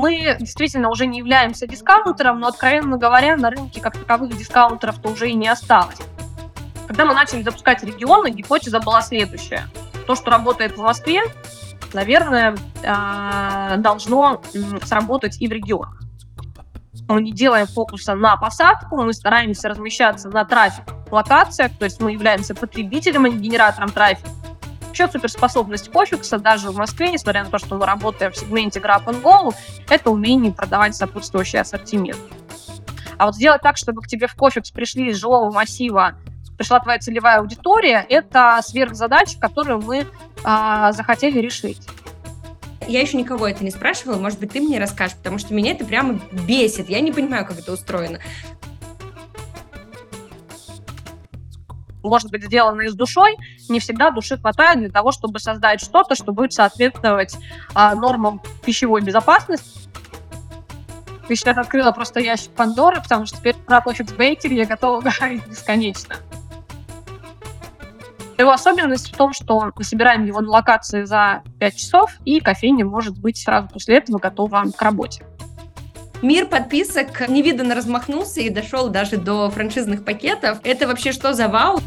Мы 0.00 0.34
действительно 0.40 0.88
уже 0.88 1.06
не 1.06 1.18
являемся 1.18 1.66
дискаунтером, 1.66 2.40
но, 2.40 2.46
откровенно 2.46 2.96
говоря, 2.96 3.36
на 3.36 3.50
рынке 3.50 3.82
как 3.82 3.98
таковых 3.98 4.34
дискаунтеров-то 4.34 5.10
уже 5.10 5.28
и 5.28 5.34
не 5.34 5.46
осталось. 5.46 5.98
Когда 6.86 7.04
мы 7.04 7.12
начали 7.12 7.42
запускать 7.42 7.84
регионы, 7.84 8.30
гипотеза 8.30 8.80
была 8.80 9.02
следующая. 9.02 9.64
То, 10.06 10.14
что 10.14 10.30
работает 10.30 10.78
в 10.78 10.80
Москве, 10.80 11.20
наверное, 11.92 12.56
а, 12.82 13.76
должно 13.76 14.40
сработать 14.84 15.38
и 15.38 15.46
в 15.46 15.52
регионах. 15.52 16.00
Мы 17.06 17.20
не 17.20 17.32
делаем 17.32 17.66
фокуса 17.66 18.14
на 18.14 18.38
посадку, 18.38 19.02
мы 19.02 19.12
стараемся 19.12 19.68
размещаться 19.68 20.30
на 20.30 20.46
трафик 20.46 20.84
локациях, 21.10 21.72
то 21.78 21.84
есть 21.84 22.00
мы 22.00 22.12
являемся 22.12 22.54
потребителем, 22.54 23.26
а 23.26 23.28
не 23.28 23.36
генератором 23.36 23.90
трафика. 23.90 24.30
Еще 24.92 25.08
суперспособность 25.08 25.90
кофекса 25.90 26.38
даже 26.38 26.70
в 26.70 26.76
Москве, 26.76 27.10
несмотря 27.10 27.44
на 27.44 27.50
то, 27.50 27.58
что 27.58 27.76
мы 27.76 27.86
работаем 27.86 28.32
в 28.32 28.36
сегменте 28.36 28.80
Grab 28.80 29.04
and 29.04 29.22
Go, 29.22 29.54
это 29.88 30.10
умение 30.10 30.52
продавать 30.52 30.96
сопутствующий 30.96 31.60
ассортимент. 31.60 32.18
А 33.18 33.26
вот 33.26 33.34
сделать 33.34 33.62
так, 33.62 33.76
чтобы 33.76 34.02
к 34.02 34.06
тебе 34.06 34.26
в 34.26 34.34
кофекс 34.34 34.70
пришли 34.70 35.10
из 35.10 35.18
жилого 35.18 35.52
массива, 35.52 36.14
пришла 36.56 36.80
твоя 36.80 36.98
целевая 36.98 37.38
аудитория, 37.38 38.04
это 38.08 38.60
сверхзадача, 38.62 39.38
которую 39.38 39.80
мы 39.80 40.06
а, 40.42 40.92
захотели 40.92 41.38
решить. 41.38 41.86
Я 42.88 43.00
еще 43.00 43.16
никого 43.16 43.46
это 43.46 43.62
не 43.62 43.70
спрашивала, 43.70 44.18
может 44.18 44.40
быть, 44.40 44.52
ты 44.52 44.60
мне 44.60 44.80
расскажешь, 44.80 45.16
потому 45.16 45.38
что 45.38 45.54
меня 45.54 45.72
это 45.72 45.84
прямо 45.84 46.18
бесит. 46.32 46.88
Я 46.88 47.00
не 47.00 47.12
понимаю, 47.12 47.46
как 47.46 47.58
это 47.58 47.72
устроено. 47.72 48.18
Может 52.08 52.30
быть 52.30 52.44
сделано 52.44 52.82
и 52.82 52.88
с 52.88 52.94
душой, 52.94 53.36
не 53.68 53.80
всегда 53.80 54.10
души 54.10 54.38
хватает 54.38 54.78
для 54.78 54.90
того, 54.90 55.12
чтобы 55.12 55.38
создать 55.38 55.80
что-то, 55.80 56.14
что 56.14 56.32
будет 56.32 56.52
соответствовать 56.52 57.36
а, 57.74 57.94
нормам 57.94 58.40
пищевой 58.64 59.02
безопасности. 59.02 59.80
Ты 61.28 61.36
сейчас 61.36 61.56
открыла 61.56 61.92
просто 61.92 62.18
ящик 62.18 62.50
Пандоры, 62.52 63.00
потому 63.00 63.24
что 63.24 63.38
теперь 63.38 63.54
про 63.54 63.78
Profits 63.78 64.16
Bakery 64.16 64.54
я 64.54 64.66
готова 64.66 65.00
говорить 65.20 65.46
бесконечно. 65.46 66.16
Его 68.36 68.52
особенность 68.52 69.12
в 69.12 69.16
том, 69.16 69.34
что 69.34 69.70
мы 69.76 69.84
собираем 69.84 70.24
его 70.24 70.40
на 70.40 70.50
локации 70.50 71.04
за 71.04 71.42
5 71.58 71.76
часов, 71.76 72.12
и 72.24 72.40
кофейня 72.40 72.86
может 72.86 73.18
быть 73.18 73.36
сразу 73.36 73.68
после 73.68 73.98
этого 73.98 74.18
готова 74.18 74.64
к 74.74 74.80
работе. 74.80 75.24
Мир 76.22 76.48
подписок 76.48 77.30
невиданно 77.30 77.74
размахнулся 77.74 78.42
и 78.42 78.50
дошел 78.50 78.90
даже 78.90 79.16
до 79.16 79.48
франшизных 79.48 80.04
пакетов. 80.04 80.58
Это 80.64 80.86
вообще 80.86 81.12
что 81.12 81.32
за 81.32 81.48
вау? 81.48 81.78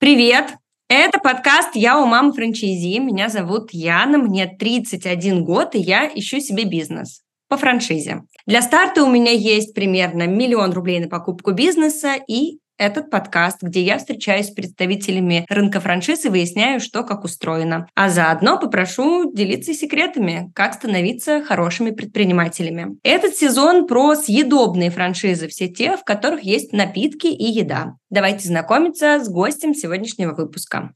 Привет! 0.00 0.54
Это 0.88 1.20
подкаст 1.20 1.76
«Я 1.76 2.00
у 2.00 2.06
мамы 2.06 2.32
франчайзи». 2.32 2.98
Меня 2.98 3.28
зовут 3.28 3.70
Яна, 3.72 4.18
мне 4.18 4.48
31 4.48 5.44
год, 5.44 5.76
и 5.76 5.78
я 5.78 6.10
ищу 6.12 6.40
себе 6.40 6.64
бизнес 6.64 7.22
по 7.48 7.56
франшизе. 7.56 8.22
Для 8.46 8.62
старта 8.62 9.04
у 9.04 9.10
меня 9.10 9.30
есть 9.30 9.74
примерно 9.74 10.26
миллион 10.26 10.72
рублей 10.72 10.98
на 10.98 11.08
покупку 11.08 11.52
бизнеса 11.52 12.14
и 12.26 12.58
этот 12.78 13.10
подкаст, 13.10 13.62
где 13.62 13.82
я 13.82 13.98
встречаюсь 13.98 14.46
с 14.46 14.50
представителями 14.50 15.46
рынка 15.48 15.80
франшиз 15.80 16.24
и 16.24 16.28
выясняю, 16.28 16.80
что 16.80 17.02
как 17.02 17.24
устроено. 17.24 17.88
А 17.94 18.10
заодно 18.10 18.58
попрошу 18.58 19.32
делиться 19.32 19.74
секретами, 19.74 20.50
как 20.54 20.74
становиться 20.74 21.42
хорошими 21.42 21.90
предпринимателями. 21.90 22.96
Этот 23.02 23.36
сезон 23.36 23.86
про 23.86 24.14
съедобные 24.14 24.90
франшизы, 24.90 25.48
все 25.48 25.68
те, 25.68 25.96
в 25.96 26.04
которых 26.04 26.42
есть 26.42 26.72
напитки 26.72 27.26
и 27.26 27.44
еда. 27.44 27.94
Давайте 28.10 28.48
знакомиться 28.48 29.20
с 29.22 29.28
гостем 29.28 29.74
сегодняшнего 29.74 30.34
выпуска. 30.34 30.92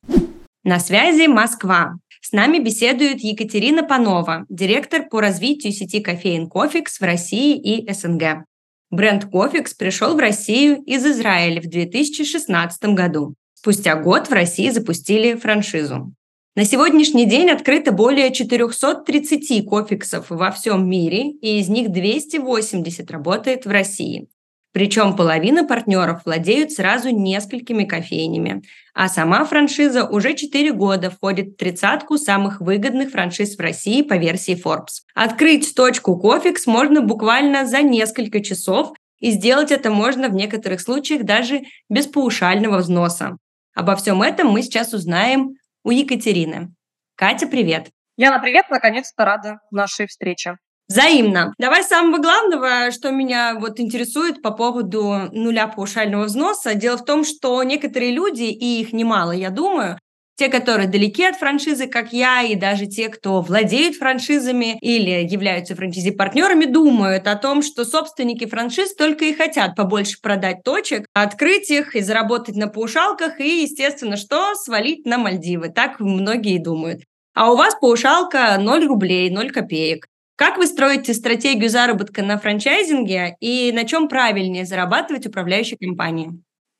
На 0.63 0.79
связи 0.79 1.27
Москва. 1.27 1.95
С 2.21 2.33
нами 2.33 2.59
беседует 2.59 3.21
Екатерина 3.21 3.83
Панова, 3.83 4.45
директор 4.51 5.09
по 5.09 5.23
развитию 5.23 5.73
сети 5.73 6.01
кофеен 6.01 6.49
Cofix 6.49 7.01
в 7.01 7.03
России 7.03 7.59
и 7.59 7.91
СНГ. 7.91 8.45
Бренд 8.91 9.27
Cofix 9.27 9.73
пришел 9.73 10.17
в 10.17 10.19
Россию 10.19 10.83
из 10.83 11.07
Израиля 11.07 11.63
в 11.63 11.67
2016 11.67 12.83
году. 12.87 13.35
Спустя 13.55 13.95
год 13.95 14.29
в 14.29 14.33
России 14.33 14.69
запустили 14.71 15.35
франшизу. 15.35 16.13
На 16.57 16.65
сегодняшний 16.65 17.25
день 17.25 17.51
открыто 17.51 17.93
более 17.93 18.33
430 18.33 19.65
Cofix 19.65 20.09
ов 20.09 20.27
во 20.31 20.51
всем 20.51 20.91
мире, 20.91 21.31
и 21.31 21.61
из 21.61 21.69
них 21.69 21.93
280 21.93 23.09
работает 23.13 23.65
в 23.65 23.71
России. 23.71 24.29
Причем 24.73 25.17
половина 25.17 25.65
партнеров 25.65 26.23
владеют 26.25 26.71
сразу 26.71 27.11
несколькими 27.11 27.85
кофейнями, 27.85 28.63
а 28.95 29.09
сама 29.09 29.45
франшиза 29.45 30.05
уже 30.05 30.35
4 30.35 30.73
года 30.73 31.11
входит 31.11 31.49
в 31.49 31.57
тридцатку 31.57 32.19
самых 32.19 32.61
выгодных 32.61 33.11
франшиз 33.11 33.57
в 33.57 33.61
России 33.61 34.03
по 34.03 34.15
версии 34.15 34.55
Forbes. 34.55 35.03
Открыть 35.15 35.75
точку 35.75 36.17
Кофикс 36.17 36.67
можно 36.67 37.03
буквально 37.03 37.67
за 37.67 37.83
несколько 37.83 38.41
часов, 38.41 38.93
и 39.19 39.33
сделать 39.33 39.73
это 39.73 39.91
можно 39.91 40.29
в 40.29 40.35
некоторых 40.35 40.81
случаях 40.81 41.25
даже 41.25 41.63
без 41.89 42.07
паушального 42.07 42.79
взноса. 42.79 43.37
Обо 43.75 43.97
всем 43.97 44.23
этом 44.23 44.49
мы 44.49 44.63
сейчас 44.63 44.95
узнаем 44.95 45.55
у 45.85 45.91
Екатерины. 45.91 46.73
Катя, 47.17 47.47
привет! 47.47 47.91
Яна, 48.17 48.39
привет! 48.39 48.67
Наконец-то 48.71 49.25
рада 49.25 49.59
нашей 49.71 50.07
встрече. 50.07 50.57
Взаимно. 50.91 51.55
Давай 51.57 51.85
с 51.85 51.87
самого 51.87 52.21
главного, 52.21 52.91
что 52.91 53.13
меня 53.13 53.55
вот 53.55 53.79
интересует 53.79 54.43
по 54.43 54.51
поводу 54.51 55.29
нуля 55.31 55.69
паушального 55.69 56.25
взноса. 56.25 56.75
Дело 56.75 56.99
в 56.99 57.05
том, 57.05 57.25
что 57.25 57.63
некоторые 57.63 58.11
люди, 58.11 58.43
и 58.43 58.81
их 58.81 58.93
немало, 58.93 59.31
я 59.31 59.51
думаю, 59.51 60.01
те, 60.35 60.49
которые 60.49 60.89
далеки 60.89 61.23
от 61.23 61.37
франшизы, 61.37 61.87
как 61.87 62.13
я, 62.13 62.43
и 62.43 62.57
даже 62.57 62.87
те, 62.87 63.09
кто 63.09 63.41
владеют 63.41 63.95
франшизами 63.95 64.79
или 64.81 65.29
являются 65.31 65.77
франшизи-партнерами, 65.77 66.65
думают 66.65 67.29
о 67.29 67.37
том, 67.37 67.63
что 67.63 67.85
собственники 67.85 68.47
франшиз 68.47 68.97
только 68.97 69.27
и 69.27 69.33
хотят 69.33 69.77
побольше 69.77 70.19
продать 70.21 70.65
точек, 70.65 71.07
открыть 71.15 71.71
их 71.71 71.95
и 71.95 72.01
заработать 72.01 72.57
на 72.57 72.67
паушалках, 72.67 73.39
и, 73.39 73.63
естественно, 73.63 74.17
что 74.17 74.57
свалить 74.57 75.07
на 75.07 75.19
Мальдивы. 75.19 75.69
Так 75.69 76.01
многие 76.01 76.59
думают. 76.59 77.03
А 77.33 77.53
у 77.53 77.57
вас 77.57 77.77
паушалка 77.81 78.57
0 78.59 78.87
рублей, 78.87 79.31
0 79.31 79.53
копеек. 79.53 80.10
Как 80.41 80.57
вы 80.57 80.67
строите 80.67 81.13
стратегию 81.13 81.69
заработка 81.69 82.23
на 82.23 82.39
франчайзинге 82.39 83.37
и 83.41 83.73
на 83.73 83.85
чем 83.85 84.09
правильнее 84.09 84.65
зарабатывать 84.65 85.27
управляющей 85.27 85.77
компании? 85.77 86.31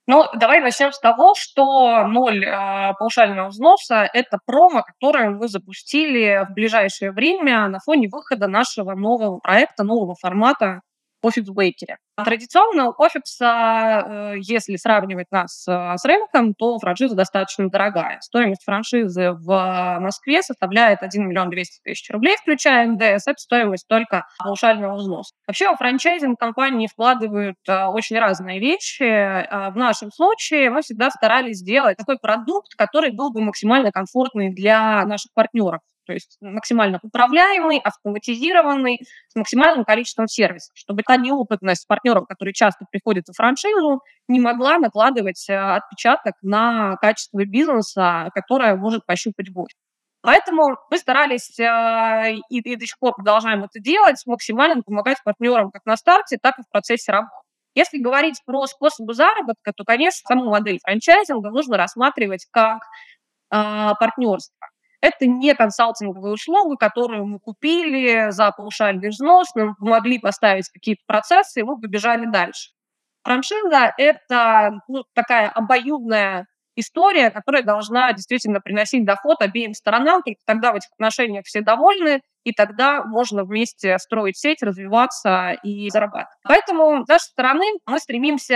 Ну, 0.07 0.25
давай 0.35 0.61
начнем 0.61 0.93
с 0.93 0.99
того, 0.99 1.35
что 1.37 2.07
ноль 2.07 2.43
э, 2.43 2.95
паушального 2.99 3.49
взноса– 3.49 4.09
это 4.15 4.39
промо, 4.47 4.83
которое 4.83 5.29
мы 5.29 5.47
запустили 5.47 6.47
в 6.49 6.55
ближайшее 6.55 7.13
время 7.13 7.69
на 7.69 7.81
фоне 7.81 8.09
выхода 8.11 8.47
нашего 8.49 8.95
нового 8.95 9.41
проекта, 9.41 9.85
нового 9.85 10.15
формата 10.19 10.81
Office 11.25 11.49
Bakery. 11.55 11.97
Традиционно 12.25 12.89
у 12.89 12.93
Кофикса, 12.93 14.05
э, 14.07 14.35
если 14.41 14.77
сравнивать 14.77 15.31
нас 15.31 15.67
э, 15.69 15.95
с 15.97 16.05
рынком, 16.05 16.55
то 16.55 16.79
франшиза 16.79 17.15
достаточно 17.15 17.69
дорогая. 17.69 18.21
Стоимость 18.21 18.65
франшизы 18.65 19.33
в 19.33 19.99
Москве 20.01 20.43
составляет 20.43 21.03
1 21.03 21.29
миллион 21.29 21.51
200 21.51 21.81
тысяч 21.83 22.11
рублей, 22.11 22.37
включая 22.37 22.87
НДС. 22.87 23.27
Это 23.27 23.39
стоимость 23.39 23.87
только 23.89 24.27
паушального 24.39 24.97
взноса. 24.97 25.35
Вообще, 25.47 25.73
в 25.73 25.77
франчайзинг 25.77 26.39
компании 26.39 26.87
вкладывают 26.87 27.57
э, 27.69 27.85
очень 27.87 28.19
разные 28.19 28.61
вещи. 28.61 29.01
В 29.71 29.77
нашем 29.77 30.11
случае 30.13 30.71
мы 30.71 30.83
всегда 30.83 31.11
старались 31.11 31.59
сделать 31.59 31.97
такой 31.97 32.19
продукт, 32.19 32.75
который 32.77 33.13
был 33.13 33.33
бы 33.33 33.41
максимально 33.41 33.93
комфортный 33.93 34.53
для 34.53 35.05
наших 35.07 35.33
партнеров 35.35 35.81
то 36.11 36.15
есть 36.15 36.39
максимально 36.41 36.99
управляемый, 37.05 37.79
автоматизированный, 37.79 38.99
с 39.29 39.37
максимальным 39.37 39.85
количеством 39.85 40.27
сервисов, 40.27 40.73
чтобы 40.75 41.05
та 41.05 41.17
неопытность 41.17 41.87
партнеров, 41.87 42.27
которые 42.27 42.53
часто 42.53 42.85
приходят 42.91 43.29
в 43.29 43.33
франшизу, 43.33 44.01
не 44.27 44.41
могла 44.41 44.79
накладывать 44.79 45.49
э, 45.49 45.55
отпечаток 45.57 46.35
на 46.43 46.97
качество 46.97 47.45
бизнеса, 47.45 48.31
которое 48.35 48.75
может 48.75 49.07
пощупать 49.07 49.53
гость. 49.53 49.77
Поэтому 50.21 50.79
мы 50.91 50.99
старались 50.99 51.57
э, 51.61 52.35
и, 52.49 52.59
и 52.59 52.75
до 52.75 52.87
сих 52.87 52.99
пор 52.99 53.15
продолжаем 53.15 53.63
это 53.63 53.79
делать, 53.79 54.21
максимально 54.27 54.83
помогать 54.83 55.19
партнерам 55.23 55.71
как 55.71 55.87
на 55.87 55.97
старте, 55.97 56.39
так 56.43 56.59
и 56.59 56.63
в 56.63 56.69
процессе 56.73 57.13
работы. 57.13 57.31
Если 57.77 57.99
говорить 57.99 58.43
про 58.45 58.67
способы 58.67 59.15
заработка, 59.15 59.73
то, 59.73 59.85
конечно, 59.85 60.27
саму 60.27 60.51
модель 60.51 60.81
франчайзинга 60.83 61.51
нужно 61.51 61.77
рассматривать 61.77 62.49
как 62.51 62.83
э, 63.53 63.93
партнерство. 64.01 64.70
Это 65.01 65.27
не 65.27 65.55
консалтинговая 65.55 66.33
услуга, 66.33 66.77
которую 66.77 67.27
мы 67.27 67.39
купили 67.39 68.31
за 68.31 68.51
паушальный 68.53 69.09
взнос, 69.09 69.49
мы 69.55 69.75
могли 69.79 70.19
поставить 70.19 70.69
какие-то 70.69 71.03
процессы, 71.07 71.61
и 71.61 71.63
мы 71.63 71.81
побежали 71.81 72.27
дальше. 72.27 72.71
Франшиза– 73.23 73.95
это 73.99 74.81
ну, 74.89 75.05
такая 75.15 75.49
обоюдная 75.49 76.47
история, 76.81 77.31
которая 77.31 77.63
должна 77.63 78.13
действительно 78.13 78.61
приносить 78.61 79.05
доход 79.05 79.41
обеим 79.41 79.75
сторонам, 79.75 80.23
и 80.25 80.37
тогда 80.47 80.73
в 80.73 80.77
этих 80.77 80.91
отношениях 80.93 81.45
все 81.45 81.61
довольны, 81.61 82.21
и 82.45 82.53
тогда 82.53 83.05
можно 83.05 83.45
вместе 83.45 83.99
строить 83.99 84.39
сеть, 84.39 84.63
развиваться 84.63 85.53
и 85.63 85.89
зарабатывать. 85.91 86.39
Поэтому 86.43 87.05
с 87.05 87.09
нашей 87.09 87.25
стороны 87.25 87.65
мы 87.87 87.99
стремимся 87.99 88.55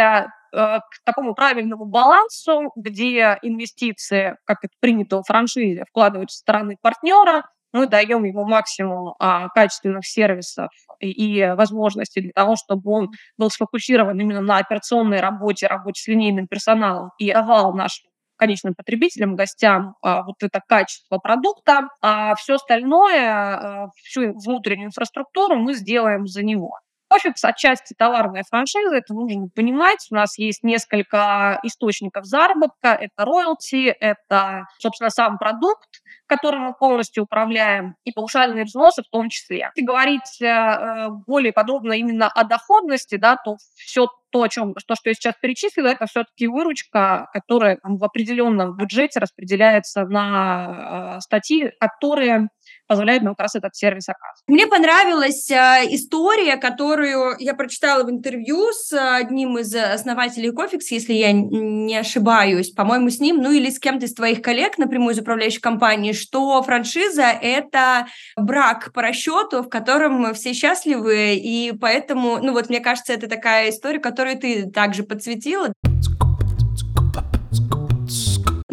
э, 0.52 0.78
к 0.78 1.04
такому 1.04 1.34
правильному 1.34 1.84
балансу, 1.84 2.72
где 2.76 3.38
инвестиции, 3.42 4.36
как 4.44 4.58
это 4.62 4.72
принято 4.80 5.18
в 5.18 5.26
франшизе, 5.26 5.84
вкладываются 5.88 6.38
со 6.38 6.40
стороны 6.40 6.76
партнера, 6.80 7.44
мы 7.74 7.88
даем 7.88 8.22
ему 8.22 8.44
максимум 8.44 9.14
а, 9.18 9.48
качественных 9.48 10.06
сервисов 10.06 10.70
и, 11.00 11.10
и 11.10 11.54
возможностей 11.54 12.20
для 12.20 12.30
того, 12.32 12.54
чтобы 12.54 12.88
он 12.88 13.10
был 13.36 13.50
сфокусирован 13.50 14.18
именно 14.18 14.40
на 14.40 14.58
операционной 14.58 15.20
работе, 15.20 15.66
работе 15.66 16.00
с 16.00 16.06
линейным 16.06 16.46
персоналом 16.46 17.10
и 17.18 17.32
давал 17.32 17.74
нашим 17.74 18.08
конечным 18.36 18.74
потребителям, 18.74 19.36
гостям 19.36 19.96
а, 20.02 20.22
вот 20.22 20.36
это 20.42 20.60
качество 20.66 21.18
продукта, 21.18 21.88
а 22.00 22.34
все 22.34 22.54
остальное, 22.54 23.30
а, 23.30 23.88
всю 23.96 24.32
внутреннюю 24.32 24.86
инфраструктуру 24.88 25.56
мы 25.56 25.74
сделаем 25.74 26.26
за 26.26 26.42
него. 26.42 26.78
Офис 27.14 27.44
отчасти 27.44 27.94
товарная 27.96 28.44
франшиза, 28.48 28.96
это 28.96 29.14
нужно 29.14 29.48
понимать. 29.54 30.06
У 30.10 30.14
нас 30.14 30.36
есть 30.38 30.64
несколько 30.64 31.60
источников 31.62 32.24
заработка. 32.24 32.88
Это 32.88 33.24
роялти, 33.24 33.86
это, 33.86 34.66
собственно, 34.78 35.10
сам 35.10 35.38
продукт, 35.38 35.88
которым 36.26 36.62
мы 36.62 36.74
полностью 36.74 37.24
управляем, 37.24 37.94
и 38.04 38.10
паушальные 38.10 38.64
взносы 38.64 39.02
в 39.02 39.10
том 39.10 39.28
числе. 39.28 39.70
Если 39.76 39.86
говорить 39.86 40.42
э, 40.42 41.08
более 41.26 41.52
подробно 41.52 41.92
именно 41.92 42.28
о 42.28 42.44
доходности, 42.44 43.16
да, 43.16 43.36
то 43.36 43.56
все 43.76 44.08
то, 44.34 44.42
о 44.42 44.48
чем, 44.48 44.74
то, 44.74 44.96
что 44.96 45.10
я 45.10 45.14
сейчас 45.14 45.34
перечислила, 45.40 45.86
это 45.86 46.06
все-таки 46.06 46.48
выручка, 46.48 47.28
которая 47.32 47.76
там, 47.76 47.98
в 47.98 48.04
определенном 48.04 48.76
бюджете 48.76 49.20
распределяется 49.20 50.06
на 50.06 51.18
э, 51.18 51.20
статьи, 51.20 51.70
которые 51.78 52.48
позволяют 52.88 53.22
нам 53.22 53.34
как 53.34 53.44
раз 53.44 53.54
этот 53.54 53.76
сервис 53.76 54.08
оказывать. 54.08 54.42
Мне 54.48 54.66
понравилась 54.66 55.48
э, 55.52 55.84
история, 55.90 56.56
которую 56.56 57.36
я 57.38 57.54
прочитала 57.54 58.02
в 58.02 58.10
интервью 58.10 58.72
с 58.72 58.92
одним 58.92 59.58
из 59.58 59.72
основателей 59.72 60.50
Кофикс, 60.50 60.90
если 60.90 61.12
я 61.12 61.30
не 61.30 61.96
ошибаюсь, 61.96 62.72
по-моему, 62.72 63.10
с 63.10 63.20
ним, 63.20 63.40
ну 63.40 63.52
или 63.52 63.70
с 63.70 63.78
кем-то 63.78 64.06
из 64.06 64.14
твоих 64.14 64.42
коллег 64.42 64.78
напрямую 64.78 65.14
из 65.14 65.20
управляющей 65.20 65.60
компании, 65.60 66.10
что 66.10 66.60
франшиза– 66.62 67.22
это 67.40 68.08
брак 68.36 68.92
по 68.92 69.00
расчету, 69.00 69.62
в 69.62 69.68
котором 69.68 70.34
все 70.34 70.52
счастливы, 70.54 71.36
и 71.36 71.72
поэтому, 71.80 72.38
ну 72.42 72.52
вот 72.52 72.68
мне 72.68 72.80
кажется, 72.80 73.12
это 73.12 73.28
такая 73.28 73.70
история, 73.70 74.00
которая 74.00 74.23
которую 74.24 74.38
ты 74.40 74.70
также 74.70 75.02
подсветила. 75.02 75.72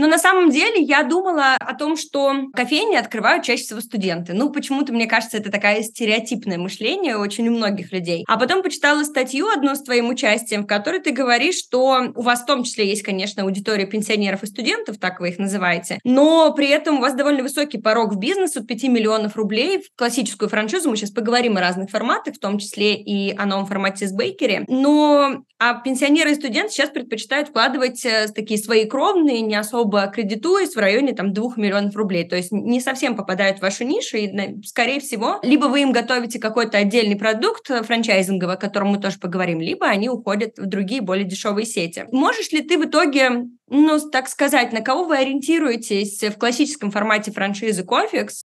Но 0.01 0.07
на 0.07 0.17
самом 0.17 0.49
деле 0.49 0.81
я 0.81 1.03
думала 1.03 1.53
о 1.59 1.75
том, 1.75 1.95
что 1.95 2.33
кофейни 2.55 2.95
открывают 2.95 3.43
чаще 3.43 3.61
всего 3.61 3.81
студенты. 3.81 4.33
Ну, 4.33 4.49
почему-то, 4.49 4.91
мне 4.91 5.05
кажется, 5.05 5.37
это 5.37 5.51
такая 5.51 5.83
стереотипное 5.83 6.57
мышление 6.57 7.17
очень 7.17 7.47
у 7.49 7.51
многих 7.51 7.91
людей. 7.91 8.25
А 8.27 8.39
потом 8.39 8.63
почитала 8.63 9.03
статью 9.03 9.47
одну 9.47 9.75
с 9.75 9.83
твоим 9.83 10.09
участием, 10.09 10.63
в 10.63 10.65
которой 10.65 11.01
ты 11.01 11.11
говоришь, 11.11 11.59
что 11.59 12.11
у 12.15 12.21
вас 12.23 12.41
в 12.41 12.45
том 12.47 12.63
числе 12.63 12.87
есть, 12.87 13.03
конечно, 13.03 13.43
аудитория 13.43 13.85
пенсионеров 13.85 14.41
и 14.41 14.47
студентов, 14.47 14.97
так 14.97 15.19
вы 15.19 15.29
их 15.29 15.37
называете, 15.37 15.99
но 16.03 16.51
при 16.51 16.69
этом 16.69 16.97
у 16.97 17.01
вас 17.01 17.13
довольно 17.13 17.43
высокий 17.43 17.77
порог 17.77 18.11
в 18.11 18.17
бизнес 18.17 18.57
от 18.57 18.65
5 18.65 18.83
миллионов 18.85 19.35
рублей 19.35 19.83
в 19.83 19.95
классическую 19.95 20.49
франшизу. 20.49 20.89
Мы 20.89 20.97
сейчас 20.97 21.11
поговорим 21.11 21.57
о 21.57 21.61
разных 21.61 21.91
форматах, 21.91 22.37
в 22.37 22.39
том 22.39 22.57
числе 22.57 22.95
и 22.95 23.37
о 23.37 23.45
новом 23.45 23.67
формате 23.67 24.07
с 24.07 24.13
Бейкери. 24.13 24.65
Но 24.67 25.43
а 25.63 25.75
пенсионеры 25.75 26.31
и 26.31 26.35
студенты 26.35 26.71
сейчас 26.71 26.89
предпочитают 26.89 27.49
вкладывать 27.49 28.03
э, 28.03 28.29
такие 28.33 28.59
свои 28.59 28.85
кровные, 28.85 29.41
не 29.41 29.53
особо 29.53 29.90
особо 29.91 30.11
кредитуясь 30.11 30.75
в 30.75 30.79
районе 30.79 31.13
там 31.13 31.33
2 31.33 31.53
миллионов 31.57 31.95
рублей. 31.95 32.27
То 32.27 32.35
есть 32.35 32.51
не 32.51 32.79
совсем 32.79 33.15
попадают 33.15 33.59
в 33.59 33.61
вашу 33.61 33.83
нишу, 33.83 34.17
и, 34.17 34.63
скорее 34.65 34.99
всего, 34.99 35.39
либо 35.43 35.65
вы 35.65 35.81
им 35.81 35.91
готовите 35.91 36.39
какой-то 36.39 36.77
отдельный 36.77 37.15
продукт 37.15 37.69
э, 37.69 37.83
франчайзинговый, 37.83 38.55
о 38.55 38.59
котором 38.59 38.89
мы 38.89 38.99
тоже 38.99 39.19
поговорим, 39.19 39.59
либо 39.59 39.85
они 39.85 40.09
уходят 40.09 40.57
в 40.57 40.65
другие 40.65 41.01
более 41.01 41.25
дешевые 41.25 41.65
сети. 41.65 42.05
Можешь 42.11 42.51
ли 42.51 42.61
ты 42.61 42.77
в 42.77 42.85
итоге, 42.85 43.45
ну, 43.67 43.99
так 44.09 44.27
сказать, 44.27 44.71
на 44.71 44.81
кого 44.81 45.05
вы 45.05 45.17
ориентируетесь 45.17 46.23
в 46.23 46.37
классическом 46.37 46.91
формате 46.91 47.31
франшизы 47.31 47.83
Cofix, 47.83 48.43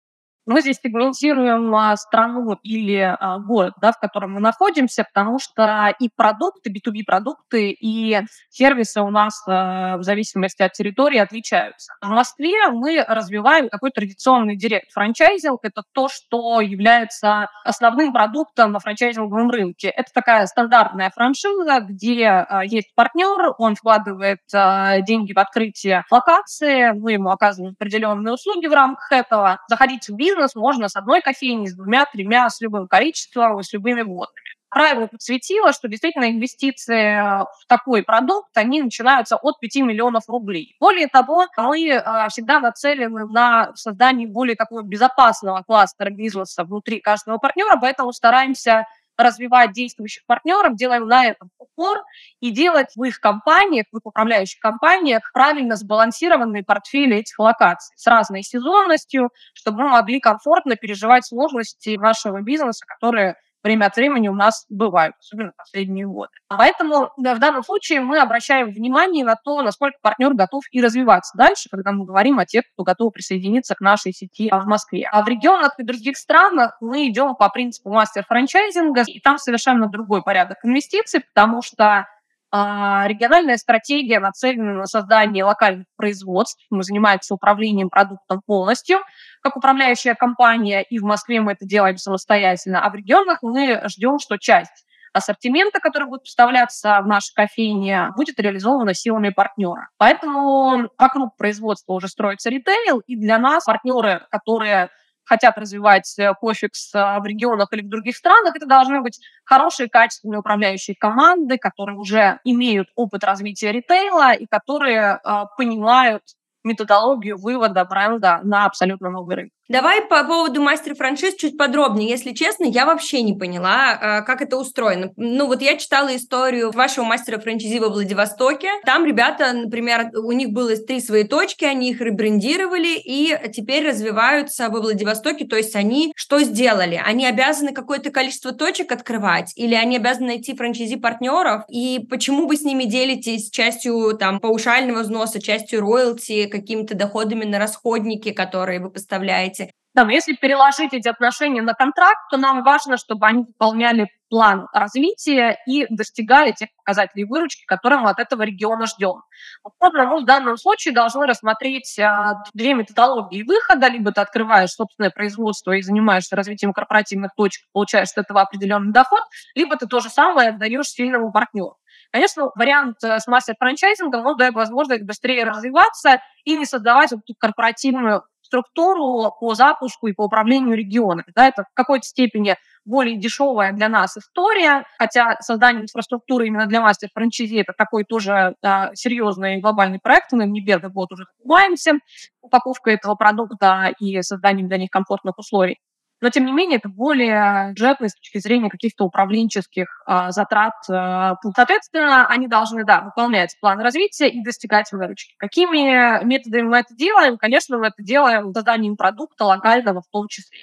мы 0.44 0.60
здесь 0.60 0.78
сегментируем 0.82 1.74
а, 1.74 1.96
страну 1.96 2.58
или 2.62 2.98
а, 2.98 3.38
город, 3.38 3.74
да, 3.80 3.92
в 3.92 3.98
котором 3.98 4.32
мы 4.32 4.40
находимся, 4.40 5.04
потому 5.04 5.38
что 5.38 5.94
и 5.98 6.08
продукты, 6.08 6.70
B2B 6.70 7.04
продукты, 7.06 7.70
и 7.70 8.20
сервисы 8.50 9.00
у 9.00 9.10
нас 9.10 9.42
а, 9.46 9.96
в 9.98 10.02
зависимости 10.02 10.62
от 10.62 10.72
территории 10.72 11.18
отличаются. 11.18 11.92
В 12.00 12.08
Москве 12.08 12.68
мы 12.70 13.04
развиваем 13.06 13.68
такой 13.68 13.90
традиционный 13.92 14.56
direct-франчайзинг. 14.56 15.60
Это 15.62 15.82
то, 15.92 16.08
что 16.08 16.60
является 16.60 17.48
основным 17.64 18.12
продуктом 18.12 18.72
на 18.72 18.80
франчайзинговом 18.80 19.50
рынке. 19.50 19.88
Это 19.88 20.10
такая 20.12 20.46
стандартная 20.46 21.10
франшиза, 21.10 21.80
где 21.80 22.46
есть 22.64 22.94
партнер, 22.94 23.54
он 23.58 23.74
вкладывает 23.74 24.40
деньги 24.50 25.32
в 25.32 25.38
открытие 25.38 26.04
локации, 26.10 26.92
мы 26.92 27.12
ему 27.12 27.30
оказываем 27.30 27.74
определенные 27.78 28.34
услуги 28.34 28.66
в 28.66 28.72
рамках 28.72 29.10
этого. 29.12 29.58
Заходить 29.68 30.08
в 30.08 30.16
бизнес 30.16 30.31
бизнес 30.32 30.54
можно 30.54 30.88
с 30.88 30.96
одной 30.96 31.20
кофейни, 31.20 31.66
с 31.66 31.74
двумя, 31.74 32.06
тремя, 32.06 32.48
с 32.48 32.60
любым 32.60 32.88
количеством, 32.88 33.62
с 33.62 33.72
любыми 33.72 34.02
водными. 34.02 34.42
Правило 34.70 35.06
подсветило, 35.06 35.72
что 35.74 35.86
действительно 35.86 36.30
инвестиции 36.30 37.20
в 37.20 37.66
такой 37.68 38.02
продукт, 38.02 38.56
они 38.56 38.80
начинаются 38.80 39.36
от 39.36 39.60
5 39.60 39.76
миллионов 39.82 40.22
рублей. 40.28 40.76
Более 40.80 41.08
того, 41.08 41.46
мы 41.58 41.88
э, 41.88 42.28
всегда 42.30 42.58
нацелены 42.58 43.26
на 43.26 43.72
создание 43.74 44.26
более 44.26 44.56
такого 44.56 44.80
безопасного 44.82 45.62
кластера 45.62 46.08
бизнеса 46.08 46.64
внутри 46.64 47.00
каждого 47.00 47.36
партнера, 47.36 47.76
поэтому 47.78 48.12
стараемся 48.12 48.86
развивать 49.22 49.72
действующих 49.72 50.24
партнеров, 50.26 50.76
делаем 50.76 51.06
на 51.06 51.26
этом 51.26 51.50
упор 51.58 52.02
и 52.40 52.50
делать 52.50 52.88
в 52.96 53.02
их 53.04 53.20
компаниях, 53.20 53.86
в 53.92 53.96
их 53.98 54.06
управляющих 54.06 54.60
компаниях 54.60 55.30
правильно 55.32 55.76
сбалансированные 55.76 56.64
портфели 56.64 57.16
этих 57.16 57.38
локаций 57.38 57.94
с 57.96 58.06
разной 58.06 58.42
сезонностью, 58.42 59.30
чтобы 59.54 59.82
мы 59.82 59.88
могли 59.90 60.20
комфортно 60.20 60.76
переживать 60.76 61.26
сложности 61.26 61.96
нашего 61.96 62.40
бизнеса, 62.40 62.84
которые 62.86 63.36
время 63.62 63.86
от 63.86 63.96
времени 63.96 64.28
у 64.28 64.34
нас 64.34 64.66
бывают, 64.68 65.14
особенно 65.18 65.52
последние 65.56 66.06
годы. 66.06 66.30
Поэтому 66.48 67.10
да, 67.16 67.34
в 67.34 67.38
данном 67.38 67.62
случае 67.62 68.00
мы 68.00 68.18
обращаем 68.18 68.70
внимание 68.70 69.24
на 69.24 69.36
то, 69.36 69.62
насколько 69.62 69.98
партнер 70.02 70.34
готов 70.34 70.64
и 70.70 70.80
развиваться 70.80 71.36
дальше, 71.36 71.68
когда 71.70 71.92
мы 71.92 72.04
говорим 72.04 72.38
о 72.38 72.46
тех, 72.46 72.64
кто 72.72 72.84
готов 72.84 73.12
присоединиться 73.12 73.74
к 73.74 73.80
нашей 73.80 74.12
сети 74.12 74.50
в 74.50 74.66
Москве. 74.66 75.08
А 75.10 75.22
в 75.22 75.28
регионах 75.28 75.78
и 75.78 75.84
других 75.84 76.16
странах 76.16 76.76
мы 76.80 77.08
идем 77.08 77.34
по 77.36 77.48
принципу 77.48 77.90
мастер-франчайзинга, 77.90 79.04
и 79.06 79.20
там 79.20 79.38
совершенно 79.38 79.88
другой 79.88 80.22
порядок 80.22 80.58
инвестиций, 80.64 81.20
потому 81.20 81.62
что 81.62 82.06
а, 82.54 83.06
региональная 83.08 83.56
стратегия 83.56 84.20
нацелена 84.20 84.74
на 84.74 84.86
создание 84.86 85.42
локальных 85.42 85.86
производств. 85.96 86.62
Мы 86.68 86.82
занимаемся 86.82 87.32
управлением 87.32 87.88
продуктом 87.88 88.42
полностью, 88.44 88.98
как 89.40 89.56
управляющая 89.56 90.14
компания, 90.14 90.82
и 90.82 90.98
в 90.98 91.02
Москве 91.02 91.40
мы 91.40 91.52
это 91.52 91.64
делаем 91.64 91.96
самостоятельно, 91.96 92.84
а 92.84 92.90
в 92.90 92.94
регионах 92.94 93.38
мы 93.40 93.80
ждем, 93.86 94.18
что 94.18 94.36
часть 94.36 94.84
ассортимента, 95.14 95.80
который 95.80 96.08
будет 96.08 96.24
поставляться 96.24 97.00
в 97.02 97.06
нашей 97.06 97.32
кофейне, 97.34 98.10
будет 98.16 98.38
реализована 98.38 98.92
силами 98.92 99.30
партнера. 99.30 99.88
Поэтому 99.96 100.90
вокруг 100.98 101.36
производства 101.36 101.94
уже 101.94 102.08
строится 102.08 102.50
ритейл, 102.50 103.00
и 103.06 103.16
для 103.16 103.38
нас 103.38 103.64
партнеры, 103.64 104.26
которые 104.30 104.90
хотят 105.32 105.56
развивать 105.56 106.14
э, 106.18 106.34
кофекс 106.34 106.94
э, 106.94 106.98
в 106.98 107.24
регионах 107.24 107.68
или 107.72 107.80
в 107.82 107.88
других 107.88 108.16
странах, 108.16 108.54
это 108.54 108.66
должны 108.66 109.00
быть 109.00 109.18
хорошие, 109.44 109.88
качественные 109.88 110.40
управляющие 110.40 110.94
команды, 110.94 111.56
которые 111.56 111.96
уже 111.96 112.38
имеют 112.44 112.88
опыт 112.96 113.24
развития 113.24 113.72
ритейла 113.72 114.34
и 114.34 114.46
которые 114.46 115.20
э, 115.24 115.44
понимают 115.56 116.22
методологию 116.64 117.38
вывода 117.38 117.84
бренда 117.86 118.40
на 118.44 118.66
абсолютно 118.66 119.08
новый 119.10 119.36
рынок. 119.36 119.52
Давай 119.72 120.02
по 120.02 120.22
поводу 120.24 120.60
мастер-франшиз 120.60 121.34
чуть 121.36 121.56
подробнее. 121.56 122.10
Если 122.10 122.32
честно, 122.32 122.64
я 122.64 122.84
вообще 122.84 123.22
не 123.22 123.32
поняла, 123.32 123.98
а, 123.98 124.20
как 124.20 124.42
это 124.42 124.58
устроено. 124.58 125.14
Ну 125.16 125.46
вот 125.46 125.62
я 125.62 125.78
читала 125.78 126.14
историю 126.14 126.72
вашего 126.72 127.06
мастера-франшизи 127.06 127.78
во 127.78 127.88
Владивостоке. 127.88 128.68
Там 128.84 129.06
ребята, 129.06 129.50
например, 129.54 130.10
у 130.14 130.32
них 130.32 130.50
было 130.50 130.76
три 130.76 131.00
свои 131.00 131.24
точки, 131.24 131.64
они 131.64 131.92
их 131.92 132.02
ребрендировали 132.02 132.98
и 133.02 133.34
теперь 133.50 133.88
развиваются 133.88 134.68
во 134.68 134.78
Владивостоке. 134.78 135.46
То 135.46 135.56
есть 135.56 135.74
они 135.74 136.12
что 136.16 136.40
сделали? 136.40 137.00
Они 137.02 137.24
обязаны 137.24 137.72
какое-то 137.72 138.10
количество 138.10 138.52
точек 138.52 138.92
открывать 138.92 139.54
или 139.56 139.74
они 139.74 139.96
обязаны 139.96 140.26
найти 140.26 140.54
франшизи-партнеров? 140.54 141.62
И 141.70 142.06
почему 142.10 142.46
вы 142.46 142.58
с 142.58 142.62
ними 142.62 142.84
делитесь 142.84 143.48
частью 143.48 144.18
там 144.18 144.38
паушального 144.38 145.00
взноса, 145.00 145.40
частью 145.40 145.80
роялти, 145.80 146.44
какими-то 146.46 146.94
доходами 146.94 147.46
на 147.46 147.58
расходники, 147.58 148.32
которые 148.32 148.78
вы 148.78 148.90
поставляете? 148.90 149.61
Да, 149.94 150.04
но 150.04 150.10
если 150.10 150.32
переложить 150.34 150.94
эти 150.94 151.08
отношения 151.08 151.60
на 151.60 151.74
контракт, 151.74 152.20
то 152.30 152.38
нам 152.38 152.62
важно, 152.62 152.96
чтобы 152.96 153.26
они 153.26 153.44
выполняли 153.44 154.08
план 154.30 154.66
развития 154.72 155.58
и 155.66 155.86
достигали 155.90 156.52
тех 156.52 156.70
показателей 156.78 157.26
выручки, 157.26 157.66
которые 157.66 158.00
мы 158.00 158.08
от 158.08 158.18
этого 158.18 158.42
региона 158.42 158.86
ждем. 158.86 159.20
Вот 159.62 159.92
мы 159.92 160.22
в 160.22 160.24
данном 160.24 160.56
случае 160.56 160.94
должны 160.94 161.26
рассмотреть 161.26 161.98
а, 161.98 162.42
две 162.54 162.72
методологии 162.72 163.42
выхода. 163.42 163.88
Либо 163.88 164.10
ты 164.10 164.22
открываешь 164.22 164.70
собственное 164.70 165.10
производство 165.10 165.72
и 165.72 165.82
занимаешься 165.82 166.34
развитием 166.34 166.72
корпоративных 166.72 167.32
точек, 167.36 167.66
получаешь 167.74 168.08
с 168.08 168.16
этого 168.16 168.40
определенный 168.40 168.94
доход, 168.94 169.20
либо 169.54 169.76
ты 169.76 169.86
то 169.86 170.00
же 170.00 170.08
самое 170.08 170.48
отдаешь 170.48 170.86
сильному 170.86 171.30
партнеру. 171.30 171.76
Конечно, 172.10 172.50
вариант 172.54 173.04
э, 173.04 173.18
с 173.18 173.26
мастер-франчайзингом, 173.26 174.26
он 174.26 174.36
дает 174.36 174.54
возможность 174.54 175.02
быстрее 175.02 175.44
развиваться 175.44 176.22
и 176.44 176.56
не 176.56 176.66
создавать 176.66 177.10
вот 177.12 177.20
эту 177.26 177.34
корпоративную 177.38 178.22
структуру 178.52 179.32
по 179.40 179.54
запуску 179.54 180.08
и 180.08 180.12
по 180.12 180.24
управлению 180.24 180.76
регионами. 180.76 181.24
Да, 181.34 181.48
это 181.48 181.62
в 181.62 181.74
какой-то 181.74 182.04
степени 182.04 182.56
более 182.84 183.16
дешевая 183.16 183.72
для 183.72 183.88
нас 183.88 184.16
история, 184.16 184.84
хотя 184.98 185.36
создание 185.40 185.82
инфраструктуры 185.82 186.48
именно 186.48 186.66
для 186.66 186.80
мастер-франчайзи 186.80 187.60
это 187.60 187.72
такой 187.76 188.04
тоже 188.04 188.56
да, 188.62 188.90
серьезный 188.94 189.60
глобальный 189.60 190.00
проект, 190.02 190.32
мы 190.32 190.44
в 190.44 190.48
Неберго 190.48 190.88
год 190.88 191.12
уже 191.12 191.24
занимаемся 191.38 191.92
упаковкой 192.40 192.94
этого 192.94 193.14
продукта 193.14 193.92
и 193.98 194.20
созданием 194.22 194.68
для 194.68 194.78
них 194.78 194.90
комфортных 194.90 195.38
условий. 195.38 195.78
Но, 196.22 196.30
тем 196.30 196.46
не 196.46 196.52
менее, 196.52 196.78
это 196.78 196.88
более 196.88 197.70
бюджетно 197.70 198.08
с 198.08 198.14
точки 198.14 198.38
зрения 198.38 198.70
каких-то 198.70 199.04
управленческих 199.04 200.02
а, 200.06 200.30
затрат. 200.30 200.74
А, 200.88 201.34
соответственно, 201.54 202.26
они 202.28 202.48
должны, 202.48 202.84
да, 202.84 203.02
выполнять 203.02 203.54
план 203.60 203.80
развития 203.80 204.28
и 204.28 204.42
достигать 204.42 204.90
выручки. 204.92 205.34
Какими 205.36 206.24
методами 206.24 206.62
мы 206.62 206.78
это 206.78 206.94
делаем? 206.94 207.36
Конечно, 207.36 207.76
мы 207.76 207.88
это 207.88 208.02
делаем 208.02 208.52
созданием 208.62 208.96
продукта 208.96 209.44
локального 209.44 210.00
в 210.00 210.08
том 210.10 210.28
числе. 210.28 210.60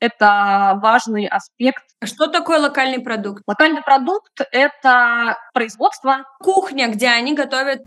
Это 0.00 0.78
важный 0.82 1.26
аспект. 1.26 1.84
Что 2.04 2.26
такое 2.26 2.58
локальный 2.58 3.00
продукт? 3.00 3.42
Локальный 3.46 3.82
продукт– 3.82 4.32
это 4.52 5.38
производство. 5.54 6.24
Кухня, 6.40 6.88
где 6.88 7.08
они 7.08 7.34
готовят 7.34 7.82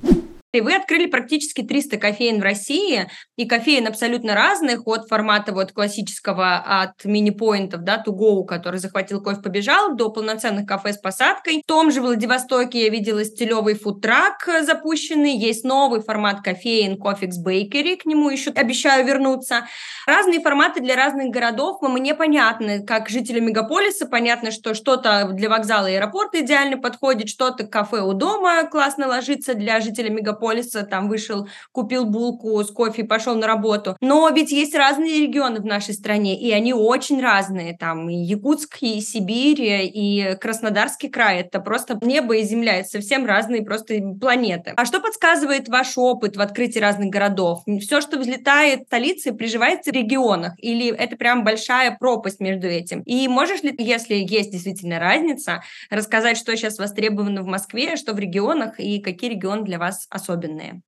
и 0.52 0.62
вы 0.62 0.76
открыли 0.76 1.06
практически 1.06 1.62
300 1.62 1.98
кофеин 1.98 2.40
в 2.40 2.44
России, 2.44 3.10
и 3.38 3.48
кофеин 3.48 3.88
абсолютно 3.88 4.34
разных, 4.34 4.88
от 4.88 5.08
формата 5.08 5.54
вот 5.54 5.72
классического, 5.72 6.58
от 6.58 7.06
мини-поинтов, 7.06 7.82
да, 7.84 8.04
to 8.06 8.46
который 8.46 8.80
захватил 8.80 9.22
кофе, 9.22 9.42
побежал, 9.42 9.96
до 9.96 10.10
полноценных 10.10 10.66
кафе 10.66 10.94
с 10.94 10.98
посадкой. 10.98 11.62
В 11.64 11.68
том 11.68 11.92
же 11.92 12.02
Владивостоке 12.02 12.86
я 12.86 12.90
видела 12.90 13.24
стилевый 13.24 13.76
фудтрак 13.76 14.50
запущенный, 14.64 15.38
есть 15.38 15.64
новый 15.64 16.02
формат 16.02 16.42
кофеин 16.42 16.98
Coffex 17.00 17.34
Bakery, 17.46 17.98
к 17.98 18.06
нему 18.06 18.30
еще 18.30 18.52
обещаю 18.52 19.06
вернуться. 19.06 19.68
Разные 20.08 20.40
форматы 20.42 20.82
для 20.82 20.96
разных 20.96 21.30
городов, 21.30 21.82
мне 21.82 22.16
понятно, 22.16 22.80
как 22.80 23.10
жителю 23.10 23.44
мегаполиса, 23.44 24.08
понятно, 24.08 24.52
что 24.52 24.74
что-то 24.74 25.30
для 25.32 25.50
вокзала 25.50 25.88
и 25.88 25.94
аэропорта 25.94 26.42
идеально 26.42 26.78
подходит, 26.78 27.30
что-то 27.30 27.68
кафе 27.68 28.02
у 28.02 28.14
дома 28.14 28.64
классно 28.64 29.08
ложится 29.08 29.54
для 29.54 29.80
жителя 29.80 30.10
мегаполиса, 30.10 30.39
мегаполиса, 30.40 30.84
там 30.84 31.10
вышел, 31.10 31.48
купил 31.72 32.06
булку 32.06 32.64
с 32.64 32.72
кофе 32.72 33.04
пошел 33.04 33.36
на 33.36 33.48
работу. 33.48 33.98
Но 34.02 34.30
ведь 34.30 34.52
есть 34.52 34.76
разные 34.76 35.22
регионы 35.22 35.60
в 35.60 35.66
нашей 35.66 35.94
стране, 35.94 36.40
и 36.40 36.52
они 36.52 36.74
очень 36.74 37.22
разные. 37.22 37.78
Там 37.78 38.10
и 38.10 38.16
Якутск, 38.16 38.78
и 38.82 39.02
Сибирь, 39.02 39.62
и 39.62 40.36
Краснодарский 40.40 41.10
край. 41.10 41.42
Это 41.42 41.60
просто 41.60 41.98
небо 42.02 42.36
и 42.36 42.44
земля. 42.44 42.80
Это 42.80 42.90
совсем 42.90 43.26
разные 43.26 43.64
просто 43.64 43.96
планеты. 44.20 44.74
А 44.76 44.86
что 44.86 45.00
подсказывает 45.00 45.68
ваш 45.68 45.98
опыт 45.98 46.38
в 46.38 46.42
открытии 46.42 46.80
разных 46.80 47.10
городов? 47.10 47.64
Все, 47.82 48.02
что 48.02 48.18
взлетает 48.18 48.82
в 48.82 48.86
столице, 48.86 49.34
приживается 49.34 49.92
в 49.92 49.94
регионах? 49.94 50.54
Или 50.58 50.90
это 50.90 51.16
прям 51.16 51.44
большая 51.44 51.96
пропасть 52.00 52.40
между 52.40 52.68
этим? 52.68 53.02
И 53.02 53.28
можешь 53.28 53.64
ли, 53.64 53.74
если 53.78 54.16
есть 54.16 54.52
действительно 54.52 55.00
разница, 55.00 55.64
рассказать, 55.90 56.38
что 56.38 56.56
сейчас 56.56 56.78
востребовано 56.78 57.44
в 57.44 57.48
Москве, 57.48 57.96
что 57.96 58.14
в 58.14 58.20
регионах, 58.20 58.80
и 58.80 59.00
какие 59.00 59.32
регионы 59.32 59.64
для 59.64 59.80
вас 59.80 60.08
особенно 60.10 60.29
особенные. 60.30 60.82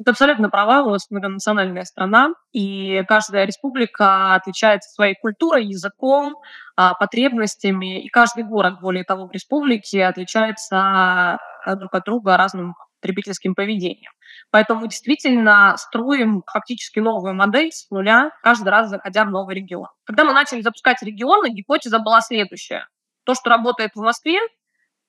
Это 0.00 0.12
абсолютно 0.12 0.48
права, 0.48 0.84
у 0.84 0.90
нас 0.90 1.10
многонациональная 1.10 1.82
страна, 1.82 2.28
и 2.52 3.02
каждая 3.08 3.46
республика 3.46 4.34
отличается 4.34 4.90
своей 4.90 5.16
культурой, 5.20 5.66
языком, 5.66 6.36
а, 6.76 6.94
потребностями, 6.94 8.04
и 8.04 8.08
каждый 8.08 8.44
город, 8.44 8.80
более 8.80 9.02
того, 9.02 9.26
в 9.26 9.32
республике 9.32 10.04
отличается 10.04 10.76
а, 10.76 11.38
друг 11.74 11.92
от 11.92 12.04
друга 12.04 12.36
разным 12.36 12.74
потребительским 13.00 13.56
поведением. 13.56 14.12
Поэтому 14.52 14.82
мы 14.82 14.88
действительно 14.88 15.74
строим 15.76 16.44
фактически 16.46 17.00
новую 17.00 17.34
модель 17.34 17.72
с 17.72 17.90
нуля, 17.90 18.30
каждый 18.42 18.68
раз 18.68 18.90
заходя 18.90 19.24
в 19.24 19.30
новый 19.30 19.56
регион. 19.56 19.88
Когда 20.04 20.24
мы 20.24 20.32
начали 20.32 20.60
запускать 20.60 21.02
регионы, 21.02 21.48
гипотеза 21.50 21.98
была 21.98 22.20
следующая. 22.20 22.86
То, 23.24 23.34
что 23.34 23.50
работает 23.50 23.90
в 23.94 24.00
Москве, 24.00 24.38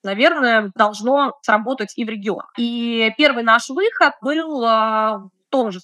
наверное, 0.03 0.71
должно 0.75 1.37
сработать 1.41 1.93
и 1.95 2.05
в 2.05 2.09
регион. 2.09 2.43
И 2.57 3.11
первый 3.17 3.43
наш 3.43 3.69
выход 3.69 4.13
был 4.21 4.63
а, 4.63 5.17
в 5.17 5.49
том 5.49 5.71
же 5.71 5.79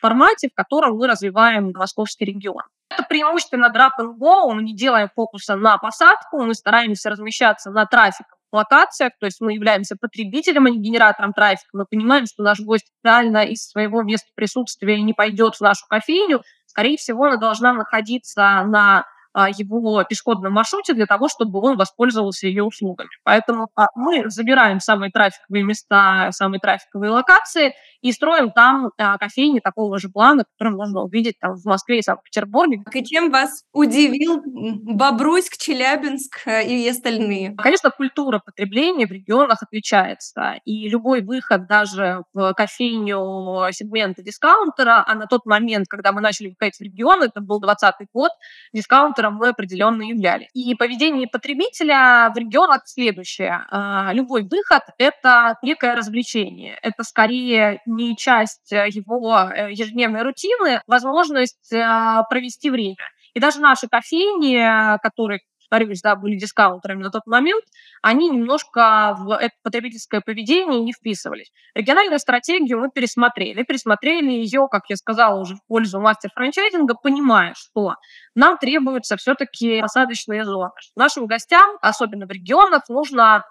формате, 0.00 0.48
в 0.50 0.54
котором 0.54 0.96
мы 0.96 1.06
развиваем 1.06 1.72
московский 1.74 2.26
регион. 2.26 2.62
Это 2.88 3.02
преимущественно 3.02 3.72
drop 3.74 3.90
and 4.00 4.16
go, 4.18 4.52
мы 4.52 4.62
не 4.62 4.74
делаем 4.74 5.08
фокуса 5.14 5.56
на 5.56 5.76
посадку, 5.78 6.42
мы 6.42 6.54
стараемся 6.54 7.10
размещаться 7.10 7.70
на 7.70 7.84
трафик 7.86 8.26
локациях, 8.52 9.12
то 9.18 9.26
есть 9.26 9.40
мы 9.40 9.54
являемся 9.54 9.96
потребителем, 9.96 10.66
а 10.66 10.70
не 10.70 10.78
генератором 10.78 11.32
трафика. 11.32 11.68
Мы 11.72 11.84
понимаем, 11.84 12.26
что 12.26 12.42
наш 12.42 12.60
гость 12.60 12.90
реально 13.04 13.44
из 13.44 13.68
своего 13.68 14.02
места 14.02 14.28
присутствия 14.34 15.00
не 15.00 15.12
пойдет 15.12 15.56
в 15.56 15.60
нашу 15.60 15.86
кофейню. 15.88 16.42
Скорее 16.66 16.96
всего, 16.96 17.24
она 17.24 17.36
должна 17.36 17.72
находиться 17.72 18.62
на 18.64 19.04
его 19.44 20.02
пешеходном 20.04 20.52
маршруте 20.54 20.94
для 20.94 21.06
того, 21.06 21.28
чтобы 21.28 21.60
он 21.60 21.76
воспользовался 21.76 22.46
ее 22.46 22.64
услугами. 22.64 23.10
Поэтому 23.22 23.68
а, 23.76 23.88
мы 23.94 24.30
забираем 24.30 24.80
самые 24.80 25.10
трафиковые 25.10 25.62
места, 25.62 26.30
самые 26.32 26.60
трафиковые 26.60 27.10
локации 27.10 27.74
и 28.00 28.12
строим 28.12 28.50
там 28.50 28.90
а, 28.98 29.18
кофейни 29.18 29.60
такого 29.60 29.98
же 29.98 30.08
плана, 30.08 30.44
который 30.44 30.74
можно 30.74 31.02
увидеть 31.02 31.34
там 31.40 31.54
в 31.54 31.64
Москве 31.66 31.98
и 31.98 32.02
Санкт-Петербурге. 32.02 32.82
И 32.92 33.04
чем 33.04 33.30
вас 33.30 33.64
удивил 33.72 34.42
Бобруйск, 34.44 35.58
Челябинск 35.58 36.46
э, 36.46 36.66
и 36.66 36.88
остальные? 36.88 37.54
Конечно, 37.56 37.90
культура 37.90 38.40
потребления 38.44 39.06
в 39.06 39.10
регионах 39.10 39.62
отличается. 39.62 40.54
И 40.64 40.88
любой 40.88 41.20
выход 41.20 41.66
даже 41.66 42.22
в 42.32 42.54
кофейню 42.54 43.70
сегмента 43.72 44.22
дискаунтера, 44.22 45.04
а 45.06 45.14
на 45.14 45.26
тот 45.26 45.44
момент, 45.44 45.86
когда 45.88 46.12
мы 46.12 46.20
начали 46.20 46.48
выходить 46.48 46.76
в 46.76 46.82
регион, 46.82 47.22
это 47.22 47.40
был 47.40 47.60
2020 47.60 48.08
год, 48.12 48.30
дискаунтер 48.72 49.25
мы 49.30 49.48
определенно 49.48 50.02
являли. 50.02 50.48
И 50.54 50.74
поведение 50.74 51.28
потребителя 51.28 52.30
в 52.34 52.38
регионах 52.38 52.82
следующее. 52.86 53.66
А, 53.70 54.12
любой 54.12 54.42
выход– 54.42 54.82
это 54.98 55.56
некое 55.62 55.94
развлечение. 55.94 56.78
Это 56.82 57.02
скорее 57.02 57.80
не 57.86 58.16
часть 58.16 58.72
э, 58.72 58.88
его 58.88 59.38
э, 59.40 59.72
ежедневной 59.72 60.22
рутины, 60.22 60.80
возможность 60.86 61.72
э, 61.72 62.22
провести 62.28 62.70
время. 62.70 62.96
И 63.34 63.40
даже 63.40 63.60
наши 63.60 63.86
кофейни, 63.86 64.98
которые 65.02 65.40
повторюсь, 65.68 66.00
да, 66.02 66.16
были 66.16 66.36
дискаунтерами 66.36 67.02
на 67.02 67.10
тот 67.10 67.26
момент, 67.26 67.64
они 68.02 68.28
немножко 68.28 69.16
в 69.18 69.32
это 69.32 69.54
потребительское 69.62 70.20
поведение 70.20 70.80
не 70.80 70.92
вписывались. 70.92 71.50
Региональную 71.74 72.18
стратегию 72.18 72.78
мы 72.80 72.90
пересмотрели. 72.90 73.62
Пересмотрели 73.62 74.30
ее, 74.30 74.68
как 74.70 74.84
я 74.88 74.96
сказала, 74.96 75.40
уже 75.40 75.56
в 75.56 75.66
пользу 75.66 76.00
мастер-франчайзинга, 76.00 76.94
понимая, 76.94 77.54
что 77.56 77.94
нам 78.34 78.58
требуются 78.58 79.16
все-таки 79.16 79.80
посадочные 79.80 80.44
зоны. 80.44 80.70
Нашим 80.94 81.26
гостям, 81.26 81.78
особенно 81.80 82.26
в 82.26 82.30
регионах, 82.30 82.88
нужно 82.88 83.44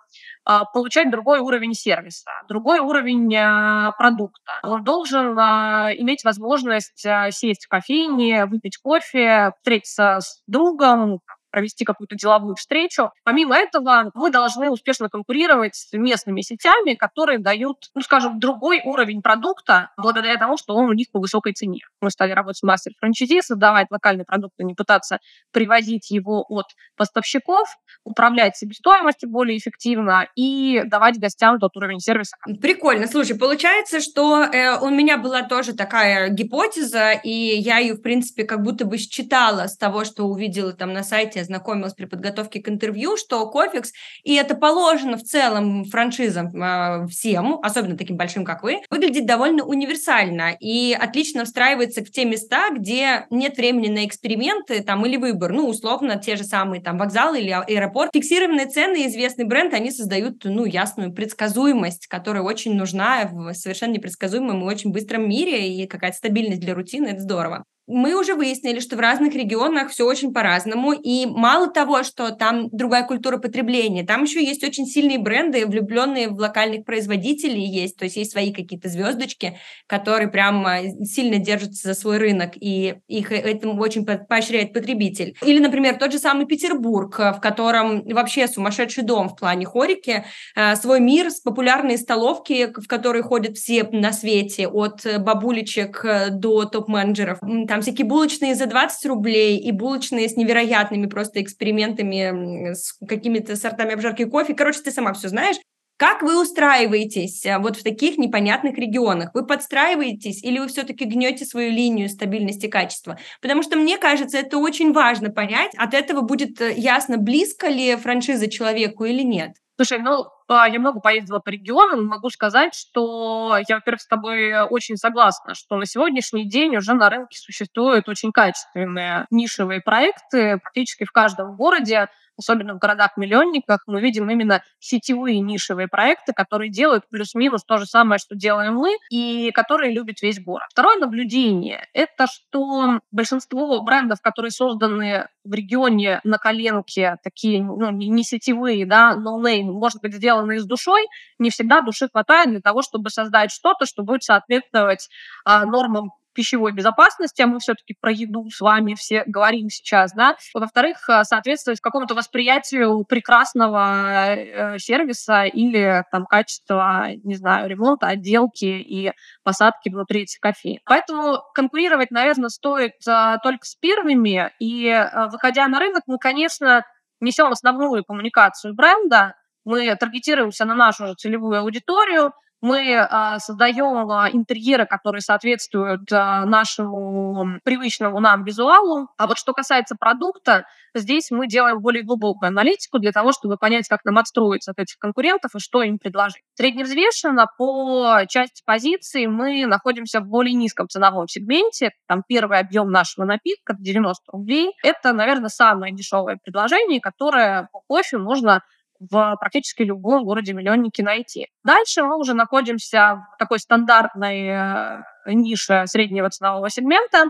а, 0.45 0.65
получать 0.65 1.09
другой 1.09 1.39
уровень 1.39 1.73
сервиса, 1.73 2.29
другой 2.47 2.79
уровень 2.79 3.35
а, 3.35 3.91
продукта. 3.97 4.59
Он 4.63 4.83
должен 4.83 5.37
а, 5.39 5.89
иметь 5.95 6.23
возможность 6.23 7.05
сесть 7.31 7.65
в 7.65 7.67
кофейне, 7.67 8.45
выпить 8.45 8.77
кофе, 8.77 9.53
встретиться 9.57 10.19
с 10.19 10.43
другом, 10.47 11.19
провести 11.55 11.85
какую-то 11.85 12.17
деловую 12.17 12.55
встречу. 12.55 13.11
Помимо 13.23 13.55
этого, 13.55 14.11
мы 14.13 14.29
должны 14.29 14.69
успешно 14.69 15.07
конкурировать 15.07 15.73
с 15.73 15.93
местными 15.93 16.41
сетями, 16.41 16.95
которые 16.95 17.39
дают, 17.39 17.77
ну, 17.95 18.01
скажем, 18.01 18.41
другой 18.41 18.81
уровень 18.83 19.21
продукта 19.21 19.91
благодаря 19.95 20.35
тому, 20.35 20.57
что 20.57 20.75
он 20.75 20.89
у 20.89 20.93
них 20.93 21.07
по 21.13 21.19
высокой 21.21 21.53
цене. 21.53 21.79
Мы 22.01 22.11
стали 22.11 22.33
работать 22.33 22.57
с 22.57 22.63
мастер-франчайзи, 22.63 23.39
создавать 23.39 23.87
локальный 23.89 24.25
продукт, 24.25 24.55
а 24.59 24.63
не 24.63 24.73
пытаться 24.73 25.19
привозить 25.53 26.11
его 26.11 26.45
от 26.49 26.65
поставщиков, 26.97 27.69
управлять 28.03 28.57
себестоимостью 28.57 29.29
более 29.29 29.57
эффективно 29.57 30.27
и 30.35 30.81
давать 30.83 31.17
гостям 31.17 31.57
тот 31.59 31.77
уровень 31.77 32.01
сервиса. 32.01 32.35
Прикольно. 32.61 33.07
Слушай, 33.07 33.39
получается, 33.39 34.01
что 34.01 34.43
э, 34.43 34.77
у 34.79 34.89
меня 34.89 35.17
была 35.17 35.43
тоже 35.43 35.73
такая 35.73 36.27
гипотеза, 36.27 37.13
и 37.13 37.29
я 37.29 37.77
ее, 37.77 37.93
в 37.93 38.01
принципе, 38.01 38.43
как 38.43 38.61
будто 38.61 38.83
бы 38.83 38.97
считала 38.97 39.67
с 39.67 39.77
того, 39.77 40.03
что 40.03 40.25
увидела 40.25 40.73
там 40.73 40.91
на 40.91 41.03
сайте 41.03 41.44
знакомилась 41.45 41.93
при 41.93 42.05
подготовке 42.05 42.61
к 42.61 42.69
интервью, 42.69 43.17
что 43.17 43.49
Кофикс, 43.49 43.91
и 44.23 44.35
это 44.35 44.55
положено 44.55 45.17
в 45.17 45.23
целом 45.23 45.85
франшизам 45.85 46.47
э, 46.61 47.07
всем, 47.07 47.59
особенно 47.61 47.97
таким 47.97 48.17
большим, 48.17 48.43
как 48.43 48.63
вы, 48.63 48.81
выглядит 48.89 49.25
довольно 49.25 49.63
универсально 49.63 50.55
и 50.59 50.93
отлично 50.93 51.45
встраивается 51.45 52.01
в 52.01 52.11
те 52.11 52.25
места, 52.25 52.69
где 52.71 53.25
нет 53.29 53.57
времени 53.57 53.87
на 53.87 54.05
эксперименты 54.05 54.81
там 54.81 55.05
или 55.05 55.17
выбор. 55.17 55.51
Ну, 55.53 55.67
условно, 55.67 56.17
те 56.17 56.35
же 56.35 56.43
самые 56.43 56.81
там 56.81 56.97
вокзалы 56.97 57.39
или 57.39 57.51
аэропорт. 57.51 58.11
Фиксированные 58.13 58.67
цены, 58.67 59.07
известный 59.07 59.45
бренд, 59.45 59.73
они 59.73 59.91
создают, 59.91 60.43
ну, 60.43 60.65
ясную 60.65 61.13
предсказуемость, 61.13 62.07
которая 62.07 62.43
очень 62.43 62.75
нужна 62.75 63.29
в 63.31 63.53
совершенно 63.53 63.93
непредсказуемом 63.93 64.61
и 64.61 64.65
очень 64.65 64.91
быстром 64.91 65.29
мире, 65.29 65.69
и 65.69 65.87
какая-то 65.87 66.17
стабильность 66.17 66.61
для 66.61 66.73
рутины, 66.73 67.07
это 67.07 67.21
здорово 67.21 67.65
мы 67.87 68.19
уже 68.19 68.33
выяснили, 68.33 68.79
что 68.79 68.95
в 68.95 68.99
разных 68.99 69.35
регионах 69.35 69.91
все 69.91 70.05
очень 70.05 70.33
по-разному, 70.33 70.93
и 70.93 71.25
мало 71.25 71.67
того, 71.67 72.03
что 72.03 72.31
там 72.31 72.69
другая 72.71 73.05
культура 73.05 73.37
потребления, 73.37 74.03
там 74.03 74.23
еще 74.23 74.43
есть 74.43 74.63
очень 74.63 74.85
сильные 74.85 75.19
бренды, 75.19 75.65
влюбленные 75.65 76.29
в 76.29 76.39
локальных 76.39 76.85
производителей 76.85 77.63
есть, 77.63 77.97
то 77.97 78.05
есть 78.05 78.17
есть 78.17 78.31
свои 78.31 78.51
какие-то 78.51 78.89
звездочки, 78.89 79.59
которые 79.87 80.29
прям 80.29 80.65
сильно 81.03 81.37
держатся 81.37 81.89
за 81.89 81.93
свой 81.93 82.17
рынок, 82.17 82.53
и 82.55 82.95
их 83.07 83.31
этому 83.31 83.79
очень 83.81 84.05
поощряет 84.05 84.73
потребитель. 84.73 85.35
Или, 85.43 85.59
например, 85.59 85.97
тот 85.97 86.11
же 86.11 86.19
самый 86.19 86.45
Петербург, 86.45 87.17
в 87.17 87.39
котором 87.39 88.03
вообще 88.05 88.47
сумасшедший 88.47 89.03
дом 89.03 89.29
в 89.29 89.35
плане 89.35 89.65
хорики, 89.65 90.25
э, 90.55 90.75
свой 90.75 90.99
мир, 90.99 91.29
с 91.29 91.39
популярные 91.39 91.97
столовки, 91.97 92.73
в 92.75 92.87
которые 92.87 93.23
ходят 93.23 93.57
все 93.57 93.83
на 93.91 94.11
свете, 94.11 94.67
от 94.67 95.05
бабулечек 95.19 96.03
э, 96.03 96.29
до 96.31 96.65
топ-менеджеров, 96.65 97.39
там 97.75 97.81
всякие 97.81 98.07
булочные 98.07 98.55
за 98.55 98.67
20 98.67 99.05
рублей 99.05 99.57
и 99.57 99.73
булочные 99.73 100.29
с 100.29 100.37
невероятными 100.37 101.07
просто 101.07 101.41
экспериментами, 101.41 102.71
с 102.73 102.93
какими-то 103.05 103.57
сортами 103.57 103.93
обжарки 103.93 104.23
кофе. 104.23 104.53
Короче, 104.53 104.79
ты 104.79 104.91
сама 104.91 105.11
все 105.11 105.27
знаешь. 105.27 105.57
Как 105.97 106.21
вы 106.21 106.41
устраиваетесь 106.41 107.45
э, 107.45 107.57
вот 107.57 107.75
в 107.75 107.83
таких 107.83 108.17
непонятных 108.17 108.77
регионах? 108.77 109.31
Вы 109.33 109.45
подстраиваетесь 109.45 110.41
или 110.41 110.59
вы 110.59 110.69
все-таки 110.69 111.03
гнете 111.03 111.43
свою 111.43 111.69
линию 111.69 112.07
стабильности 112.07 112.67
качества? 112.67 113.19
Потому 113.41 113.61
что 113.61 113.75
мне 113.75 113.97
кажется, 113.97 114.37
это 114.37 114.57
очень 114.57 114.93
важно 114.93 115.29
понять. 115.29 115.71
От 115.75 115.93
этого 115.93 116.21
будет 116.21 116.61
э, 116.61 116.73
ясно, 116.77 117.17
близко 117.17 117.67
ли 117.67 117.97
франшиза 117.97 118.49
человеку 118.49 119.03
или 119.03 119.21
нет. 119.21 119.51
Слушай, 119.77 119.99
ну, 119.99 120.27
а, 120.47 120.69
я 120.69 120.79
много 120.79 121.01
поездила 121.01 121.39
по 121.39 121.49
регионам, 121.49 122.05
могу 122.05 122.29
сказать, 122.29 122.73
что 122.73 123.57
я, 123.67 123.75
во-первых, 123.75 124.01
с 124.01 124.07
тобой 124.07 124.61
очень 124.61 124.95
согласна, 124.95 125.53
что 125.53 125.75
на 125.75 125.85
сегодняшний 125.85 126.47
день 126.47 126.77
уже 126.77 126.93
на 126.93 127.09
рынке 127.09 127.37
существуют 127.37 128.07
очень 128.07 128.31
качественные 128.31 129.25
нишевые 129.31 129.81
проекты 129.81 130.59
практически 130.59 131.03
в 131.03 131.11
каждом 131.11 131.57
городе, 131.57 132.07
особенно 132.37 132.75
в 132.75 132.79
городах-миллионниках, 132.79 133.83
мы 133.87 134.01
видим 134.01 134.29
именно 134.29 134.61
сетевые 134.79 135.39
нишевые 135.39 135.87
проекты, 135.87 136.33
которые 136.33 136.69
делают 136.69 137.07
плюс-минус 137.09 137.63
то 137.63 137.77
же 137.77 137.85
самое, 137.85 138.19
что 138.19 138.35
делаем 138.35 138.75
мы, 138.75 138.97
и 139.09 139.51
которые 139.51 139.93
любят 139.93 140.21
весь 140.21 140.41
город. 140.41 140.67
Второе 140.69 140.97
наблюдение– 140.97 141.87
это 141.93 142.27
что 142.27 142.99
большинство 143.11 143.81
брендов, 143.81 144.21
которые 144.21 144.51
созданы 144.51 145.27
в 145.43 145.53
регионе 145.53 146.21
на 146.23 146.37
коленке, 146.37 147.17
такие 147.23 147.63
ну, 147.63 147.91
не 147.91 148.23
сетевые, 148.23 148.85
да, 148.85 149.15
но 149.15 149.39
name, 149.41 149.71
может 149.71 150.01
быть, 150.01 150.15
сделаны 150.15 150.59
с 150.59 150.65
душой, 150.65 151.05
не 151.39 151.49
всегда 151.49 151.81
души 151.81 152.09
хватает 152.11 152.49
для 152.49 152.61
того, 152.61 152.81
чтобы 152.81 153.09
создать 153.09 153.51
что-то, 153.51 153.85
что 153.85 154.03
будет 154.03 154.23
соответствовать 154.23 155.09
а, 155.43 155.65
нормам 155.65 156.11
пищевой 156.35 156.73
безопасности, 156.73 157.41
а 157.41 157.47
мы 157.47 157.59
все-таки 157.59 157.95
про 157.99 158.11
еду 158.11 158.47
с 158.51 158.61
вами 158.61 158.93
все 158.93 159.23
говорим 159.25 159.69
сейчас, 159.69 160.13
да. 160.13 160.35
Во-вторых, 160.53 161.09
э, 161.09 161.23
соответствовать 161.23 161.79
какому-то 161.79 162.13
восприятию 162.13 163.03
прекрасного 163.05 164.35
э, 164.35 164.77
сервиса 164.77 165.45
или 165.45 166.03
там 166.11 166.25
качества, 166.25 167.07
не 167.23 167.35
знаю, 167.35 167.69
ремонта, 167.69 168.07
отделки 168.07 168.65
и 168.65 169.11
посадки 169.43 169.89
внутри 169.89 170.23
этих 170.23 170.39
кофе. 170.39 170.79
Поэтому 170.85 171.39
конкурировать, 171.53 172.11
наверное, 172.11 172.49
стоит 172.49 172.93
э, 173.07 173.37
только 173.41 173.65
с 173.65 173.75
первыми, 173.75 174.51
и 174.59 174.87
э, 174.87 175.27
выходя 175.29 175.67
на 175.67 175.79
рынок, 175.79 176.03
мы, 176.05 176.17
конечно, 176.19 176.83
несем 177.21 177.51
основную 177.51 178.03
коммуникацию 178.03 178.75
бренда, 178.75 179.35
мы 179.63 179.95
таргетируемся 179.95 180.65
на 180.65 180.75
нашу 180.75 181.15
целевую 181.15 181.59
аудиторию, 181.59 182.33
мы 182.65 182.97
а, 182.97 183.37
создаем 183.37 184.09
а, 184.09 184.27
интерьеры, 184.31 184.87
которые 184.87 185.21
соответствуют 185.21 186.11
а, 186.11 186.45
нашему 186.45 187.59
привычному 187.63 188.19
нам 188.19 188.43
визуалу. 188.43 189.07
А 189.17 189.27
вот 189.27 189.37
что 189.37 189.53
касается 189.53 189.95
продукта, 189.95 190.65
здесь 190.95 191.29
мы 191.29 191.47
делаем 191.47 191.79
более 191.79 192.01
глубокую 192.01 192.47
аналитику 192.47 192.97
для 192.97 193.11
того, 193.11 193.33
чтобы 193.33 193.57
понять, 193.57 193.87
как 193.87 194.03
нам 194.03 194.17
отстроиться 194.17 194.71
от 194.71 194.79
этих 194.79 194.97
конкурентов 194.97 195.51
и 195.55 195.59
что 195.59 195.83
им 195.83 195.99
предложить. 195.99 196.41
Средневзвешенно 196.55 197.45
по 197.55 198.21
части 198.27 198.63
позиций 198.65 199.27
мы 199.27 199.67
находимся 199.67 200.19
в 200.19 200.25
более 200.25 200.55
низком 200.55 200.89
ценовом 200.89 201.27
сегменте. 201.27 201.91
Там 202.07 202.23
первый 202.27 202.57
объем 202.57 202.89
нашего 202.89 203.25
напитка 203.25 203.75
90 203.77 204.23
рублей. 204.31 204.71
Это, 204.83 205.13
наверное, 205.13 205.49
самое 205.49 205.93
дешевое 205.93 206.39
предложение, 206.43 206.99
которое 206.99 207.69
по 207.71 207.81
кофе 207.87 208.17
можно 208.17 208.63
в 208.99 209.35
практически 209.39 209.83
любом 209.83 210.23
городе-миллионнике 210.23 211.03
найти. 211.03 211.47
Дальше 211.63 212.03
мы 212.03 212.17
уже 212.17 212.33
находимся 212.33 213.25
в 213.33 213.37
такой 213.37 213.59
стандартной 213.59 214.47
э, 214.47 215.03
нише 215.25 215.83
среднего 215.87 216.29
ценового 216.29 216.69
сегмента, 216.69 217.25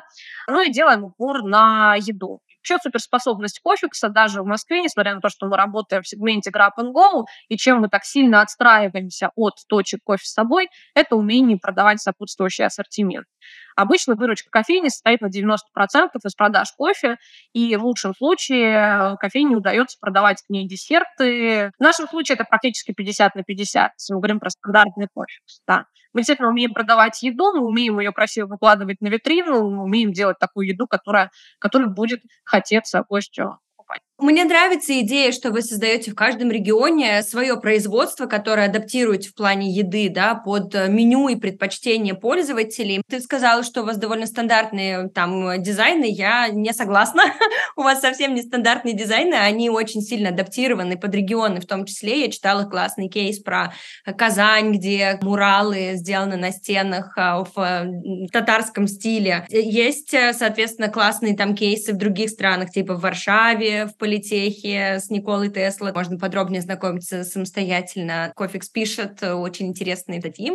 ну 0.48 0.62
и 0.62 0.72
делаем 0.72 1.06
упор 1.06 1.44
на 1.44 1.96
еду. 1.96 2.42
Вообще 2.68 2.82
суперспособность 2.82 3.60
кофекса 3.60 4.10
даже 4.10 4.42
в 4.42 4.46
Москве, 4.46 4.82
несмотря 4.82 5.14
на 5.14 5.22
то, 5.22 5.30
что 5.30 5.46
мы 5.46 5.56
работаем 5.56 6.02
в 6.02 6.08
сегменте 6.08 6.50
Grab 6.50 6.72
and 6.80 6.94
Go, 6.94 7.26
и 7.48 7.58
чем 7.58 7.82
мы 7.82 7.90
так 7.90 8.04
сильно 8.06 8.42
отстраиваемся 8.42 9.30
от 9.36 9.54
точек 9.70 10.00
кофе 10.04 10.26
с 10.26 10.34
собой, 10.34 10.70
это 10.96 11.16
умение 11.16 11.60
продавать 11.60 12.02
сопутствующий 12.02 12.66
ассортимент. 12.66 13.28
Обычно 13.76 14.16
выручка 14.16 14.50
кофейни 14.50 14.88
состоит 14.88 15.22
на 15.22 15.28
90% 15.28 15.58
из 16.24 16.34
продаж 16.36 16.72
кофе, 16.78 17.18
и 17.54 17.76
в 17.76 17.84
лучшем 17.84 18.16
случае 18.16 18.72
э, 18.74 19.16
кофейне 19.18 19.56
удается 19.56 19.98
продавать 20.00 20.42
к 20.42 20.50
ней 20.50 20.68
десерты. 20.68 21.72
В 21.78 21.82
нашем 21.82 22.08
случае 22.08 22.36
это 22.36 22.46
практически 22.46 22.94
50 22.94 23.36
на 23.36 23.44
50, 23.44 23.92
если 23.98 24.14
мы 24.14 24.20
говорим 24.20 24.40
про 24.40 24.50
стандартный 24.50 25.08
кофе. 25.14 25.40
Да. 25.68 25.86
Мы 26.14 26.22
действительно 26.22 26.48
умеем 26.48 26.74
продавать 26.74 27.22
еду, 27.24 27.52
мы 27.54 27.66
умеем 27.66 28.00
ее 28.00 28.14
красиво 28.14 28.48
выкладывать 28.48 29.02
на 29.02 29.08
витрину, 29.08 29.70
мы 29.70 29.84
умеем 29.84 30.14
делать 30.14 30.40
такую 30.40 30.68
еду, 30.68 30.88
которая, 30.88 31.30
которая 31.60 31.90
будет 31.90 32.22
хотеться 32.46 33.04
гостю. 33.10 33.60
Мне 34.18 34.46
нравится 34.46 34.98
идея, 35.02 35.34
что 35.34 35.52
вы 35.52 35.62
создаете 35.62 36.12
в 36.12 36.16
каждом 36.16 36.50
регионе 36.50 37.22
свое 37.22 37.60
производство, 37.60 38.28
которое 38.28 38.70
адаптируете 38.70 39.28
в 39.28 39.36
плане 39.36 39.70
еды 39.70 40.08
да, 40.10 40.36
под 40.36 40.74
э, 40.74 40.88
меню 40.88 41.28
и 41.28 41.36
предпочтения 41.36 42.14
пользователей. 42.14 43.02
Ты 43.10 43.20
сказала, 43.20 43.62
что 43.62 43.82
у 43.82 43.86
вас 43.86 43.98
довольно 43.98 44.26
стандартные 44.26 45.10
там 45.10 45.62
дизайны. 45.62 46.06
Я 46.10 46.48
не 46.48 46.72
согласна. 46.72 47.24
у 47.76 47.82
вас 47.82 48.00
совсем 48.00 48.34
не 48.36 48.42
стандартные 48.42 48.96
дизайны, 48.96 49.34
они 49.34 49.70
очень 49.70 50.02
сильно 50.02 50.30
адаптированы 50.30 50.98
под 50.98 51.14
регионы, 51.14 51.60
в 51.60 51.68
том 51.68 51.84
числе. 51.84 52.22
Я 52.22 52.32
читала 52.32 52.64
классный 52.64 53.10
кейс 53.10 53.40
про 53.40 53.74
Казань, 54.06 54.72
где 54.72 55.20
муралы 55.22 55.96
сделаны 55.96 56.38
на 56.38 56.52
стенах 56.52 57.18
а, 57.18 57.44
в 57.44 58.30
татарском 58.32 58.88
стиле. 58.88 59.46
Есть, 59.50 60.16
соответственно, 60.32 60.88
классные 60.88 61.36
там 61.36 61.54
кейсы 61.54 61.92
в 61.92 61.98
других 61.98 62.30
странах, 62.30 62.70
типа 62.70 62.96
в 62.96 63.02
Варшаве, 63.02 63.88
в 63.88 64.05
политехе 64.06 65.00
с 65.00 65.10
Николой 65.10 65.50
Теслой. 65.50 65.92
Можно 65.92 66.20
подробнее 66.20 66.62
знакомиться 66.62 67.24
самостоятельно. 67.24 68.32
Cofix 68.36 68.70
пишет 68.70 69.24
очень 69.24 69.70
интересные 69.70 70.20
статьи. 70.20 70.52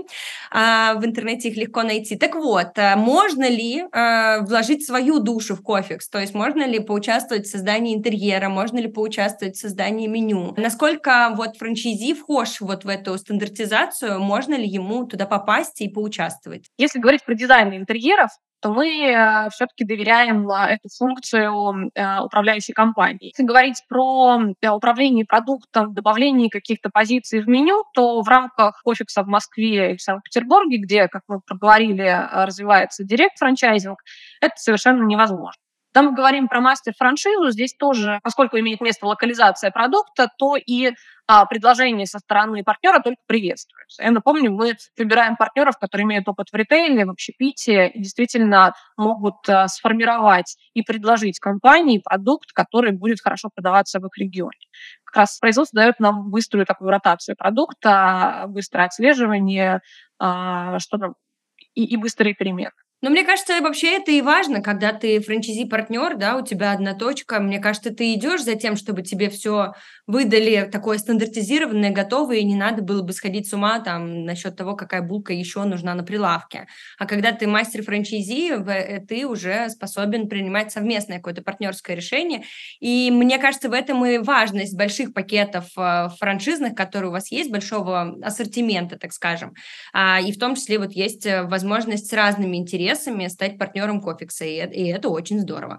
А 0.52 0.94
в 0.94 1.04
интернете 1.04 1.48
их 1.48 1.56
легко 1.56 1.82
найти. 1.82 2.16
Так 2.16 2.36
вот, 2.36 2.68
а 2.76 2.94
можно 2.94 3.48
ли 3.48 3.82
а, 3.90 4.42
вложить 4.42 4.86
свою 4.86 5.18
душу 5.18 5.56
в 5.56 5.62
Cofix? 5.62 6.08
То 6.08 6.20
есть 6.20 6.32
можно 6.32 6.64
ли 6.64 6.78
поучаствовать 6.78 7.46
в 7.46 7.50
создании 7.50 7.96
интерьера? 7.96 8.48
Можно 8.48 8.78
ли 8.78 8.86
поучаствовать 8.86 9.56
в 9.56 9.60
создании 9.60 10.06
меню? 10.06 10.54
Насколько 10.56 11.32
вот 11.36 11.56
франчайзи 11.56 12.14
вхож 12.14 12.60
вот 12.60 12.84
в 12.84 12.88
эту 12.88 13.18
стандартизацию? 13.18 14.20
Можно 14.20 14.54
ли 14.54 14.68
ему 14.68 15.06
туда 15.06 15.26
попасть 15.26 15.80
и 15.80 15.88
поучаствовать? 15.88 16.66
Если 16.78 17.00
говорить 17.00 17.24
про 17.24 17.34
дизайн 17.34 17.74
интерьеров, 17.74 18.30
то 18.60 18.72
мы 18.72 18.86
э, 18.86 19.48
все-таки 19.50 19.84
доверяем 19.84 20.48
а, 20.50 20.68
эту 20.68 20.88
функцию 20.88 21.90
э, 21.94 22.20
управляющей 22.20 22.74
компании. 22.74 23.28
Если 23.28 23.44
говорить 23.44 23.82
про 23.88 24.38
управление 24.72 25.24
продуктом, 25.24 25.94
добавление 25.94 26.50
каких-то 26.50 26.90
позиций 26.90 27.40
в 27.40 27.48
меню, 27.48 27.84
то 27.94 28.20
в 28.20 28.28
рамках 28.28 28.80
офиса 28.84 29.22
в 29.22 29.26
Москве 29.26 29.92
и 29.92 29.96
в 29.96 30.02
Санкт-Петербурге, 30.02 30.78
где, 30.78 31.08
как 31.08 31.22
мы 31.28 31.40
проговорили, 31.40 32.28
развивается 32.32 33.04
директ 33.04 33.38
франчайзинг, 33.38 33.98
это 34.40 34.54
совершенно 34.56 35.04
невозможно. 35.04 35.60
Когда 35.92 36.08
мы 36.08 36.16
говорим 36.16 36.46
про 36.46 36.60
мастер-франшизу, 36.60 37.50
здесь 37.50 37.74
тоже, 37.74 38.20
поскольку 38.22 38.58
имеет 38.58 38.80
место 38.80 39.06
локализация 39.06 39.72
продукта, 39.72 40.28
то 40.38 40.54
и 40.56 40.92
а, 41.26 41.46
предложения 41.46 42.06
со 42.06 42.20
стороны 42.20 42.62
партнера 42.62 43.00
только 43.00 43.20
приветствуются. 43.26 44.02
Я 44.02 44.12
напомню, 44.12 44.52
мы 44.52 44.76
выбираем 44.96 45.36
партнеров, 45.36 45.78
которые 45.78 46.04
имеют 46.04 46.28
опыт 46.28 46.48
в 46.52 46.54
ритейле, 46.54 47.06
в 47.06 47.10
общепитии, 47.10 47.88
и 47.88 48.02
действительно 48.02 48.74
могут 48.96 49.48
а, 49.48 49.66
сформировать 49.66 50.56
и 50.74 50.82
предложить 50.82 51.40
компании 51.40 51.98
продукт, 51.98 52.52
который 52.52 52.92
будет 52.92 53.20
хорошо 53.20 53.48
продаваться 53.52 53.98
в 53.98 54.06
их 54.06 54.16
регионе. 54.16 54.58
Как 55.04 55.16
раз 55.16 55.38
производство 55.38 55.80
дает 55.80 55.98
нам 55.98 56.30
быструю 56.30 56.66
такую 56.66 56.90
ротацию 56.90 57.36
продукта, 57.36 58.44
быстрое 58.46 58.86
отслеживание, 58.86 59.80
а, 60.20 60.78
что 60.78 61.14
и, 61.74 61.84
и 61.84 61.96
быстрые 61.96 62.34
перемены. 62.34 62.70
Но 63.02 63.08
мне 63.08 63.24
кажется, 63.24 63.60
вообще 63.62 63.96
это 63.96 64.10
и 64.10 64.20
важно, 64.20 64.60
когда 64.60 64.92
ты 64.92 65.20
франчайзи-партнер, 65.20 66.16
да, 66.16 66.36
у 66.36 66.44
тебя 66.44 66.72
одна 66.72 66.94
точка. 66.94 67.40
Мне 67.40 67.58
кажется, 67.58 67.94
ты 67.94 68.12
идешь 68.12 68.42
за 68.42 68.56
тем, 68.56 68.76
чтобы 68.76 69.00
тебе 69.02 69.30
все 69.30 69.72
выдали 70.06 70.68
такое 70.70 70.98
стандартизированное, 70.98 71.92
готовое, 71.92 72.38
и 72.38 72.44
не 72.44 72.56
надо 72.56 72.82
было 72.82 73.02
бы 73.02 73.14
сходить 73.14 73.48
с 73.48 73.54
ума 73.54 73.80
там 73.80 74.26
насчет 74.26 74.54
того, 74.54 74.76
какая 74.76 75.00
булка 75.00 75.32
еще 75.32 75.64
нужна 75.64 75.94
на 75.94 76.02
прилавке. 76.02 76.66
А 76.98 77.06
когда 77.06 77.32
ты 77.32 77.46
мастер 77.46 77.82
франчайзи, 77.82 78.52
э, 78.68 79.00
ты 79.00 79.26
уже 79.26 79.70
способен 79.70 80.28
принимать 80.28 80.70
совместное 80.70 81.16
какое-то 81.16 81.42
партнерское 81.42 81.96
решение. 81.96 82.42
И 82.80 83.10
мне 83.10 83.38
кажется, 83.38 83.70
в 83.70 83.72
этом 83.72 84.04
и 84.04 84.18
важность 84.18 84.76
больших 84.76 85.14
пакетов 85.14 85.68
э, 85.78 86.08
франшизных, 86.18 86.74
которые 86.74 87.08
у 87.08 87.12
вас 87.12 87.32
есть, 87.32 87.50
большого 87.50 88.18
ассортимента, 88.22 88.98
так 88.98 89.14
скажем. 89.14 89.54
А, 89.94 90.20
и 90.20 90.32
в 90.32 90.38
том 90.38 90.54
числе 90.54 90.78
вот 90.78 90.92
есть 90.92 91.24
э, 91.24 91.44
возможность 91.44 92.06
с 92.06 92.12
разными 92.12 92.58
интересами 92.58 92.89
интересами 92.90 93.28
стать 93.28 93.58
партнером 93.58 94.00
Кофикса, 94.00 94.44
и, 94.44 94.56
и 94.56 94.88
это 94.88 95.08
очень 95.08 95.40
здорово 95.40 95.76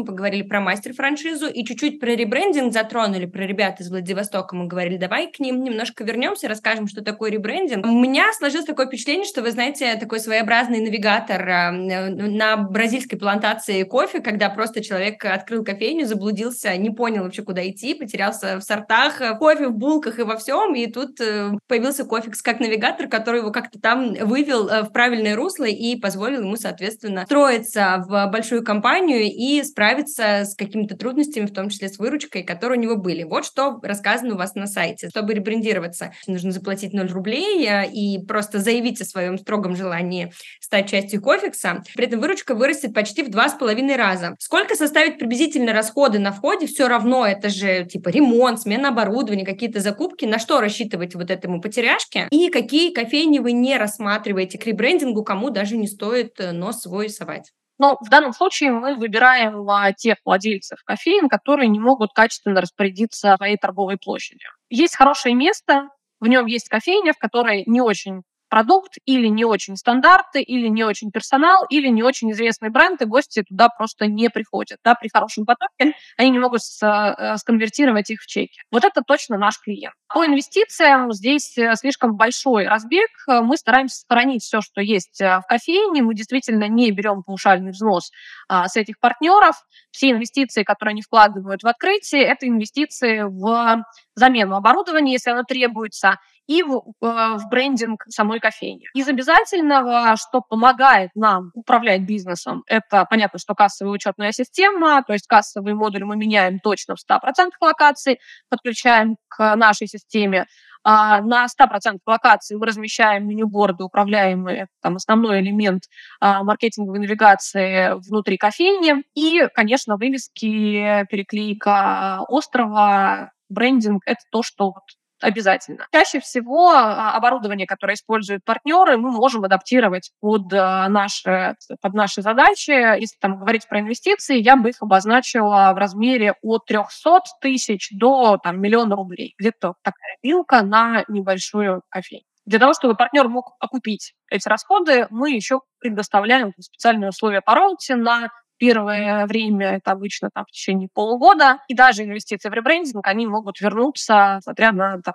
мы 0.00 0.06
поговорили 0.06 0.42
про 0.42 0.60
мастер-франшизу 0.60 1.48
и 1.48 1.64
чуть-чуть 1.64 2.00
про 2.00 2.10
ребрендинг 2.10 2.72
затронули, 2.72 3.26
про 3.26 3.46
ребят 3.46 3.80
из 3.80 3.90
Владивостока 3.90 4.56
мы 4.56 4.66
говорили. 4.66 4.96
Давай 4.96 5.30
к 5.30 5.38
ним 5.38 5.62
немножко 5.62 6.04
вернемся, 6.04 6.48
расскажем, 6.48 6.88
что 6.88 7.02
такое 7.02 7.30
ребрендинг. 7.30 7.86
У 7.86 7.90
меня 7.90 8.32
сложилось 8.32 8.66
такое 8.66 8.86
впечатление, 8.86 9.26
что 9.26 9.42
вы 9.42 9.50
знаете, 9.50 9.94
такой 9.96 10.20
своеобразный 10.20 10.80
навигатор 10.80 11.48
э, 11.48 11.70
на 12.10 12.56
бразильской 12.56 13.18
плантации 13.18 13.82
кофе, 13.82 14.20
когда 14.20 14.48
просто 14.48 14.82
человек 14.82 15.24
открыл 15.24 15.64
кофейню, 15.64 16.06
заблудился, 16.06 16.76
не 16.76 16.90
понял 16.90 17.24
вообще, 17.24 17.42
куда 17.42 17.68
идти, 17.68 17.94
потерялся 17.94 18.58
в 18.58 18.62
сортах, 18.62 19.20
в 19.20 19.38
кофе, 19.38 19.68
в 19.68 19.76
булках 19.76 20.18
и 20.18 20.22
во 20.22 20.36
всем, 20.36 20.74
и 20.74 20.86
тут 20.86 21.20
э, 21.20 21.50
появился 21.68 22.04
кофикс 22.04 22.42
как 22.42 22.60
навигатор, 22.60 23.08
который 23.08 23.40
его 23.40 23.50
как-то 23.50 23.78
там 23.80 24.14
вывел 24.14 24.68
э, 24.68 24.82
в 24.82 24.92
правильное 24.92 25.36
русло 25.36 25.64
и 25.64 25.96
позволил 25.96 26.40
ему, 26.42 26.56
соответственно, 26.56 27.24
строиться 27.26 28.04
в 28.06 28.26
большую 28.30 28.64
компанию 28.64 29.22
и 29.22 29.62
справиться 29.62 29.89
справиться 29.90 30.44
с 30.44 30.54
какими-то 30.54 30.96
трудностями, 30.96 31.46
в 31.46 31.52
том 31.52 31.68
числе 31.68 31.88
с 31.88 31.98
выручкой, 31.98 32.44
которые 32.44 32.78
у 32.78 32.82
него 32.82 32.96
были. 32.96 33.24
Вот 33.24 33.44
что 33.44 33.80
рассказано 33.82 34.34
у 34.34 34.38
вас 34.38 34.54
на 34.54 34.66
сайте. 34.66 35.08
Чтобы 35.08 35.34
ребрендироваться, 35.34 36.12
нужно 36.26 36.52
заплатить 36.52 36.92
0 36.92 37.08
рублей 37.08 37.66
э, 37.66 37.90
и 37.90 38.24
просто 38.24 38.60
заявить 38.60 39.00
о 39.00 39.04
своем 39.04 39.36
строгом 39.36 39.74
желании 39.74 40.32
стать 40.60 40.88
частью 40.88 41.20
Кофикса. 41.20 41.82
При 41.94 42.06
этом 42.06 42.20
выручка 42.20 42.54
вырастет 42.54 42.94
почти 42.94 43.22
в 43.22 43.30
два 43.30 43.48
с 43.48 43.54
половиной 43.54 43.96
раза. 43.96 44.36
Сколько 44.38 44.76
составит 44.76 45.18
приблизительно 45.18 45.72
расходы 45.72 46.18
на 46.18 46.30
входе? 46.30 46.66
Все 46.66 46.86
равно 46.86 47.26
это 47.26 47.48
же 47.48 47.84
типа 47.84 48.10
ремонт, 48.10 48.60
смена 48.60 48.88
оборудования, 48.88 49.44
какие-то 49.44 49.80
закупки. 49.80 50.24
На 50.24 50.38
что 50.38 50.60
рассчитывать 50.60 51.16
вот 51.16 51.30
этому 51.30 51.60
потеряшке? 51.60 52.28
И 52.30 52.48
какие 52.50 52.92
кофейни 52.92 53.40
вы 53.40 53.52
не 53.52 53.76
рассматриваете 53.76 54.58
к 54.58 54.66
ребрендингу, 54.66 55.24
кому 55.24 55.50
даже 55.50 55.76
не 55.76 55.88
стоит 55.88 56.38
э, 56.38 56.52
нос 56.52 56.82
свой 56.82 57.10
совать? 57.10 57.50
Но 57.80 57.96
в 57.98 58.10
данном 58.10 58.34
случае 58.34 58.72
мы 58.72 58.94
выбираем 58.94 59.66
а, 59.70 59.94
тех 59.94 60.18
владельцев 60.26 60.80
кофеин, 60.84 61.30
которые 61.30 61.66
не 61.66 61.80
могут 61.80 62.12
качественно 62.12 62.60
распорядиться 62.60 63.34
своей 63.38 63.56
торговой 63.56 63.96
площадью. 63.96 64.50
Есть 64.68 64.96
хорошее 64.96 65.34
место, 65.34 65.88
в 66.20 66.26
нем 66.26 66.44
есть 66.44 66.68
кофейня, 66.68 67.14
в 67.14 67.18
которой 67.18 67.64
не 67.64 67.80
очень 67.80 68.20
продукт 68.50 68.96
или 69.06 69.28
не 69.28 69.44
очень 69.44 69.76
стандарты, 69.76 70.42
или 70.42 70.66
не 70.68 70.84
очень 70.84 71.10
персонал, 71.10 71.64
или 71.70 71.88
не 71.88 72.02
очень 72.02 72.32
известный 72.32 72.68
бренд, 72.68 73.00
и 73.00 73.06
гости 73.06 73.42
туда 73.48 73.68
просто 73.68 74.06
не 74.06 74.28
приходят. 74.28 74.78
Да, 74.84 74.94
при 74.94 75.08
хорошем 75.08 75.46
потоке 75.46 75.94
они 76.18 76.30
не 76.30 76.38
могут 76.38 76.60
э, 76.82 77.36
сконвертировать 77.36 78.10
их 78.10 78.20
в 78.20 78.26
чеки. 78.26 78.60
Вот 78.70 78.84
это 78.84 79.02
точно 79.02 79.38
наш 79.38 79.58
клиент. 79.60 79.94
По 80.12 80.26
инвестициям 80.26 81.12
здесь 81.12 81.56
э, 81.56 81.74
слишком 81.76 82.16
большой 82.16 82.66
разбег. 82.66 83.10
Мы 83.26 83.56
стараемся 83.56 84.00
сохранить 84.00 84.42
все, 84.42 84.60
что 84.60 84.80
есть 84.80 85.20
э, 85.20 85.38
в 85.38 85.42
кофейне. 85.48 86.02
Мы 86.02 86.14
действительно 86.14 86.68
не 86.68 86.90
берем 86.90 87.22
паушальный 87.22 87.70
взнос 87.70 88.10
а, 88.48 88.66
с 88.68 88.76
этих 88.76 88.98
партнеров. 88.98 89.56
Все 89.92 90.10
инвестиции, 90.10 90.64
которые 90.64 90.92
они 90.92 91.02
вкладывают 91.02 91.62
в 91.62 91.66
открытие, 91.66 92.22
это 92.24 92.48
инвестиции 92.48 93.22
в 93.22 93.84
замену 94.14 94.56
оборудования, 94.56 95.12
если 95.12 95.30
оно 95.30 95.44
требуется, 95.44 96.18
и 96.46 96.62
в, 96.62 96.82
э, 97.00 97.06
в 97.36 97.48
брендинг 97.48 98.04
самой 98.08 98.40
кофейни. 98.40 98.86
Из 98.94 99.08
обязательного, 99.08 100.16
что 100.16 100.40
помогает 100.40 101.10
нам 101.14 101.50
управлять 101.54 102.02
бизнесом, 102.02 102.64
это, 102.66 103.06
понятно, 103.08 103.38
что 103.38 103.54
кассовая 103.54 103.92
учетная 103.92 104.32
система, 104.32 105.02
то 105.02 105.12
есть 105.12 105.26
кассовый 105.26 105.74
модуль 105.74 106.04
мы 106.04 106.16
меняем 106.16 106.58
точно 106.58 106.96
в 106.96 106.98
100% 106.98 107.50
локаций, 107.60 108.18
подключаем 108.48 109.16
к 109.28 109.56
нашей 109.56 109.86
системе. 109.86 110.46
А 110.82 111.20
на 111.20 111.46
100% 111.46 111.98
локаций 112.06 112.56
мы 112.56 112.66
размещаем 112.66 113.28
менюборды, 113.28 113.84
управляемые, 113.84 114.68
там, 114.80 114.96
основной 114.96 115.40
элемент 115.40 115.82
а, 116.20 116.42
маркетинговой 116.42 117.00
навигации 117.00 118.00
внутри 118.08 118.38
кофейни. 118.38 119.04
И, 119.14 119.46
конечно, 119.54 119.96
вывески, 119.96 121.06
переклейка 121.10 122.24
острова, 122.28 123.32
брендинг— 123.50 124.02
это 124.06 124.20
то, 124.30 124.42
что 124.42 124.66
вот 124.66 124.84
обязательно. 125.20 125.86
Чаще 125.92 126.20
всего 126.20 126.70
а, 126.70 127.12
оборудование, 127.14 127.66
которое 127.66 127.94
используют 127.94 128.44
партнеры, 128.44 128.96
мы 128.96 129.10
можем 129.10 129.44
адаптировать 129.44 130.12
под 130.20 130.52
а, 130.52 130.88
наши, 130.88 131.56
под 131.80 131.94
наши 131.94 132.22
задачи. 132.22 132.70
Если 132.70 133.16
там 133.20 133.38
говорить 133.38 133.68
про 133.68 133.80
инвестиции, 133.80 134.40
я 134.40 134.56
бы 134.56 134.70
их 134.70 134.76
обозначила 134.80 135.72
в 135.74 135.78
размере 135.78 136.34
от 136.42 136.64
300 136.66 137.20
тысяч 137.40 137.88
до 137.92 138.38
там, 138.38 138.60
миллиона 138.60 138.96
рублей. 138.96 139.34
Где-то 139.38 139.74
такая 139.82 140.16
вилка 140.22 140.62
на 140.62 141.04
небольшую 141.08 141.82
кофейню. 141.88 142.24
Для 142.46 142.58
того, 142.58 142.72
чтобы 142.72 142.96
партнер 142.96 143.28
мог 143.28 143.54
окупить 143.60 144.14
эти 144.28 144.48
расходы, 144.48 145.06
мы 145.10 145.30
еще 145.30 145.60
предоставляем 145.78 146.52
специальные 146.58 147.10
условия 147.10 147.42
по 147.42 147.54
роуте 147.54 147.94
на 147.94 148.30
Первое 148.60 149.24
время 149.26 149.68
это 149.76 149.92
обычно 149.92 150.28
там, 150.34 150.44
в 150.44 150.50
течение 150.50 150.90
полугода, 150.92 151.60
и 151.68 151.74
даже 151.74 152.04
инвестиции 152.04 152.50
в 152.50 152.52
ребрендинг, 152.52 153.06
они 153.06 153.26
могут 153.26 153.58
вернуться, 153.58 154.38
смотря 154.44 154.70
на 154.72 155.00
там, 155.00 155.14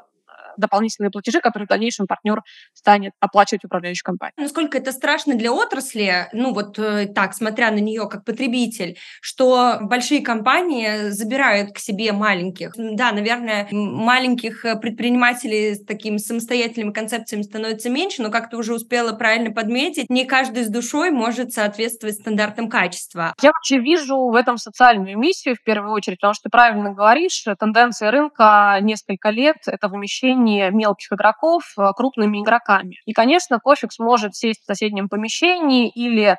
дополнительные 0.57 1.11
платежи, 1.11 1.39
которые 1.41 1.65
в 1.65 1.69
дальнейшем 1.69 2.07
партнер 2.07 2.41
станет 2.73 3.13
оплачивать 3.19 3.63
управляющей 3.65 4.03
компании. 4.03 4.33
Насколько 4.37 4.77
это 4.77 4.91
страшно 4.91 5.35
для 5.35 5.51
отрасли, 5.51 6.27
ну 6.33 6.53
вот 6.53 6.77
э, 6.79 7.07
так, 7.07 7.33
смотря 7.33 7.71
на 7.71 7.79
нее 7.79 8.07
как 8.09 8.25
потребитель, 8.25 8.97
что 9.21 9.77
большие 9.81 10.21
компании 10.21 11.09
забирают 11.09 11.73
к 11.73 11.79
себе 11.79 12.11
маленьких. 12.11 12.73
Да, 12.75 13.11
наверное, 13.11 13.67
маленьких 13.71 14.65
э, 14.65 14.75
предпринимателей 14.75 15.75
с 15.75 15.85
такими 15.85 16.17
самостоятельными 16.17 16.91
концепциями 16.91 17.43
становится 17.43 17.89
меньше, 17.89 18.21
но 18.21 18.29
как 18.29 18.49
ты 18.49 18.57
уже 18.57 18.73
успела 18.73 19.13
правильно 19.13 19.51
подметить, 19.51 20.09
не 20.09 20.25
каждый 20.25 20.63
с 20.63 20.69
душой 20.69 21.11
может 21.11 21.53
соответствовать 21.53 22.15
стандартам 22.15 22.69
качества. 22.69 23.33
Я 23.41 23.51
вообще 23.51 23.79
вижу 23.79 24.17
в 24.17 24.35
этом 24.35 24.57
социальную 24.57 25.17
миссию 25.17 25.55
в 25.55 25.63
первую 25.63 25.93
очередь, 25.93 26.19
потому 26.19 26.33
что 26.33 26.43
ты 26.43 26.49
правильно 26.49 26.93
говоришь, 26.93 27.45
тенденция 27.59 28.11
рынка 28.11 28.77
несколько 28.81 29.29
лет— 29.29 29.57
это 29.65 29.87
вымещение 29.87 30.44
управление 30.45 30.71
мелких 30.71 31.11
игроков 31.11 31.63
э, 31.77 31.91
крупными 31.95 32.41
игроками. 32.41 32.97
И, 33.05 33.13
конечно, 33.13 33.59
Кофикс 33.59 33.99
может 33.99 34.35
сесть 34.35 34.61
в 34.61 34.65
соседнем 34.65 35.09
помещении 35.09 35.89
или 35.89 36.23
а, 36.25 36.37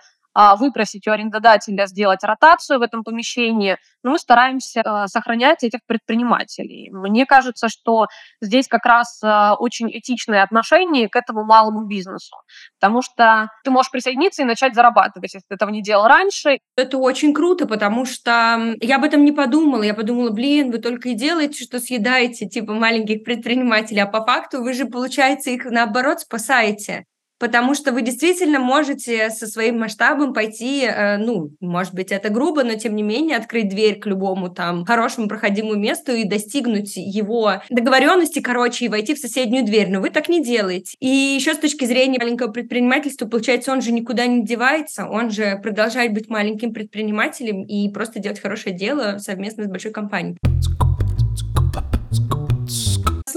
выпросить 0.56 1.06
у 1.06 1.10
арендодателя 1.12 1.86
сделать 1.86 2.22
ротацию 2.22 2.78
в 2.78 2.82
этом 2.82 3.04
помещении, 3.04 3.78
но 4.02 4.12
мы 4.12 4.18
стараемся 4.18 4.82
э, 4.84 5.06
сохранять 5.08 5.64
этих 5.64 5.80
предпринимателей. 5.86 6.90
Мне 6.92 7.26
кажется, 7.26 7.68
что 7.68 8.06
здесь 8.40 8.68
как 8.68 8.84
раз 8.84 9.20
э, 9.22 9.52
очень 9.58 9.90
этичное 9.90 10.42
отношение 10.42 11.08
к 11.08 11.16
этому 11.16 11.44
малому 11.44 11.86
бизнесу, 11.86 12.36
потому 12.78 13.02
что 13.02 13.48
ты 13.64 13.70
можешь 13.70 13.90
присоединиться 13.90 14.42
и 14.42 14.44
начать 14.44 14.74
зарабатывать, 14.74 15.34
если 15.34 15.46
ты 15.48 15.54
этого 15.54 15.70
не 15.70 15.82
делал 15.82 16.06
раньше. 16.06 16.58
Это 16.76 16.98
очень 16.98 17.34
круто, 17.34 17.66
потому 17.66 18.04
что 18.04 18.74
я 18.80 18.96
об 18.96 19.04
этом 19.04 19.24
не 19.24 19.32
подумала. 19.32 19.82
Я 19.82 19.94
подумала, 19.94 20.30
блин, 20.30 20.70
вы 20.70 20.78
только 20.78 21.08
и 21.08 21.14
делаете, 21.14 21.64
что 21.64 21.80
съедаете 21.80 22.46
типа 22.46 22.74
маленьких 22.74 23.24
предпринимателей, 23.24 24.00
а 24.00 24.06
по 24.06 24.24
факту 24.24 24.62
вы 24.62 24.72
же, 24.72 24.86
получается, 24.86 25.50
их 25.50 25.64
наоборот 25.64 26.20
спасаете. 26.20 27.06
Потому 27.38 27.74
что 27.74 27.92
вы 27.92 28.02
действительно 28.02 28.58
можете 28.58 29.30
со 29.30 29.46
своим 29.46 29.78
масштабом 29.78 30.32
пойти, 30.32 30.84
э, 30.84 31.18
ну, 31.18 31.50
может 31.60 31.94
быть, 31.94 32.12
это 32.12 32.28
грубо, 32.30 32.64
но 32.64 32.74
тем 32.74 32.96
не 32.96 33.02
менее 33.02 33.36
открыть 33.36 33.68
дверь 33.68 33.98
к 33.98 34.06
любому 34.06 34.48
там 34.48 34.84
хорошему 34.84 35.28
проходимому 35.28 35.76
месту 35.76 36.12
и 36.12 36.24
достигнуть 36.24 36.96
его 36.96 37.62
договоренности, 37.70 38.40
короче, 38.40 38.86
и 38.86 38.88
войти 38.88 39.14
в 39.14 39.18
соседнюю 39.18 39.64
дверь. 39.64 39.90
Но 39.90 40.00
вы 40.00 40.10
так 40.10 40.28
не 40.28 40.42
делаете. 40.42 40.96
И 41.00 41.08
еще 41.08 41.54
с 41.54 41.58
точки 41.58 41.84
зрения 41.84 42.18
маленького 42.18 42.50
предпринимательства, 42.50 43.26
получается, 43.26 43.72
он 43.72 43.82
же 43.82 43.92
никуда 43.92 44.26
не 44.26 44.44
девается, 44.44 45.06
он 45.06 45.30
же 45.30 45.58
продолжает 45.62 46.12
быть 46.12 46.28
маленьким 46.28 46.72
предпринимателем 46.72 47.64
и 47.64 47.88
просто 47.90 48.20
делать 48.20 48.40
хорошее 48.40 48.74
дело 48.74 49.18
совместно 49.18 49.64
с 49.64 49.68
большой 49.68 49.92
компанией. 49.92 50.38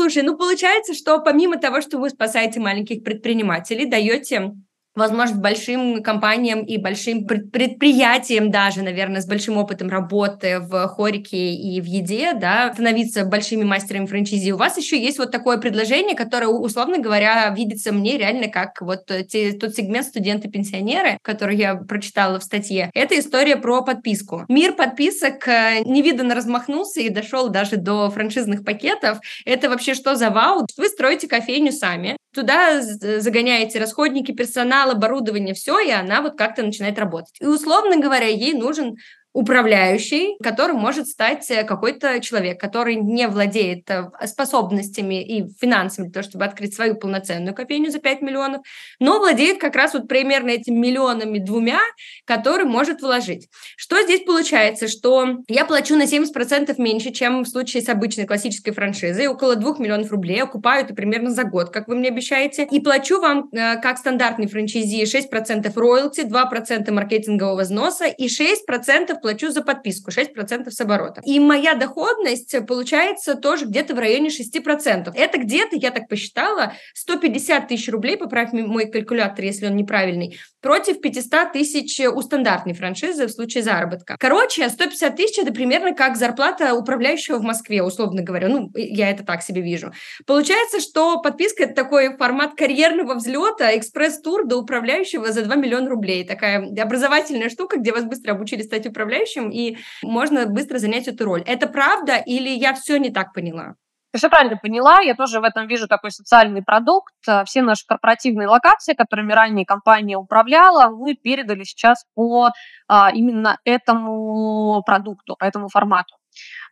Слушай, 0.10 0.24
ну 0.24 0.36
получается, 0.36 0.96
что 0.96 1.20
помимо 1.20 1.58
того, 1.58 1.82
что 1.82 2.00
вы 2.00 2.10
спасаете 2.10 2.60
маленьких 2.60 3.04
предпринимателей, 3.04 3.86
даете 3.86 4.54
возможно, 5.00 5.38
большим 5.38 6.04
компаниям 6.04 6.64
и 6.64 6.78
большим 6.78 7.26
предприятиям 7.26 8.52
даже, 8.52 8.84
наверное, 8.84 9.22
с 9.22 9.26
большим 9.26 9.58
опытом 9.58 9.90
работы 9.90 10.60
в 10.60 10.88
хорике 10.88 11.54
и 11.54 11.82
в 11.82 11.86
еде, 11.86 12.34
да, 12.34 12.72
становиться 12.74 13.26
большими 13.26 13.64
мастерами 13.64 14.06
франчайзи. 14.06 14.52
У 14.52 14.58
вас 14.58 14.78
еще 14.78 15.02
есть 15.02 15.18
вот 15.18 15.32
такое 15.32 15.58
предложение, 15.58 16.16
которое, 16.16 16.48
условно 16.48 17.00
говоря, 17.00 17.50
видится 17.56 17.92
мне 17.92 18.18
реально 18.18 18.50
как 18.50 18.82
вот 18.82 19.10
те, 19.30 19.54
тот 19.54 19.76
сегмент 19.76 20.06
студенты-пенсионеры, 20.06 21.18
который 21.22 21.56
я 21.56 21.76
прочитала 21.76 22.40
в 22.40 22.44
статье. 22.44 22.92
Это 22.94 23.18
история 23.18 23.56
про 23.56 23.82
подписку. 23.82 24.46
Мир 24.50 24.74
подписок 24.74 25.48
э, 25.48 25.82
невиданно 25.86 26.36
размахнулся 26.36 27.02
и 27.02 27.10
дошел 27.10 27.50
даже 27.50 27.78
до 27.78 28.10
франшизных 28.10 28.64
пакетов. 28.64 29.20
Это 29.46 29.70
вообще 29.70 29.94
что 29.94 30.16
за 30.16 30.30
вау? 30.30 30.66
Вы 30.78 30.88
строите 30.88 31.28
кофейню 31.28 31.72
сами, 31.72 32.18
туда 32.34 32.82
загоняете 32.82 33.80
расходники 33.80 34.32
персонала, 34.32 34.94
оборудование, 34.94 35.54
все, 35.54 35.80
и 35.80 35.92
она 35.92 36.22
вот 36.22 36.38
как-то 36.38 36.64
начинает 36.64 37.00
работать. 37.00 37.36
И, 37.40 37.46
условно 37.46 37.98
говоря, 37.98 38.28
ей 38.28 38.54
нужен 38.54 38.96
управляющий, 39.40 40.36
которым 40.44 40.80
может 40.80 41.08
стать 41.08 41.50
э, 41.50 41.64
какой-то 41.64 42.20
человек, 42.20 42.60
который 42.60 42.96
не 42.96 43.26
владеет 43.30 43.90
э, 43.90 44.10
способностями 44.26 45.24
и 45.24 45.48
финансами 45.62 46.08
для 46.08 46.14
того, 46.14 46.30
чтобы 46.30 46.44
открыть 46.44 46.76
свою 46.76 46.96
полноценную 46.96 47.56
кофейню 47.56 47.90
за 47.90 48.00
5 48.00 48.22
миллионов, 48.22 48.64
но 49.00 49.18
владеет 49.20 49.58
как 49.58 49.78
раз 49.78 49.94
вот 49.94 50.10
примерно 50.10 50.50
этими 50.50 50.76
миллионами 50.76 51.40
двумя, 51.40 51.80
который 52.26 52.66
может 52.66 53.02
вложить. 53.02 53.48
Что 53.78 54.02
здесь 54.04 54.26
получается? 54.26 54.90
Что 54.90 55.38
я 55.48 55.64
плачу 55.64 55.96
на 55.96 56.04
70% 56.04 56.76
меньше, 56.78 57.12
чем 57.12 57.44
в 57.44 57.48
случае 57.48 57.82
с 57.82 57.88
обычной 57.88 58.26
классической 58.26 58.74
франшизой, 58.74 59.28
около 59.28 59.56
2 59.56 59.78
миллионов 59.80 60.12
рублей, 60.12 60.44
окупаю 60.44 60.84
это 60.84 60.94
примерно 60.94 61.32
за 61.32 61.46
год, 61.46 61.70
как 61.70 61.88
вы 61.88 61.96
мне 61.96 62.10
обещаете, 62.10 62.68
и 62.70 62.82
плачу 62.82 63.22
вам, 63.22 63.48
э, 63.54 63.80
как 63.80 64.00
стандартный 64.00 64.48
франчайзи, 64.48 65.06
6% 65.06 65.78
роялти, 65.78 66.26
2% 66.26 66.92
маркетингового 66.92 67.62
взноса 67.62 68.08
и 68.08 68.28
6% 68.28 69.29
плачу 69.30 69.52
за 69.52 69.62
подписку, 69.62 70.12
6% 70.12 70.72
с 70.72 70.82
оборота. 70.82 71.22
И 71.24 71.40
моя 71.40 71.76
доходность 71.76 72.56
получается 72.66 73.36
тоже 73.36 73.66
где-то 73.66 73.94
в 73.94 74.00
районе 74.00 74.30
6%. 74.30 75.12
Это 75.14 75.38
где-то, 75.38 75.76
я 75.76 75.92
так 75.92 76.08
посчитала, 76.08 76.74
150 76.96 77.68
тысяч 77.68 77.90
рублей, 77.90 78.18
поправь 78.18 78.54
мой 78.54 78.90
калькулятор, 78.90 79.46
если 79.46 79.68
он 79.68 79.76
неправильный, 79.76 80.40
против 80.62 81.00
500 81.00 81.54
тысяч 81.54 82.00
у 82.00 82.22
стандартной 82.22 82.74
франшизы 82.74 83.28
в 83.28 83.32
случае 83.32 83.64
заработка. 83.64 84.16
Короче, 84.20 84.68
150 84.68 85.16
тысяч– 85.16 85.38
это 85.40 85.54
примерно 85.54 85.94
как 85.94 86.18
зарплата 86.18 86.74
управляющего 86.74 87.38
в 87.38 87.44
Москве, 87.44 87.84
условно 87.84 88.24
говоря. 88.24 88.48
Ну, 88.50 88.72
я 88.74 89.12
это 89.12 89.24
так 89.24 89.44
себе 89.44 89.62
вижу. 89.62 89.94
Получается, 90.26 90.80
что 90.80 91.22
подписка– 91.22 91.64
это 91.66 91.76
такой 91.76 92.18
формат 92.18 92.56
карьерного 92.56 93.14
взлета, 93.14 93.78
экспресс-тур 93.78 94.48
до 94.48 94.58
управляющего 94.58 95.32
за 95.32 95.44
2 95.44 95.56
миллиона 95.56 95.90
рублей. 95.90 96.26
Такая 96.26 96.68
образовательная 96.82 97.50
штука, 97.50 97.78
где 97.78 97.92
вас 97.92 98.06
быстро 98.06 98.32
обучили 98.32 98.64
стать 98.64 98.88
управляющим 98.88 99.09
управляющим, 99.10 99.50
и 99.50 99.78
можно 100.04 100.46
быстро 100.46 100.78
занять 100.78 101.08
эту 101.08 101.26
роль. 101.26 101.44
Это 101.46 101.68
правда 101.68 102.16
или 102.18 102.50
я 102.50 102.74
все 102.74 102.98
не 102.98 103.10
так 103.10 103.34
поняла? 103.34 103.76
Ты 104.12 104.18
все 104.18 104.30
правильно 104.30 104.58
поняла, 104.58 105.02
я 105.02 105.14
тоже 105.14 105.40
в 105.40 105.44
этом 105.44 105.68
вижу 105.68 105.88
такой 105.88 106.10
социальный 106.10 106.64
продукт. 106.64 107.14
Э, 107.28 107.44
все 107.46 107.62
наши 107.62 107.86
корпоративные 107.86 108.48
локации, 108.48 108.96
которыми 108.96 109.34
ранее 109.34 109.68
компания 109.68 110.18
управляла, 110.18 110.90
мы 110.90 111.14
передали 111.14 111.64
сейчас 111.64 112.06
по 112.16 112.50
а, 112.88 113.12
именно 113.14 113.60
этому 113.66 114.82
продукту, 114.84 115.36
по 115.38 115.44
этому 115.44 115.68
формату. 115.70 116.16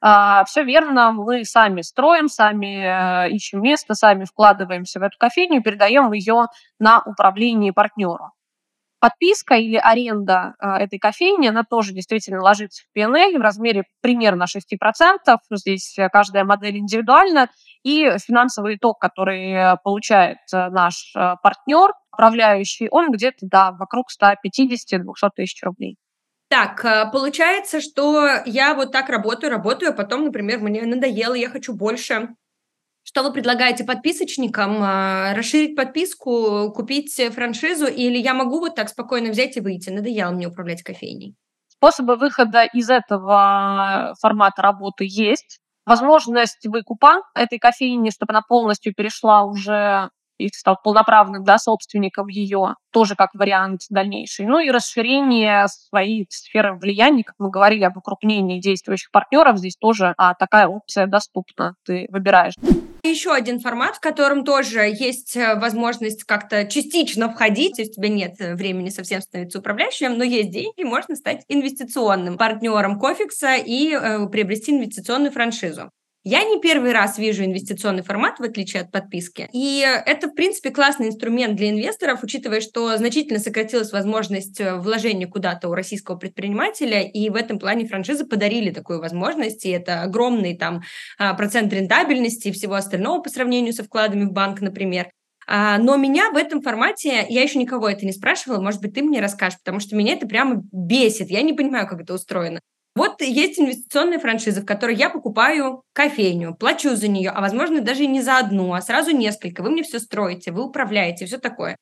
А, 0.02 0.46
все 0.46 0.64
верно, 0.64 1.12
мы 1.12 1.46
сами 1.46 1.82
строим, 1.82 2.28
сами 2.28 2.84
а, 2.84 3.28
ищем 3.28 3.62
место, 3.62 3.94
сами 3.94 4.26
вкладываемся 4.26 5.00
в 5.00 5.04
эту 5.04 5.18
кофейню, 5.20 5.62
передаем 5.62 6.12
ее 6.14 6.48
на 6.80 7.04
управление 7.06 7.72
партнеру 7.72 8.32
подписка 9.00 9.56
или 9.56 9.76
аренда 9.76 10.56
э, 10.60 10.84
этой 10.84 11.00
кофейни, 11.00 11.48
она 11.48 11.64
тоже 11.64 11.94
действительно 11.94 12.42
ложится 12.42 12.84
в 12.84 12.94
P&L 12.94 13.38
в 13.38 13.42
размере 13.42 13.84
примерно 14.02 14.46
6%. 14.46 15.38
Здесь 15.52 15.98
э, 15.98 16.10
каждая 16.10 16.44
модель 16.44 16.78
индивидуальна. 16.78 17.50
И 17.84 18.10
финансовый 18.20 18.76
итог, 18.76 19.00
который 19.00 19.78
получает 19.84 20.40
э, 20.54 20.70
наш 20.70 21.14
э, 21.16 21.36
партнер, 21.42 21.92
управляющий, 22.12 22.88
он 22.90 23.12
где-то, 23.12 23.40
да, 23.42 23.72
вокруг 23.72 24.08
150-200 24.12 25.30
тысяч 25.36 25.64
рублей. 25.64 25.98
Так, 26.50 27.12
получается, 27.12 27.82
что 27.82 28.26
я 28.46 28.74
вот 28.74 28.94
так 28.94 29.10
работаю, 29.10 29.52
работаю, 29.52 29.92
а 29.92 29.94
потом, 29.94 30.24
например, 30.24 30.60
мне 30.60 30.82
надоело, 30.86 31.34
я 31.34 31.50
хочу 31.50 31.74
больше 31.74 32.30
что 33.18 33.24
вы 33.24 33.34
предлагаете 33.34 33.84
подписочникам? 33.84 34.78
А, 34.80 35.34
расширить 35.34 35.76
подписку, 35.76 36.72
купить 36.72 37.20
франшизу, 37.34 37.88
или 37.88 38.20
я 38.20 38.36
могу 38.36 38.60
вот 38.60 38.76
так 38.76 38.90
спокойно 38.90 39.32
взять 39.32 39.58
и 39.58 39.60
выйти? 39.60 39.90
Надоело 39.90 40.30
мне 40.30 40.48
управлять 40.48 40.84
кофейней. 40.84 41.34
Способы 41.68 42.16
выхода 42.16 42.66
из 42.66 42.92
этого 42.92 44.14
формата 44.22 44.62
работы 44.62 45.08
есть. 45.10 45.58
Возможность 45.88 46.64
выкупа 46.68 47.24
этой 47.34 47.58
кофейни, 47.58 48.12
чтобы 48.12 48.34
она 48.34 48.44
полностью 48.48 48.94
перешла 48.94 49.46
уже 49.46 50.12
и 50.38 50.50
стал 50.50 50.78
полноправным 50.84 51.44
да, 51.44 51.58
собственником 51.58 52.28
ее, 52.28 52.76
тоже 52.92 53.16
как 53.16 53.34
вариант 53.34 53.82
дальнейший. 53.90 54.46
Ну 54.46 54.60
и 54.60 54.70
расширение 54.70 55.68
своей 55.68 56.28
сферы 56.30 56.78
влияния, 56.78 57.24
как 57.24 57.36
мы 57.40 57.50
говорили 57.50 57.84
об 57.84 57.98
укрупнении 57.98 58.60
действующих 58.60 59.12
партнеров, 59.12 59.58
здесь 59.58 59.76
тоже 59.80 60.14
а, 60.18 60.34
такая 60.34 60.68
опция 60.68 61.08
доступна, 61.08 61.76
ты 61.86 62.08
выбираешь. 62.10 62.54
Еще 63.04 63.32
один 63.32 63.60
формат, 63.60 63.96
в 63.96 64.00
котором 64.00 64.44
тоже 64.44 64.82
есть 64.82 65.38
э, 65.38 65.56
возможность 65.56 66.24
как-то 66.24 66.66
частично 66.66 67.30
входить, 67.30 67.78
если 67.78 67.92
у 67.92 67.96
тебя 67.96 68.10
нет 68.10 68.36
э, 68.40 68.56
времени 68.56 68.90
совсем 68.90 69.22
становиться 69.22 69.60
управляющим, 69.60 70.18
но 70.18 70.24
есть 70.24 70.52
деньги, 70.52 70.84
можно 70.84 71.16
стать 71.16 71.44
инвестиционным 71.48 72.38
партнером 72.38 73.00
Кофикса 73.00 73.56
и 73.56 73.94
э, 73.94 74.28
приобрести 74.28 74.72
инвестиционную 74.72 75.32
франшизу. 75.32 75.92
Я 76.30 76.44
не 76.44 76.60
первый 76.60 76.92
раз 76.92 77.18
вижу 77.18 77.46
инвестиционный 77.46 78.04
формат, 78.04 78.40
в 78.40 78.44
отличие 78.44 78.82
от 78.82 78.92
подписки. 78.92 79.48
И 79.54 79.80
это, 79.80 80.28
в 80.28 80.34
принципе, 80.34 80.72
классный 80.72 81.08
инструмент 81.08 81.56
для 81.56 81.70
инвесторов, 81.70 82.22
учитывая, 82.22 82.60
что 82.60 82.98
значительно 82.98 83.40
сократилась 83.40 83.94
возможность 83.94 84.60
э, 84.60 84.76
вложения 84.76 85.26
куда-то 85.28 85.70
у 85.70 85.74
российского 85.74 86.18
предпринимателя, 86.18 87.02
и 87.02 87.30
в 87.30 87.36
этом 87.36 87.60
плане 87.60 87.88
франшизы 87.88 88.26
подарили 88.26 88.72
такую 88.72 89.00
возможность, 89.00 89.66
и 89.66 89.70
это 89.70 90.02
огромный 90.02 90.58
там 90.58 90.82
а, 91.18 91.34
процент 91.34 91.72
рентабельности 91.72 92.50
и 92.50 92.52
всего 92.52 92.74
остального 92.74 93.22
по 93.22 93.30
сравнению 93.30 93.72
со 93.72 93.86
вкладами 93.86 94.26
в 94.26 94.34
банк, 94.34 94.60
например. 94.60 95.10
А, 95.48 95.78
но 95.78 95.96
меня 95.96 96.32
в 96.32 96.36
этом 96.36 96.62
формате, 96.62 97.26
я 97.30 97.42
еще 97.42 97.58
никого 97.58 97.88
это 97.88 98.06
не 98.06 98.12
спрашивала, 98.12 98.62
может 98.62 98.82
быть, 98.82 98.94
ты 98.94 99.02
мне 99.02 99.22
расскажешь, 99.22 99.60
потому 99.60 99.80
что 99.80 99.96
меня 99.96 100.16
это 100.16 100.28
прямо 100.28 100.62
бесит, 100.74 101.30
я 101.30 101.42
не 101.42 101.54
понимаю, 101.54 101.88
как 101.88 102.02
это 102.02 102.14
устроено. 102.14 102.60
Вот 102.98 103.22
есть 103.22 103.60
инвестиционная 103.60 104.20
франшиза, 104.20 104.62
в 104.62 104.66
которой 104.66 104.96
я 104.96 105.10
покупаю 105.10 105.84
кофейню, 105.94 106.56
плачу 106.56 106.96
за 106.96 107.08
нее, 107.08 107.30
а 107.30 107.42
возможно 107.42 107.82
даже 107.82 108.08
не 108.08 108.22
за 108.22 108.40
одну, 108.40 108.74
а 108.74 108.82
сразу 108.82 109.12
несколько. 109.12 109.62
Вы 109.64 109.70
мне 109.72 109.84
все 109.84 110.00
строите, 110.00 110.52
вы 110.52 110.64
управляете, 110.66 111.26
все 111.26 111.38
такое. 111.38 111.78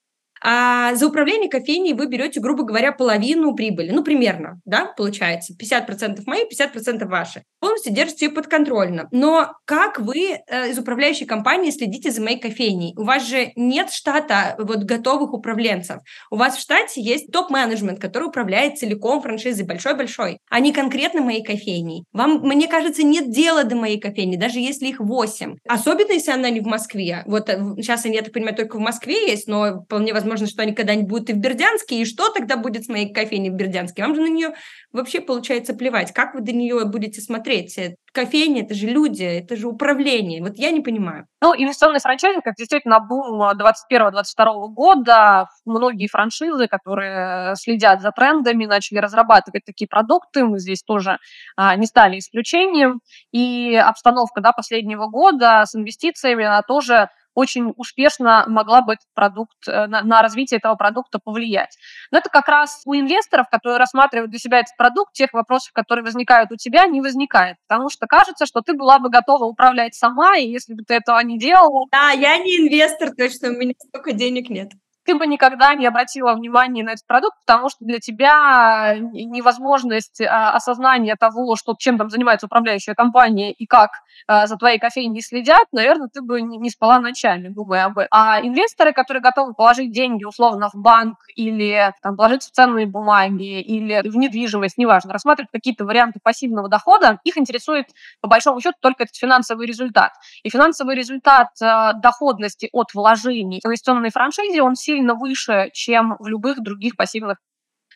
А 0.47 0.93
за 0.93 1.07
управление 1.07 1.49
кофейней 1.49 1.93
вы 1.93 2.05
берете, 2.05 2.39
грубо 2.39 2.63
говоря, 2.63 2.91
половину 2.91 3.55
прибыли. 3.55 3.89
Ну, 3.89 4.03
примерно, 4.03 4.61
да, 4.63 4.93
получается. 4.95 5.55
50% 5.59 6.21
мои, 6.27 6.41
50% 6.41 7.03
ваши. 7.07 7.41
Полностью 7.59 7.91
держите 7.91 8.27
ее 8.27 8.31
подконтрольно. 8.31 9.07
Но 9.09 9.53
как 9.65 9.99
вы 9.99 10.37
э, 10.47 10.69
из 10.69 10.77
управляющей 10.77 11.25
компании 11.25 11.71
следите 11.71 12.11
за 12.11 12.21
моей 12.21 12.39
кофейней? 12.39 12.93
У 12.95 13.05
вас 13.05 13.27
же 13.27 13.53
нет 13.55 13.91
штата 13.91 14.55
вот 14.59 14.83
готовых 14.83 15.33
управленцев. 15.33 16.01
У 16.29 16.35
вас 16.35 16.57
в 16.57 16.61
штате 16.61 17.01
есть 17.01 17.31
топ-менеджмент, 17.31 17.99
который 17.99 18.25
управляет 18.25 18.77
целиком 18.77 19.23
франшизой 19.23 19.65
большой-большой, 19.65 20.37
а 20.51 20.59
не 20.59 20.71
конкретно 20.71 21.21
моей 21.21 21.43
кофейней. 21.43 22.03
Вам, 22.13 22.41
мне 22.41 22.67
кажется, 22.67 23.01
нет 23.01 23.31
дела 23.31 23.63
до 23.63 23.75
моей 23.75 23.99
кофейни, 23.99 24.35
даже 24.35 24.59
если 24.59 24.89
их 24.89 24.99
8. 24.99 25.55
Особенно, 25.67 26.11
если 26.11 26.29
она 26.29 26.51
не 26.51 26.59
в 26.59 26.67
Москве. 26.67 27.23
Вот 27.25 27.47
сейчас, 27.47 28.05
я 28.05 28.21
так 28.21 28.31
понимаю, 28.31 28.55
только 28.55 28.77
в 28.77 28.81
Москве 28.81 29.27
есть, 29.27 29.47
но 29.47 29.81
вполне 29.81 30.13
возможно, 30.13 30.34
возможно, 30.35 30.47
что 30.47 30.63
они 30.63 30.73
когда-нибудь 30.73 31.09
будут 31.09 31.29
и 31.29 31.33
в 31.33 31.37
Бердянске, 31.37 32.01
и 32.01 32.05
что 32.05 32.29
тогда 32.29 32.57
будет 32.57 32.85
с 32.85 32.89
моей 32.89 33.11
кофейней 33.11 33.49
в 33.49 33.53
Бердянске? 33.53 34.03
Вам 34.03 34.15
же 34.15 34.21
на 34.21 34.27
нее 34.27 34.53
вообще 34.91 35.21
получается 35.21 35.73
плевать. 35.73 36.11
Как 36.13 36.35
вы 36.35 36.41
до 36.41 36.51
нее 36.51 36.83
будете 36.85 37.21
смотреть? 37.21 37.79
Кофейня– 38.13 38.61
это 38.63 38.73
же 38.73 38.87
люди, 38.87 39.23
это 39.23 39.55
же 39.55 39.67
управление. 39.67 40.41
Вот 40.41 40.57
я 40.57 40.71
не 40.71 40.81
понимаю. 40.81 41.27
Ну, 41.41 41.53
инвестиционный 41.53 41.99
франчайзинг, 41.99 42.43
как 42.43 42.55
действительно 42.55 42.99
бум 42.99 43.41
21-22 43.41 44.67
года, 44.69 45.49
многие 45.65 46.07
франшизы, 46.07 46.67
которые 46.67 47.55
следят 47.55 48.01
за 48.01 48.11
трендами, 48.11 48.65
начали 48.65 48.99
разрабатывать 48.99 49.65
такие 49.65 49.87
продукты. 49.87 50.45
Мы 50.45 50.59
здесь 50.59 50.81
тоже 50.83 51.17
а, 51.57 51.75
не 51.75 51.85
стали 51.85 52.19
исключением. 52.19 53.01
И 53.31 53.75
обстановка 53.75 54.41
да, 54.41 54.53
последнего 54.53 55.07
года 55.07 55.63
с 55.65 55.75
инвестициями, 55.75 56.45
она 56.45 56.61
тоже 56.61 57.09
очень 57.35 57.73
успешно 57.77 58.45
могла 58.47 58.81
бы 58.81 58.93
этот 58.93 59.07
продукт, 59.13 59.67
э, 59.67 59.85
на, 59.87 60.01
на 60.01 60.21
развитие 60.21 60.57
этого 60.57 60.75
продукта 60.75 61.19
повлиять. 61.19 61.77
Но 62.11 62.17
это 62.17 62.29
как 62.29 62.47
раз 62.47 62.81
у 62.85 62.95
инвесторов, 62.95 63.47
которые 63.51 63.77
рассматривают 63.77 64.31
для 64.31 64.39
себя 64.39 64.59
этот 64.59 64.75
продукт, 64.77 65.13
тех 65.13 65.33
вопросов, 65.33 65.73
которые 65.73 66.03
возникают 66.03 66.51
у 66.51 66.55
тебя, 66.55 66.85
не 66.87 67.01
возникает. 67.01 67.57
Потому 67.67 67.89
что 67.89 68.07
кажется, 68.07 68.45
что 68.45 68.61
ты 68.61 68.73
была 68.73 68.99
бы 68.99 69.09
готова 69.09 69.45
управлять 69.45 69.93
сама, 69.93 70.37
и 70.37 70.47
если 70.47 70.73
бы 70.73 70.83
ты 70.83 70.95
этого 70.95 71.19
не 71.19 71.37
делала... 71.37 71.85
Да, 71.91 72.11
я 72.11 72.37
не 72.37 72.57
инвестор, 72.57 73.11
точно, 73.15 73.49
у 73.49 73.51
меня 73.51 73.73
столько 73.77 74.13
денег 74.13 74.49
нет 74.49 74.71
ты 75.05 75.15
бы 75.15 75.27
никогда 75.27 75.73
не 75.75 75.85
обратила 75.85 76.33
внимания 76.33 76.83
на 76.83 76.91
этот 76.91 77.05
продукт, 77.05 77.37
потому 77.45 77.69
что 77.69 77.85
для 77.85 77.99
тебя 77.99 78.95
невозможность 78.97 80.19
а, 80.21 80.51
осознания 80.51 81.15
того, 81.15 81.55
что 81.55 81.75
чем 81.77 81.97
там 81.97 82.09
занимается 82.09 82.47
управляющая 82.47 82.95
компания 82.95 83.53
и 83.53 83.67
как 83.67 83.91
а, 84.27 84.47
за 84.47 84.57
твоей 84.57 84.79
кофейней 84.79 85.21
следят, 85.21 85.65
наверное, 85.71 86.09
ты 86.11 86.21
бы 86.21 86.41
не, 86.41 86.69
спала 86.69 86.99
ночами, 86.99 87.49
думая 87.49 87.85
об 87.85 87.99
этом. 87.99 88.07
А 88.11 88.41
инвесторы, 88.41 88.93
которые 88.93 89.21
готовы 89.21 89.53
положить 89.53 89.91
деньги 89.91 90.23
условно 90.23 90.69
в 90.73 90.75
банк 90.75 91.19
или 91.35 91.93
там, 92.01 92.17
положить 92.17 92.43
в 92.43 92.51
ценные 92.51 92.87
бумаги 92.87 93.61
или 93.61 94.01
в 94.07 94.17
недвижимость, 94.17 94.77
неважно, 94.77 95.13
рассматривать 95.13 95.51
какие-то 95.51 95.85
варианты 95.85 96.19
пассивного 96.21 96.67
дохода, 96.67 97.19
их 97.23 97.37
интересует 97.37 97.87
по 98.21 98.27
большому 98.27 98.59
счету 98.59 98.77
только 98.81 99.03
этот 99.03 99.15
финансовый 99.15 99.67
результат. 99.67 100.13
И 100.43 100.49
финансовый 100.49 100.95
результат 100.95 101.49
доходности 101.59 102.69
от 102.71 102.93
вложений 102.95 103.61
в 103.63 103.67
инвестиционной 103.67 104.09
франшизе, 104.09 104.61
он 104.63 104.75
сильно 104.75 104.94
сильно 104.95 105.15
выше, 105.15 105.69
чем 105.73 106.15
в 106.19 106.27
любых 106.27 106.61
других 106.61 106.95
пассивных. 106.95 107.37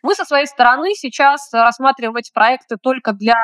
Мы 0.03 0.15
со 0.15 0.25
своей 0.25 0.47
стороны 0.47 0.93
сейчас 0.95 1.49
рассматриваем 1.53 2.15
эти 2.17 2.31
проекты 2.31 2.77
только 2.81 3.13
для 3.13 3.35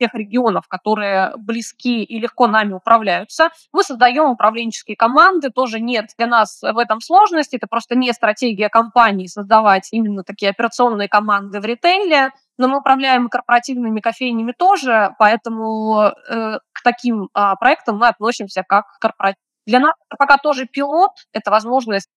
тех 0.00 0.12
регионов, 0.14 0.66
которые 0.66 1.32
близки 1.36 2.02
и 2.02 2.18
легко 2.18 2.48
нами 2.48 2.72
управляются. 2.72 3.50
Мы 3.72 3.84
создаем 3.84 4.24
управленческие 4.24 4.96
команды, 4.96 5.50
тоже 5.50 5.78
нет 5.78 6.06
для 6.18 6.26
нас 6.26 6.60
в 6.62 6.78
этом 6.78 7.00
сложности, 7.00 7.56
это 7.56 7.68
просто 7.68 7.94
не 7.94 8.12
стратегия 8.12 8.68
компании 8.68 9.28
создавать 9.28 9.88
именно 9.92 10.24
такие 10.24 10.50
операционные 10.50 11.08
команды 11.08 11.60
в 11.60 11.64
ритейле, 11.64 12.30
но 12.58 12.66
мы 12.66 12.78
управляем 12.78 13.28
корпоративными 13.28 14.00
кофейнями 14.00 14.52
тоже, 14.52 15.14
поэтому 15.20 16.12
э, 16.28 16.58
к 16.72 16.82
таким 16.82 17.28
э, 17.32 17.52
проектам 17.60 17.98
мы 17.98 18.08
относимся 18.08 18.64
как 18.66 18.86
к 18.86 18.98
корпоративным. 18.98 19.44
Для 19.66 19.78
нас 19.78 19.94
пока 20.18 20.36
тоже 20.36 20.66
пилот– 20.66 21.12
это 21.32 21.50
возможность 21.50 22.10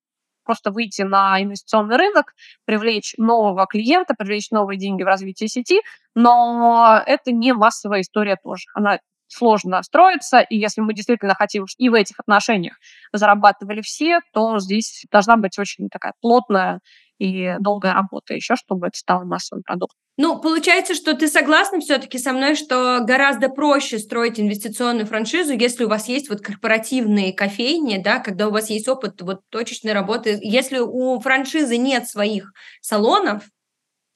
просто 0.47 0.71
выйти 0.71 1.03
на 1.03 1.41
инвестиционный 1.41 1.97
рынок, 1.97 2.33
привлечь 2.65 3.13
нового 3.17 3.67
клиента, 3.67 4.15
привлечь 4.17 4.49
новые 4.49 4.79
деньги 4.79 5.03
в 5.03 5.05
развитие 5.05 5.49
сети, 5.49 5.81
но 6.15 7.01
это 7.05 7.31
не 7.31 7.53
массовая 7.53 8.01
история 8.01 8.37
тоже. 8.41 8.63
Она 8.73 8.99
сложно 9.27 9.83
строится, 9.83 10.39
и 10.39 10.57
если 10.57 10.81
мы 10.81 10.93
действительно 10.93 11.35
хотим 11.35 11.65
и 11.77 11.89
в 11.89 11.93
этих 11.93 12.19
отношениях 12.19 12.77
зарабатывали 13.11 13.81
все, 13.81 14.21
то 14.33 14.57
здесь 14.59 15.05
должна 15.11 15.37
быть 15.37 15.59
очень 15.59 15.89
такая 15.89 16.13
плотная 16.21 16.79
и 17.19 17.55
долгая 17.59 17.93
работа 17.93 18.33
еще, 18.33 18.55
чтобы 18.55 18.87
это 18.87 18.97
стало 18.97 19.23
массовым 19.23 19.63
продуктом. 19.63 19.97
Ну, 20.19 20.39
получается, 20.41 20.95
что 20.95 21.13
ты 21.13 21.27
согласна 21.27 21.79
все-таки 21.79 22.17
со 22.17 22.33
мной, 22.33 22.55
что 22.55 23.01
гораздо 23.03 23.49
проще 23.49 23.99
строить 23.99 24.39
инвестиционную 24.39 25.05
франшизу, 25.05 25.53
если 25.53 25.83
у 25.83 25.89
вас 25.89 26.07
есть 26.07 26.29
вот 26.29 26.41
корпоративные 26.41 27.33
кофейни, 27.33 28.01
да, 28.01 28.17
когда 28.17 28.47
у 28.47 28.51
вас 28.51 28.71
есть 28.71 28.87
опыт 28.87 29.21
вот 29.21 29.41
точечной 29.49 29.93
работы. 29.93 30.39
Если 30.41 30.79
у 30.79 31.19
франшизы 31.19 31.77
нет 31.77 32.07
своих 32.09 32.51
салонов, 32.81 33.43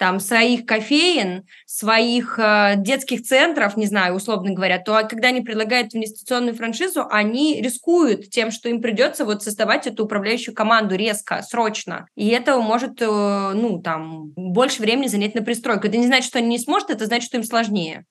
там 0.01 0.19
своих 0.19 0.65
кофеин, 0.65 1.45
своих 1.67 2.39
э, 2.39 2.73
детских 2.77 3.21
центров, 3.21 3.77
не 3.77 3.85
знаю, 3.85 4.15
условно 4.15 4.51
говоря, 4.51 4.79
то 4.79 4.99
когда 5.07 5.27
они 5.27 5.41
предлагают 5.41 5.93
инвестиционную 5.93 6.55
франшизу, 6.55 7.05
они 7.07 7.61
рискуют 7.61 8.31
тем, 8.31 8.49
что 8.49 8.67
им 8.67 8.81
придется 8.81 9.25
вот 9.25 9.43
создавать 9.43 9.85
эту 9.85 10.05
управляющую 10.05 10.55
команду 10.55 10.95
резко, 10.95 11.43
срочно. 11.43 12.07
И 12.15 12.29
это 12.29 12.57
может, 12.57 12.99
э, 12.99 13.05
ну, 13.05 13.79
там, 13.79 14.31
больше 14.35 14.81
времени 14.81 15.05
занять 15.05 15.35
на 15.35 15.43
пристройку. 15.43 15.85
Это 15.85 15.97
не 15.97 16.07
значит, 16.07 16.25
что 16.25 16.39
они 16.39 16.47
не 16.47 16.57
смогут, 16.57 16.89
это 16.89 17.05
значит, 17.05 17.27
что 17.27 17.37
им 17.37 17.43
сложнее. 17.43 18.03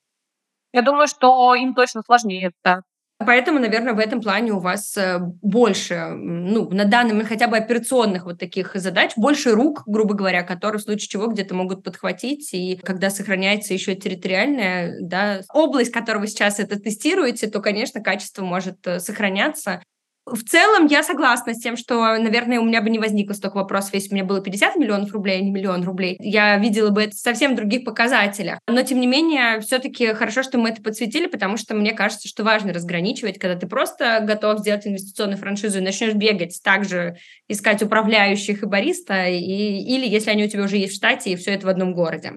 Я 0.73 0.83
думаю, 0.83 1.09
что 1.09 1.57
им 1.57 1.75
точно 1.75 2.03
сложнее, 2.07 2.53
да. 2.63 2.83
Поэтому, 3.27 3.59
наверное, 3.59 3.93
в 3.93 3.99
этом 3.99 4.23
плане 4.23 4.53
у 4.53 4.61
вас 4.61 4.97
э, 4.97 5.19
больше, 5.21 6.09
ну, 6.15 6.71
на 6.71 6.87
данный 6.87 7.11
момент 7.11 7.29
хотя 7.29 7.49
бы 7.49 7.59
операционных 7.59 8.25
вот 8.25 8.39
таких 8.39 8.75
задач, 8.75 9.13
больше 9.15 9.53
рук, 9.53 9.83
грубо 9.85 10.15
говоря, 10.15 10.43
которые 10.43 10.81
в 10.81 10.85
случае 10.85 11.09
чего 11.09 11.27
где-то 11.27 11.55
могут 11.55 11.85
подхватить. 11.85 12.49
И 12.55 12.81
когда 12.83 13.11
сохраняется 13.11 13.75
еще 13.75 13.95
территориальная 13.95 14.97
да, 15.03 15.43
область, 15.53 15.93
которую 15.93 16.23
вы 16.23 16.29
сейчас 16.29 16.61
это 16.61 16.81
тестируете, 16.81 17.49
то, 17.49 17.61
конечно, 17.61 18.01
качество 18.01 18.43
может 18.43 18.87
э, 18.87 19.01
сохраняться. 19.01 19.83
В 20.31 20.45
целом 20.45 20.87
я 20.87 21.03
согласна 21.03 21.55
с 21.55 21.61
тем, 21.61 21.77
что, 21.77 22.17
наверное, 22.19 22.61
у 22.61 22.65
меня 22.65 22.81
бы 22.83 22.91
не 22.91 22.99
возникло 22.99 23.33
столько 23.33 23.57
вопросов, 23.57 23.95
если 23.95 24.09
бы 24.09 24.13
у 24.13 24.15
меня 24.17 24.25
было 24.25 24.41
50 24.41 24.77
миллионов 24.77 25.13
рублей, 25.13 25.39
а 25.39 25.41
не 25.41 25.51
миллион 25.51 25.83
рублей. 25.83 26.17
Я 26.21 26.57
видела 26.59 26.91
бы 26.91 27.03
это 27.03 27.17
совсем 27.17 27.57
других 27.57 27.85
показателях. 27.85 28.59
Но, 28.69 28.83
тем 28.83 29.01
не 29.01 29.07
менее, 29.07 29.61
все-таки 29.61 30.13
хорошо, 30.15 30.43
что 30.43 30.59
мы 30.59 30.71
это 30.71 30.83
подсветили, 30.83 31.27
потому 31.27 31.57
что 31.57 31.75
мне 31.75 31.93
кажется, 31.93 32.29
что 32.29 32.45
важно 32.45 32.73
разграничивать, 32.73 33.39
когда 33.39 33.59
ты 33.59 33.67
просто 33.67 34.21
готов 34.23 34.61
сделать 34.61 34.87
инвестиционную 34.87 35.39
франшизу 35.39 35.79
и 35.79 35.83
начнешь 35.83 36.15
бегать, 36.15 36.61
также 36.63 37.17
искать 37.49 37.83
управляющих 37.83 38.63
и 38.63 38.67
бариста, 38.67 39.27
и, 39.27 39.39
или 39.41 40.07
если 40.07 40.31
они 40.31 40.45
у 40.45 40.49
тебя 40.49 40.63
уже 40.63 40.77
есть 40.77 40.93
в 40.93 40.97
штате, 40.97 41.33
и 41.33 41.37
все 41.37 41.53
это 41.53 41.67
в 41.67 41.71
одном 41.71 41.93
городе 41.93 42.35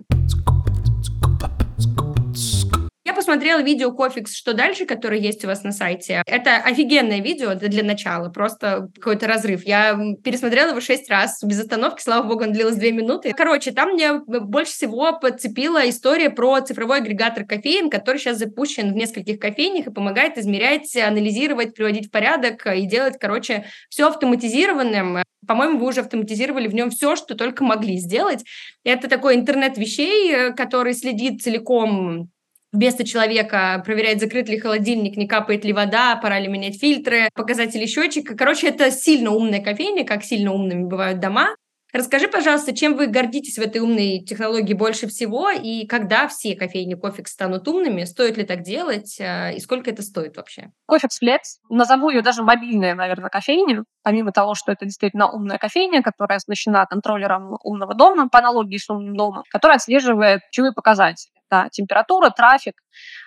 посмотрела 3.13 3.62
видео 3.62 3.91
Кофикс 3.91 4.36
«Что 4.36 4.54
дальше?», 4.54 4.86
которое 4.86 5.19
есть 5.19 5.43
у 5.45 5.47
вас 5.47 5.63
на 5.63 5.71
сайте. 5.71 6.21
Это 6.26 6.58
офигенное 6.58 7.21
видео 7.21 7.54
для 7.56 7.84
начала, 7.84 8.30
просто 8.30 8.89
какой-то 8.95 9.28
разрыв. 9.28 9.65
Я 9.65 9.97
пересмотрела 10.23 10.69
его 10.69 10.82
шесть 10.82 11.10
раз 11.10 11.43
без 11.43 11.60
остановки, 11.60 12.02
слава 12.02 12.28
богу, 12.28 12.43
он 12.43 12.52
длилось 12.52 12.76
две 12.76 12.91
минуты. 12.91 13.34
Короче, 13.34 13.71
там 13.71 13.93
мне 13.93 14.13
больше 14.13 14.73
всего 14.73 15.17
подцепила 15.19 15.89
история 15.89 16.30
про 16.30 16.60
цифровой 16.62 16.97
агрегатор 16.97 17.45
кофеин, 17.45 17.89
который 17.89 18.17
сейчас 18.17 18.38
запущен 18.38 18.91
в 18.91 18.95
нескольких 18.95 19.39
кофейнях 19.39 19.88
и 19.88 19.91
помогает 19.91 20.38
измерять, 20.38 20.95
анализировать, 20.95 21.76
приводить 21.76 22.08
в 22.08 22.12
порядок 22.12 22.65
и 22.67 22.86
делать, 22.86 23.17
короче, 23.19 23.65
все 23.89 24.08
автоматизированным. 24.08 25.23
По-моему, 25.45 25.80
вы 25.80 25.88
уже 25.88 25.99
автоматизировали 25.99 26.67
в 26.67 26.73
нем 26.73 26.89
все, 26.89 27.15
что 27.15 27.36
только 27.36 27.63
могли 27.63 27.97
сделать. 27.97 28.45
Это 28.86 29.10
такой 29.10 29.36
интернет 29.36 29.78
вещей, 29.78 30.54
который 30.54 30.93
следит 30.93 31.41
целиком 31.41 32.30
вместо 32.74 33.06
человека 33.06 33.82
проверяет, 33.86 34.20
закрыт 34.20 34.50
ли 34.50 34.60
холодильник, 34.60 35.16
не 35.16 35.28
капает 35.28 35.64
ли 35.64 35.72
вода, 35.72 36.18
пора 36.18 36.40
ли 36.40 36.48
менять 36.48 36.80
фильтры, 36.80 37.30
показатели 37.34 37.86
счетчика. 37.86 38.36
Короче, 38.36 38.68
это 38.68 38.92
сильно 38.92 39.32
умная 39.32 39.62
кофейня, 39.62 40.06
как 40.06 40.24
сильно 40.24 40.52
умными 40.52 40.84
бывают 40.84 41.20
дома. 41.20 41.56
Расскажи, 41.94 42.28
пожалуйста, 42.28 42.76
чем 42.76 42.96
вы 42.96 43.06
гордитесь 43.06 43.60
в 43.60 43.62
этой 43.62 43.80
умной 43.80 44.26
технологии 44.28 44.74
больше 44.74 45.06
всего, 45.06 45.52
и 45.52 45.86
когда 45.86 46.28
все 46.28 46.56
кофейни 46.56 46.96
Кофекс 46.96 47.34
станут 47.34 47.68
умными, 47.68 48.06
стоит 48.06 48.36
ли 48.36 48.44
так 48.46 48.64
делать, 48.64 49.18
э, 49.20 49.54
и 49.56 49.60
сколько 49.60 49.92
это 49.92 50.02
стоит 50.02 50.36
вообще? 50.36 50.72
Кофекс 50.88 51.22
Flex, 51.22 51.38
назову 51.70 52.10
ее 52.10 52.24
даже 52.24 52.42
мобильная, 52.42 52.96
наверное, 52.96 53.30
кофейня, 53.30 53.84
помимо 54.02 54.32
того, 54.32 54.56
что 54.56 54.72
это 54.72 54.86
действительно 54.86 55.30
умная 55.32 55.60
кофейня, 55.60 56.02
которая 56.02 56.38
оснащена 56.38 56.88
контроллером 56.88 57.58
умного 57.64 57.94
дома, 57.94 58.28
по 58.28 58.40
аналогии 58.40 58.78
с 58.78 58.90
умным 58.90 59.16
домом, 59.16 59.44
которая 59.52 59.76
отслеживает 59.76 60.42
ключевые 60.50 60.74
показатели 60.74 61.30
да, 61.54 61.70
температура, 61.70 62.32
трафик. 62.32 62.82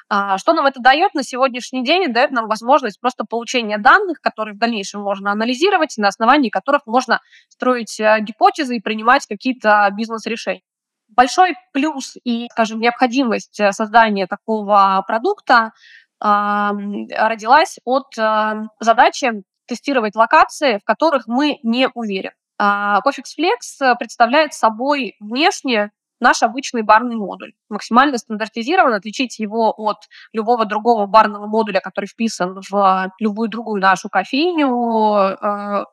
А, 0.08 0.36
что 0.38 0.52
нам 0.52 0.66
это 0.66 0.80
дает 0.80 1.14
на 1.14 1.22
сегодняшний 1.22 1.84
день? 1.84 2.12
Дает 2.12 2.32
нам 2.32 2.48
возможность 2.48 3.00
просто 3.00 3.24
получения 3.24 3.78
данных, 3.78 4.20
которые 4.20 4.54
в 4.54 4.58
дальнейшем 4.58 5.00
можно 5.00 5.30
анализировать, 5.30 5.94
на 5.96 6.08
основании 6.08 6.50
которых 6.50 6.82
можно 6.86 7.20
строить 7.48 8.00
э, 8.00 8.18
гипотезы 8.20 8.76
и 8.76 8.80
принимать 8.80 9.26
какие-то 9.26 9.88
бизнес-решения. 9.92 10.62
Большой 11.08 11.54
плюс 11.72 12.16
и, 12.24 12.48
скажем, 12.50 12.80
необходимость 12.80 13.60
э, 13.60 13.70
создания 13.70 14.26
такого 14.26 15.04
продукта 15.06 15.70
родилась 16.18 17.76
от 17.84 18.06
э, 18.18 18.62
задачи 18.80 19.44
тестировать 19.68 20.16
локации, 20.16 20.78
в 20.78 20.84
которых 20.84 21.26
мы 21.26 21.58
не 21.62 21.88
уверены. 21.94 22.34
Cofix 22.58 23.36
Flex 23.38 23.94
представляет 23.98 24.54
собой 24.54 25.14
внешне 25.20 25.90
наш 26.20 26.42
обычный 26.42 26.82
барный 26.82 27.16
модуль. 27.16 27.52
Максимально 27.68 28.18
стандартизирован, 28.18 28.94
отличить 28.94 29.38
его 29.38 29.72
от 29.76 29.98
любого 30.32 30.64
другого 30.64 31.06
барного 31.06 31.46
модуля, 31.46 31.80
который 31.80 32.06
вписан 32.06 32.60
в 32.70 33.12
любую 33.18 33.48
другую 33.48 33.80
нашу 33.80 34.08
кофейню, 34.08 34.68
э, 35.40 35.84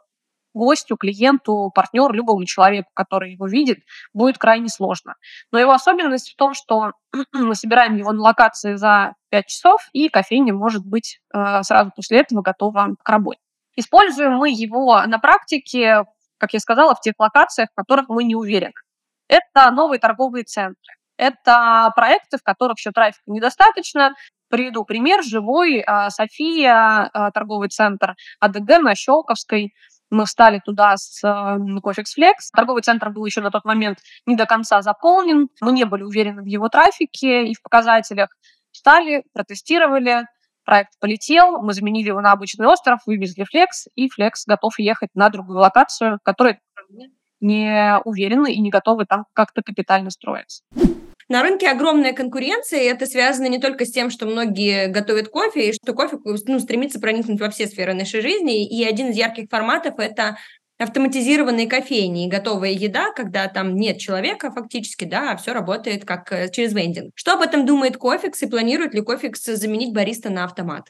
гостю, 0.53 0.97
клиенту, 0.97 1.71
партнеру, 1.73 2.13
любому 2.13 2.45
человеку, 2.45 2.89
который 2.93 3.33
его 3.33 3.47
видит, 3.47 3.79
будет 4.13 4.37
крайне 4.37 4.69
сложно. 4.69 5.15
Но 5.51 5.59
его 5.59 5.71
особенность 5.71 6.31
в 6.31 6.35
том, 6.35 6.53
что 6.53 6.91
мы 7.33 7.55
собираем 7.55 7.95
его 7.95 8.11
на 8.11 8.21
локации 8.21 8.75
за 8.75 9.13
5 9.29 9.45
часов, 9.47 9.81
и 9.93 10.09
кофейня 10.09 10.53
может 10.53 10.85
быть 10.85 11.19
э, 11.33 11.63
сразу 11.63 11.91
после 11.95 12.19
этого 12.19 12.41
готова 12.41 12.95
к 13.01 13.09
работе. 13.09 13.39
Используем 13.75 14.33
мы 14.33 14.51
его 14.51 15.01
на 15.07 15.17
практике, 15.17 16.05
как 16.37 16.53
я 16.53 16.59
сказала, 16.59 16.93
в 16.93 17.01
тех 17.01 17.15
локациях, 17.17 17.69
в 17.71 17.75
которых 17.75 18.07
мы 18.09 18.23
не 18.23 18.35
уверены. 18.35 18.73
Это 19.27 19.71
новые 19.71 19.99
торговые 19.99 20.43
центры. 20.43 20.93
Это 21.17 21.91
проекты, 21.95 22.37
в 22.37 22.43
которых 22.43 22.77
еще 22.77 22.91
трафика 22.91 23.23
недостаточно. 23.27 24.13
Приведу 24.49 24.83
пример. 24.83 25.23
Живой, 25.23 25.81
а, 25.81 26.09
София, 26.09 27.09
а, 27.13 27.31
торговый 27.31 27.69
центр 27.69 28.15
АДГ 28.39 28.81
на 28.81 28.95
Щелковской. 28.95 29.73
Мы 30.09 30.25
встали 30.25 30.61
туда 30.63 30.95
с 30.95 31.21
Кофикс 31.81 32.17
Flex. 32.17 32.33
Торговый 32.55 32.83
центр 32.83 33.09
был 33.09 33.25
еще 33.25 33.41
на 33.41 33.49
тот 33.49 33.65
момент 33.65 33.97
не 34.27 34.35
до 34.35 34.45
конца 34.45 34.81
заполнен. 34.81 35.47
Мы 35.59 35.71
не 35.71 35.85
были 35.85 36.03
уверены 36.03 36.43
в 36.43 36.45
его 36.45 36.69
трафике 36.69 37.47
и 37.47 37.55
в 37.55 37.61
показателях. 37.63 38.29
Встали, 38.71 39.23
протестировали, 39.33 40.25
проект 40.65 40.99
полетел, 40.99 41.61
мы 41.61 41.73
заменили 41.73 42.07
его 42.07 42.21
на 42.21 42.31
обычный 42.31 42.67
остров, 42.67 42.99
вывезли 43.05 43.43
Flex, 43.43 43.89
и 43.95 44.07
Flex 44.07 44.31
готов 44.47 44.77
ехать 44.79 45.09
на 45.13 45.29
другую 45.29 45.59
локацию, 45.59 46.19
которая 46.23 46.59
не 47.43 47.99
уверены 48.05 48.53
и 48.53 48.59
не 48.59 48.69
готовы 48.71 49.05
там 49.05 49.25
как-то 49.33 49.61
капитально 49.61 50.09
строиться. 50.09 50.63
На 51.29 51.41
рынке 51.41 51.69
огромная 51.69 52.13
конкуренция, 52.13 52.81
и 52.81 52.85
это 52.85 53.05
связано 53.05 53.47
не 53.47 53.59
только 53.59 53.85
с 53.85 53.91
тем, 53.91 54.09
что 54.09 54.25
многие 54.25 54.87
готовят 54.87 55.29
кофе, 55.29 55.69
и 55.69 55.73
что 55.73 55.93
кофе 55.93 56.17
ну, 56.23 56.59
стремится 56.59 56.99
проникнуть 56.99 57.39
во 57.39 57.49
все 57.49 57.67
сферы 57.67 57.93
нашей 57.93 58.21
жизни. 58.21 58.67
И 58.67 58.83
один 58.83 59.09
из 59.09 59.15
ярких 59.15 59.49
форматов– 59.49 59.95
это 59.97 60.37
автоматизированные 60.79 61.67
кофейни 61.67 62.25
и 62.25 62.29
готовая 62.29 62.71
еда, 62.71 63.11
когда 63.15 63.47
там 63.47 63.75
нет 63.75 63.99
человека 63.99 64.51
фактически, 64.51 65.05
да, 65.05 65.31
а 65.31 65.37
все 65.37 65.53
работает 65.53 66.03
как 66.03 66.31
э, 66.31 66.49
через 66.51 66.73
вендинг. 66.73 67.11
Что 67.15 67.33
об 67.33 67.41
этом 67.41 67.65
думает 67.65 67.97
Cofix 67.97 68.41
и 68.41 68.47
планирует 68.47 68.93
ли 68.93 69.01
Cofix 69.01 69.45
заменить 69.45 69.93
бариста 69.93 70.29
на 70.29 70.43
автомат? 70.43 70.89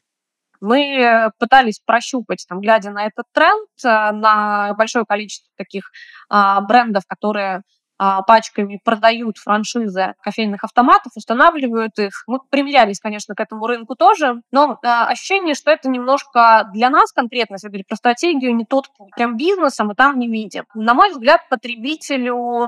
Мы 0.63 1.29
пытались 1.39 1.79
прощупать, 1.85 2.45
там, 2.47 2.61
глядя 2.61 2.91
на 2.91 3.05
этот 3.05 3.25
тренд, 3.33 3.69
э, 3.83 4.11
на 4.11 4.73
большое 4.73 5.05
количество 5.05 5.51
таких 5.57 5.91
а, 6.29 6.61
брендов, 6.61 7.03
которые 7.07 7.63
а, 7.99 8.21
пачками 8.23 8.81
продают 8.83 9.37
франшизы 9.37 10.15
кофейных 10.23 10.63
автоматов, 10.63 11.11
устанавливают 11.15 11.97
их. 11.99 12.23
Мы 12.27 12.39
примерялись, 12.49 12.99
конечно, 12.99 13.35
к 13.35 13.39
этому 13.39 13.67
рынку 13.67 13.95
тоже, 13.95 14.41
но 14.51 14.79
а, 14.83 15.07
ощущение, 15.07 15.53
что 15.53 15.71
это 15.71 15.89
немножко 15.89 16.69
для 16.73 16.89
нас 16.89 17.11
конкретно, 17.11 17.55
если 17.55 17.67
говорить 17.67 17.87
про 17.87 17.95
стратегию, 17.95 18.55
не 18.55 18.65
тот. 18.65 18.87
Прям 19.15 19.37
бизнеса 19.37 19.83
мы 19.83 19.95
там 19.95 20.17
не 20.17 20.27
видим. 20.27 20.65
На 20.73 20.93
мой 20.93 21.11
взгляд, 21.11 21.47
потребителю 21.49 22.67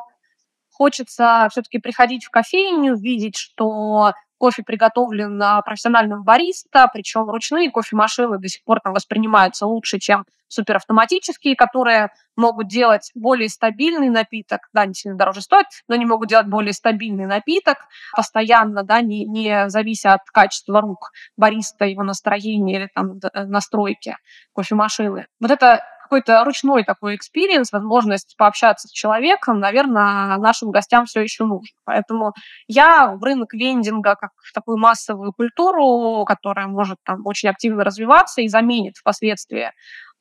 хочется 0.72 1.48
все-таки 1.52 1.80
приходить 1.80 2.26
в 2.26 2.30
кофейню, 2.30 2.96
видеть, 2.96 3.36
что 3.36 4.14
кофе 4.38 4.64
приготовлен 4.64 5.42
профессиональным 5.64 6.24
бариста, 6.24 6.90
причем 6.92 7.30
ручные 7.30 7.72
кофемашины 7.72 8.38
до 8.38 8.48
сих 8.48 8.64
пор 8.64 8.80
там 8.82 8.94
воспринимаются 8.94 9.66
лучше, 9.66 10.00
чем 10.00 10.26
суперавтоматические, 10.48 11.56
которые 11.56 12.10
могут 12.36 12.68
делать 12.68 13.12
более 13.16 13.50
стабильный 13.50 14.10
напиток, 14.10 14.70
да, 14.74 14.82
они 14.82 14.94
сильно 14.94 15.18
дороже 15.18 15.42
стоят, 15.42 15.66
но 15.88 15.96
они 15.96 16.06
могут 16.06 16.30
делать 16.30 16.48
более 16.48 16.74
стабильный 16.74 17.26
напиток 17.26 17.78
постоянно, 18.16 18.84
да, 18.84 19.02
не, 19.02 19.26
не 19.26 19.70
завися 19.70 20.14
от 20.14 20.22
качества 20.32 20.82
рук 20.82 21.12
бариста, 21.36 21.86
его 21.86 22.04
настроения 22.04 22.76
или 22.76 22.90
там 22.94 23.20
настройки 23.34 24.18
кофемашины. 24.54 25.28
Вот 25.40 25.52
это 25.52 25.84
какой-то 26.06 26.44
ручной 26.44 26.84
такой 26.84 27.16
experience, 27.16 27.72
возможность 27.72 28.36
пообщаться 28.38 28.88
с 28.88 28.92
человеком, 28.92 29.60
наверное, 29.60 30.38
нашим 30.38 30.72
гостям 30.72 31.06
все 31.06 31.22
еще 31.22 31.46
нужно. 31.46 31.76
Поэтому 31.84 32.34
я 32.68 33.16
в 33.16 33.24
рынок 33.24 33.54
вендинга 33.54 34.16
как 34.16 34.32
в 34.38 34.54
такую 34.54 34.78
массовую 34.78 35.34
культуру, 35.34 36.24
которая 36.26 36.68
может 36.68 36.98
там 37.04 37.26
очень 37.26 37.50
активно 37.50 37.84
развиваться 37.84 38.42
и 38.42 38.48
заменит 38.48 38.98
впоследствии 38.98 39.72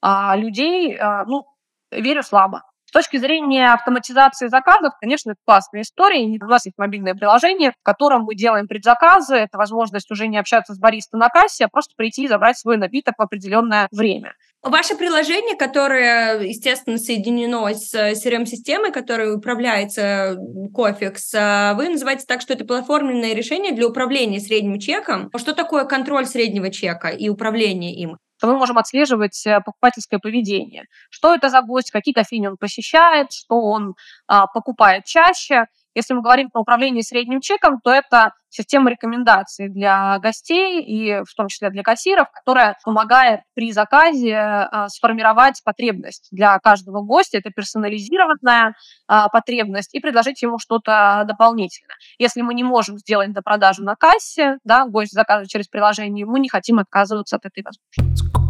а, 0.00 0.34
людей, 0.36 0.96
а, 0.96 1.24
ну, 1.26 1.44
верю 1.90 2.22
слабо. 2.22 2.62
С 2.86 2.92
точки 2.92 3.16
зрения 3.16 3.72
автоматизации 3.72 4.46
заказов, 4.46 4.94
конечно, 5.00 5.32
это 5.32 5.40
классная 5.44 5.82
история. 5.82 6.38
У 6.40 6.46
нас 6.46 6.64
есть 6.64 6.78
мобильное 6.78 7.14
приложение, 7.14 7.72
в 7.72 7.82
котором 7.82 8.22
мы 8.22 8.34
делаем 8.34 8.68
предзаказы. 8.68 9.34
Это 9.34 9.58
возможность 9.58 10.10
уже 10.10 10.28
не 10.28 10.38
общаться 10.38 10.74
с 10.74 10.78
бариста 10.78 11.16
на 11.16 11.28
кассе, 11.28 11.64
а 11.64 11.68
просто 11.68 11.94
прийти 11.96 12.24
и 12.24 12.28
забрать 12.28 12.56
свой 12.56 12.76
напиток 12.76 13.16
в 13.18 13.22
определенное 13.22 13.88
время. 13.90 14.34
Ваше 14.64 14.96
приложение, 14.96 15.56
которое, 15.56 16.40
естественно, 16.40 16.96
соединено 16.98 17.68
с 17.74 17.94
CRM-системой, 17.94 18.92
которая 18.92 19.34
управляется 19.34 20.36
Кофикс, 20.72 21.32
вы 21.32 21.88
называете 21.90 22.24
так, 22.26 22.40
что 22.40 22.54
это 22.54 22.64
платформенное 22.64 23.34
решение 23.34 23.72
для 23.72 23.86
управления 23.86 24.40
средним 24.40 24.78
чеком. 24.78 25.30
Что 25.36 25.54
такое 25.54 25.84
контроль 25.84 26.26
среднего 26.26 26.70
чека 26.70 27.08
и 27.08 27.28
управление 27.28 27.94
им? 27.94 28.16
мы 28.46 28.58
можем 28.58 28.78
отслеживать 28.78 29.46
э, 29.46 29.60
покупательское 29.64 30.20
поведение. 30.20 30.84
Что 31.10 31.34
это 31.34 31.48
за 31.48 31.62
гость, 31.62 31.90
какие 31.90 32.14
кофейни 32.14 32.46
он 32.46 32.56
посещает, 32.56 33.32
что 33.32 33.60
он 33.60 33.94
а, 34.26 34.46
покупает 34.46 35.04
чаще. 35.04 35.66
Если 35.94 36.14
мы 36.14 36.22
говорим 36.22 36.50
про 36.50 36.60
управление 36.60 37.02
средним 37.02 37.40
чеком, 37.40 37.80
то 37.82 37.90
это 37.90 38.32
система 38.48 38.90
рекомендаций 38.90 39.68
для 39.68 40.18
гостей 40.18 40.82
и 40.82 41.22
в 41.24 41.34
том 41.36 41.48
числе 41.48 41.70
для 41.70 41.82
кассиров, 41.82 42.28
которая 42.32 42.76
помогает 42.84 43.40
при 43.54 43.72
заказе 43.72 44.36
а, 44.36 44.88
сформировать 44.88 45.60
потребность 45.64 46.28
для 46.30 46.58
каждого 46.58 47.02
гостя. 47.02 47.38
Это 47.38 47.50
персонализированная 47.50 48.74
а, 49.08 49.28
потребность 49.28 49.94
и 49.94 50.00
предложить 50.00 50.42
ему 50.42 50.58
что-то 50.58 51.24
дополнительное. 51.26 51.96
Если 52.18 52.42
мы 52.42 52.54
не 52.54 52.62
можем 52.62 52.98
сделать 52.98 53.32
до 53.32 53.42
продажи 53.42 53.82
на 53.82 53.96
кассе, 53.96 54.58
да, 54.64 54.86
гость 54.86 55.12
заказывает 55.12 55.48
через 55.48 55.68
приложение, 55.68 56.26
мы 56.26 56.38
не 56.38 56.48
хотим 56.48 56.78
отказываться 56.78 57.36
от 57.36 57.46
этой 57.46 57.64
возможности. 57.64 58.43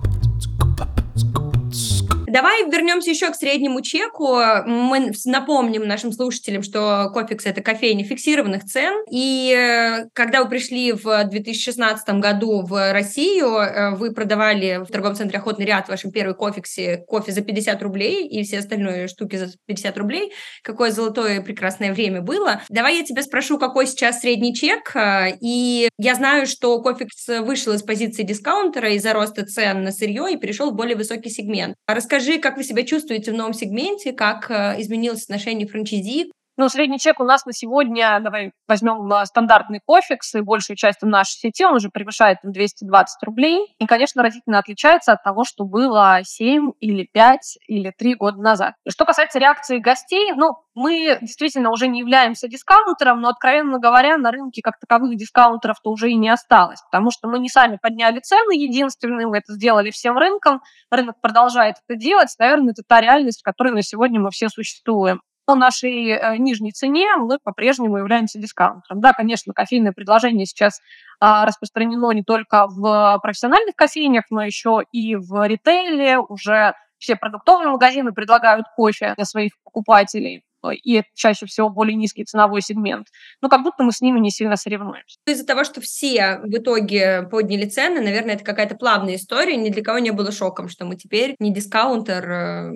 Давай 2.34 2.68
вернемся 2.68 3.10
еще 3.10 3.30
к 3.30 3.36
среднему 3.36 3.80
чеку. 3.80 4.40
Мы 4.66 5.12
напомним 5.24 5.86
нашим 5.86 6.10
слушателям, 6.10 6.64
что 6.64 7.08
Кофикс– 7.14 7.44
это 7.46 7.62
кофейня 7.62 8.02
фиксированных 8.02 8.64
цен. 8.64 9.04
И 9.08 9.54
э, 9.56 10.08
когда 10.14 10.42
вы 10.42 10.50
пришли 10.50 10.90
в 10.90 11.26
2016 11.26 12.08
году 12.18 12.62
в 12.66 12.92
Россию, 12.92 13.50
э, 13.50 13.94
вы 13.94 14.12
продавали 14.12 14.84
в 14.84 14.90
торговом 14.90 15.14
центре 15.14 15.38
«Охотный 15.38 15.64
ряд» 15.64 15.86
в 15.86 15.90
вашем 15.90 16.10
первом 16.10 16.34
Кофиксе 16.34 17.04
кофе 17.06 17.30
за 17.30 17.42
50 17.42 17.80
рублей 17.84 18.26
и 18.26 18.42
все 18.42 18.58
остальные 18.58 19.06
штуки 19.06 19.36
за 19.36 19.52
50 19.66 19.96
рублей. 19.96 20.32
Какое 20.64 20.90
золотое 20.90 21.40
прекрасное 21.40 21.92
время 21.92 22.20
было. 22.20 22.62
Давай 22.68 22.96
я 22.96 23.04
тебя 23.04 23.22
спрошу, 23.22 23.58
какой 23.60 23.86
сейчас 23.86 24.22
средний 24.22 24.56
чек. 24.56 24.92
И 25.40 25.88
я 25.98 26.14
знаю, 26.16 26.48
что 26.48 26.82
Кофикс 26.82 27.28
вышел 27.28 27.74
из 27.74 27.84
позиции 27.84 28.24
дискаунтера 28.24 28.92
из-за 28.94 29.12
роста 29.12 29.46
цен 29.46 29.84
на 29.84 29.92
сырье 29.92 30.32
и 30.32 30.36
перешел 30.36 30.72
в 30.72 30.74
более 30.74 30.96
высокий 30.96 31.30
сегмент. 31.30 31.76
Расскажи, 31.86 32.23
Расскажи, 32.24 32.40
как 32.40 32.56
вы 32.56 32.64
себя 32.64 32.84
чувствуете 32.84 33.32
в 33.32 33.34
новом 33.34 33.52
сегменте, 33.52 34.10
как 34.12 34.50
э, 34.50 34.80
изменилось 34.80 35.24
отношение 35.24 35.68
франчайзи 35.68 36.32
ну, 36.56 36.68
средний 36.68 36.98
чек 36.98 37.20
у 37.20 37.24
нас 37.24 37.46
на 37.46 37.52
сегодня, 37.52 38.20
давай 38.20 38.52
возьмем 38.68 39.12
а, 39.12 39.26
стандартный 39.26 39.80
кофекс, 39.84 40.34
и 40.34 40.40
большую 40.40 40.76
часть 40.76 41.02
нашей 41.02 41.32
сети, 41.32 41.64
он 41.64 41.74
уже 41.74 41.90
превышает 41.90 42.38
220 42.42 43.22
рублей. 43.24 43.74
И, 43.78 43.86
конечно, 43.86 44.22
разительно 44.22 44.58
отличается 44.58 45.12
от 45.12 45.22
того, 45.22 45.44
что 45.44 45.64
было 45.64 46.20
7 46.22 46.72
или 46.80 47.08
5 47.12 47.58
или 47.66 47.92
3 47.96 48.14
года 48.14 48.40
назад. 48.40 48.74
Что 48.88 49.04
касается 49.04 49.38
реакции 49.38 49.78
гостей, 49.78 50.32
ну, 50.34 50.56
мы 50.74 51.18
действительно 51.20 51.70
уже 51.70 51.88
не 51.88 52.00
являемся 52.00 52.48
дискаунтером, 52.48 53.20
но, 53.20 53.30
откровенно 53.30 53.78
говоря, 53.78 54.16
на 54.16 54.30
рынке 54.30 54.62
как 54.62 54.78
таковых 54.78 55.16
дискаунтеров-то 55.16 55.90
уже 55.90 56.10
и 56.10 56.16
не 56.16 56.28
осталось, 56.28 56.80
потому 56.90 57.10
что 57.10 57.28
мы 57.28 57.38
не 57.38 57.48
сами 57.48 57.78
подняли 57.80 58.20
цены 58.20 58.52
единственные, 58.52 59.26
мы 59.26 59.38
это 59.38 59.52
сделали 59.52 59.90
всем 59.90 60.18
рынком, 60.18 60.62
рынок 60.90 61.20
продолжает 61.20 61.76
это 61.86 61.98
делать, 61.98 62.34
наверное, 62.38 62.72
это 62.72 62.82
та 62.86 63.00
реальность, 63.00 63.40
в 63.40 63.44
которой 63.44 63.72
на 63.72 63.82
сегодня 63.82 64.20
мы 64.20 64.30
все 64.30 64.48
существуем 64.48 65.20
по 65.44 65.54
нашей 65.54 66.08
э, 66.08 66.36
нижней 66.38 66.72
цене 66.72 67.16
мы 67.16 67.38
по-прежнему 67.42 67.98
являемся 67.98 68.38
дискаунтером. 68.38 69.00
Да, 69.00 69.12
конечно, 69.12 69.52
кофейное 69.52 69.92
предложение 69.92 70.46
сейчас 70.46 70.80
а, 71.20 71.46
распространено 71.46 72.10
не 72.12 72.22
только 72.22 72.66
в 72.66 73.18
профессиональных 73.22 73.76
кофейнях, 73.76 74.24
но 74.30 74.42
еще 74.44 74.82
и 74.92 75.16
в 75.16 75.46
ритейле. 75.46 76.18
Уже 76.18 76.74
все 76.98 77.16
продуктовые 77.16 77.68
магазины 77.68 78.12
предлагают 78.12 78.66
кофе 78.76 79.14
для 79.16 79.24
своих 79.24 79.52
покупателей 79.62 80.44
и 80.72 80.94
это 80.94 81.08
чаще 81.14 81.46
всего 81.46 81.68
более 81.68 81.96
низкий 81.96 82.24
ценовой 82.24 82.62
сегмент. 82.62 83.08
Но 83.40 83.48
как 83.48 83.62
будто 83.62 83.82
мы 83.82 83.92
с 83.92 84.00
ними 84.00 84.20
не 84.20 84.30
сильно 84.30 84.56
соревнуемся. 84.56 85.18
Из-за 85.26 85.46
того, 85.46 85.64
что 85.64 85.80
все 85.80 86.40
в 86.42 86.54
итоге 86.56 87.22
подняли 87.30 87.66
цены, 87.66 88.00
наверное, 88.00 88.34
это 88.34 88.44
какая-то 88.44 88.76
плавная 88.76 89.16
история, 89.16 89.56
ни 89.56 89.70
для 89.70 89.82
кого 89.82 89.98
не 89.98 90.10
было 90.10 90.32
шоком, 90.32 90.68
что 90.68 90.84
мы 90.84 90.96
теперь 90.96 91.34
не 91.38 91.52
дискаунтер. 91.52 92.30
Э, 92.30 92.70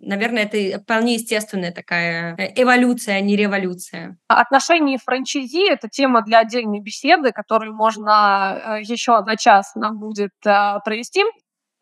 наверное, 0.00 0.44
это 0.44 0.80
вполне 0.80 1.14
естественная 1.14 1.72
такая 1.72 2.34
э, 2.36 2.62
эволюция, 2.62 3.16
а 3.16 3.20
не 3.20 3.36
революция. 3.36 4.16
Отношения 4.28 4.98
франчайзи– 4.98 5.70
это 5.72 5.88
тема 5.88 6.22
для 6.22 6.40
отдельной 6.40 6.80
беседы, 6.80 7.32
которую 7.32 7.74
можно 7.74 8.78
э, 8.78 8.82
еще 8.82 9.20
на 9.22 9.36
час 9.36 9.72
нам 9.74 9.98
будет 9.98 10.32
провести. 10.42 11.22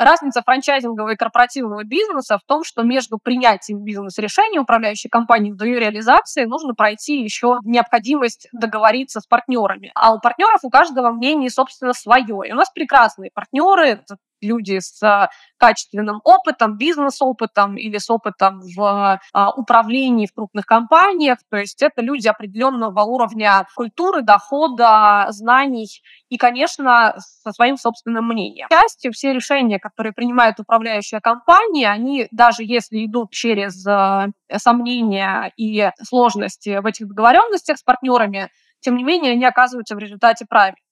Разница 0.00 0.40
франчайзингового 0.40 1.10
и 1.10 1.16
корпоративного 1.16 1.84
бизнеса 1.84 2.38
в 2.38 2.46
том, 2.46 2.64
что 2.64 2.82
между 2.82 3.18
принятием 3.18 3.84
бизнес-решения 3.84 4.58
управляющей 4.58 5.10
компании 5.10 5.52
до 5.52 5.66
ее 5.66 5.78
реализации 5.78 6.46
нужно 6.46 6.72
пройти 6.72 7.20
еще 7.20 7.58
необходимость 7.64 8.48
договориться 8.50 9.20
с 9.20 9.26
партнерами. 9.26 9.92
А 9.94 10.14
у 10.14 10.18
партнеров 10.18 10.60
у 10.62 10.70
каждого 10.70 11.10
мнение, 11.10 11.50
собственно, 11.50 11.92
свое. 11.92 12.48
И 12.48 12.52
у 12.52 12.54
нас 12.54 12.70
прекрасные 12.70 13.30
партнеры, 13.34 14.02
люди 14.40 14.78
с 14.80 15.28
качественным 15.56 16.20
опытом, 16.24 16.78
бизнес-опытом 16.78 17.76
или 17.76 17.98
с 17.98 18.08
опытом 18.10 18.60
в 18.60 19.20
а, 19.32 19.50
управлении 19.50 20.26
в 20.26 20.32
крупных 20.34 20.64
компаниях. 20.64 21.38
То 21.50 21.58
есть 21.58 21.82
это 21.82 22.00
люди 22.00 22.28
определенного 22.28 23.02
уровня 23.02 23.66
культуры, 23.76 24.22
дохода, 24.22 25.26
знаний 25.30 26.02
и, 26.30 26.38
конечно, 26.38 27.14
со 27.18 27.52
своим 27.52 27.76
собственным 27.76 28.26
мнением. 28.26 28.68
К 28.68 28.72
счастью, 28.72 29.12
все 29.12 29.32
решения, 29.32 29.78
которые 29.78 30.12
принимает 30.12 30.58
управляющая 30.58 31.20
компания, 31.20 31.90
они 31.90 32.26
даже 32.30 32.64
если 32.64 33.04
идут 33.04 33.32
через 33.32 33.86
а, 33.86 34.28
сомнения 34.56 35.52
и 35.56 35.90
сложности 36.02 36.80
в 36.80 36.86
этих 36.86 37.06
договоренностях 37.08 37.76
с 37.76 37.82
партнерами, 37.82 38.50
тем 38.80 38.96
не 38.96 39.04
менее, 39.04 39.32
они 39.32 39.44
оказываются 39.44 39.94
в 39.94 39.98
результате 39.98 40.46
правильными. 40.46 40.89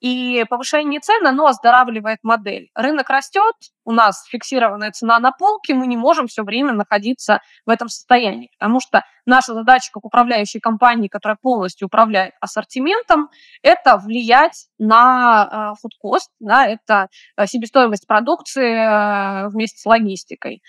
И 0.00 0.44
повышение 0.48 1.00
цен, 1.00 1.26
оно 1.26 1.46
оздоравливает 1.46 2.18
модель. 2.22 2.70
Рынок 2.74 3.10
растет, 3.10 3.54
у 3.84 3.92
нас 3.92 4.26
фиксированная 4.28 4.92
цена 4.92 5.18
на 5.18 5.32
полке, 5.32 5.74
мы 5.74 5.86
не 5.86 5.96
можем 5.96 6.26
все 6.26 6.42
время 6.42 6.72
находиться 6.72 7.40
в 7.66 7.70
этом 7.70 7.88
состоянии, 7.88 8.50
потому 8.58 8.80
что 8.80 9.02
наша 9.26 9.54
задача 9.54 9.90
как 9.92 10.04
управляющей 10.04 10.60
компании, 10.60 11.08
которая 11.08 11.38
полностью 11.40 11.86
управляет 11.86 12.34
ассортиментом, 12.40 13.28
это 13.62 13.96
влиять 13.96 14.66
на 14.78 15.72
э, 15.72 15.80
фудкост, 15.80 16.30
да, 16.38 16.66
это 16.66 17.08
э, 17.36 17.46
себестоимость 17.46 18.06
продукции 18.06 18.74
э, 18.74 19.48
вместе 19.48 19.78
с 19.80 19.86
логистикой 19.86 20.62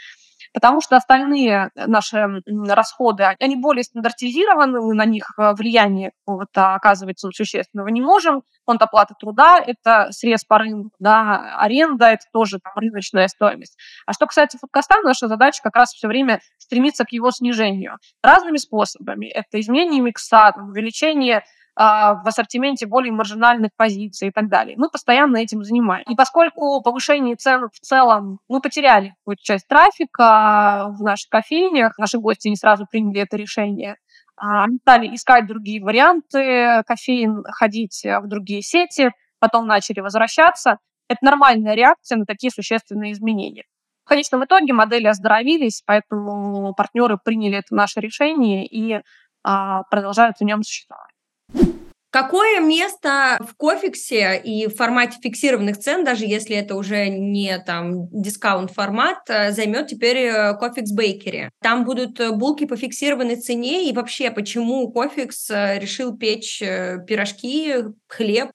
потому 0.54 0.82
что 0.82 0.96
остальные 0.96 1.70
наши 1.76 2.28
расходы, 2.68 3.36
они 3.40 3.56
более 3.56 3.84
стандартизированы, 3.84 4.82
мы 4.82 4.94
на 4.94 5.06
них 5.06 5.32
э, 5.38 5.54
влияние 5.54 6.12
какого-то 6.26 6.76
оказывать 6.76 7.20
существенного 7.20 7.88
не 7.90 8.02
можем. 8.02 8.44
Фонд 8.66 8.82
оплаты 8.82 9.16
труда– 9.20 9.58
это 9.66 10.08
срез 10.12 10.44
по 10.46 10.58
рынку, 10.60 10.92
да, 11.00 11.58
аренда– 11.58 12.06
это 12.12 12.26
тоже 12.32 12.60
там, 12.60 12.74
рыночная 12.76 13.28
стоимость. 13.28 13.78
А 14.06 14.14
что 14.14 14.26
касается 14.26 14.58
фудкоста, 14.58 15.02
наша 15.04 15.28
задача 15.28 15.62
как 15.64 15.76
раз 15.76 15.94
все 15.94 16.08
время 16.08 16.40
стремиться 16.58 17.06
к 17.06 17.12
его 17.12 17.32
снижению 17.32 17.98
разными 18.24 18.58
способами. 18.58 19.28
Это 19.28 19.60
изменение 19.60 20.02
микса, 20.02 20.52
там, 20.56 20.70
увеличение 20.70 21.38
а, 21.40 21.42
в 21.76 22.24
ассортименте 22.26 22.86
более 22.88 23.14
маржинальных 23.14 23.72
позиций 23.76 24.30
и 24.30 24.32
так 24.32 24.50
далее. 24.50 24.76
Мы 24.78 24.90
постоянно 24.90 25.38
этим 25.38 25.64
занимаемся. 25.64 26.12
И 26.12 26.16
поскольку 26.16 26.82
повышение 26.82 27.36
цен 27.36 27.70
в 27.72 27.80
целом, 27.80 28.40
мы 28.50 28.60
потеряли 28.60 29.16
какую-то 29.20 29.44
часть 29.44 29.68
трафика 29.68 30.88
в 30.98 31.02
наших 31.04 31.30
кофейнях, 31.30 31.98
наши 31.98 32.20
гости 32.20 32.50
не 32.50 32.56
сразу 32.56 32.86
приняли 32.90 33.22
это 33.22 33.38
решение, 33.38 33.96
а, 34.36 34.66
стали 34.82 35.14
искать 35.14 35.48
другие 35.48 35.84
варианты 35.84 36.84
кофеин, 36.86 37.44
ходить 37.50 38.04
в 38.04 38.28
другие 38.28 38.62
сети, 38.62 39.12
потом 39.40 39.68
начали 39.68 40.00
возвращаться. 40.00 40.78
Это 41.08 41.26
нормальная 41.26 41.76
реакция 41.76 42.18
на 42.18 42.26
такие 42.26 42.52
существенные 42.52 43.14
изменения. 43.14 43.64
В 44.06 44.10
конечном 44.10 44.46
итоге 44.46 44.74
модели 44.74 45.08
оздоровились, 45.08 45.84
поэтому 45.86 46.74
партнеры 46.74 47.18
приняли 47.24 47.58
это 47.58 47.76
наше 47.76 48.00
решение 48.00 48.66
и 48.66 49.02
а, 49.44 49.84
продолжают 49.84 50.38
в 50.40 50.44
нем 50.44 50.64
существовать. 50.64 51.12
Какое 52.12 52.60
место 52.60 53.38
в 53.40 53.56
кофиксе 53.56 54.42
и 54.44 54.68
в 54.68 54.76
формате 54.76 55.20
фиксированных 55.22 55.78
цен, 55.78 56.04
даже 56.04 56.26
если 56.26 56.56
это 56.56 56.76
уже 56.76 57.08
не 57.08 57.60
там 57.60 58.10
discount 58.12 58.72
формат, 58.72 59.20
э, 59.28 59.52
займет 59.52 59.88
теперь 59.88 60.18
э, 60.18 60.58
Cofix 60.58 60.92
Bakery? 60.92 61.52
Там 61.62 61.86
будут 61.86 62.20
э, 62.20 62.32
булки 62.32 62.66
по 62.66 62.76
фиксированной 62.76 63.36
цене 63.36 63.88
и 63.88 63.94
вообще 63.94 64.32
почему 64.32 64.92
кофикс 64.92 65.50
решил 65.50 66.18
печь 66.18 66.60
пирожки, 66.60 67.76
хлеб 68.08 68.50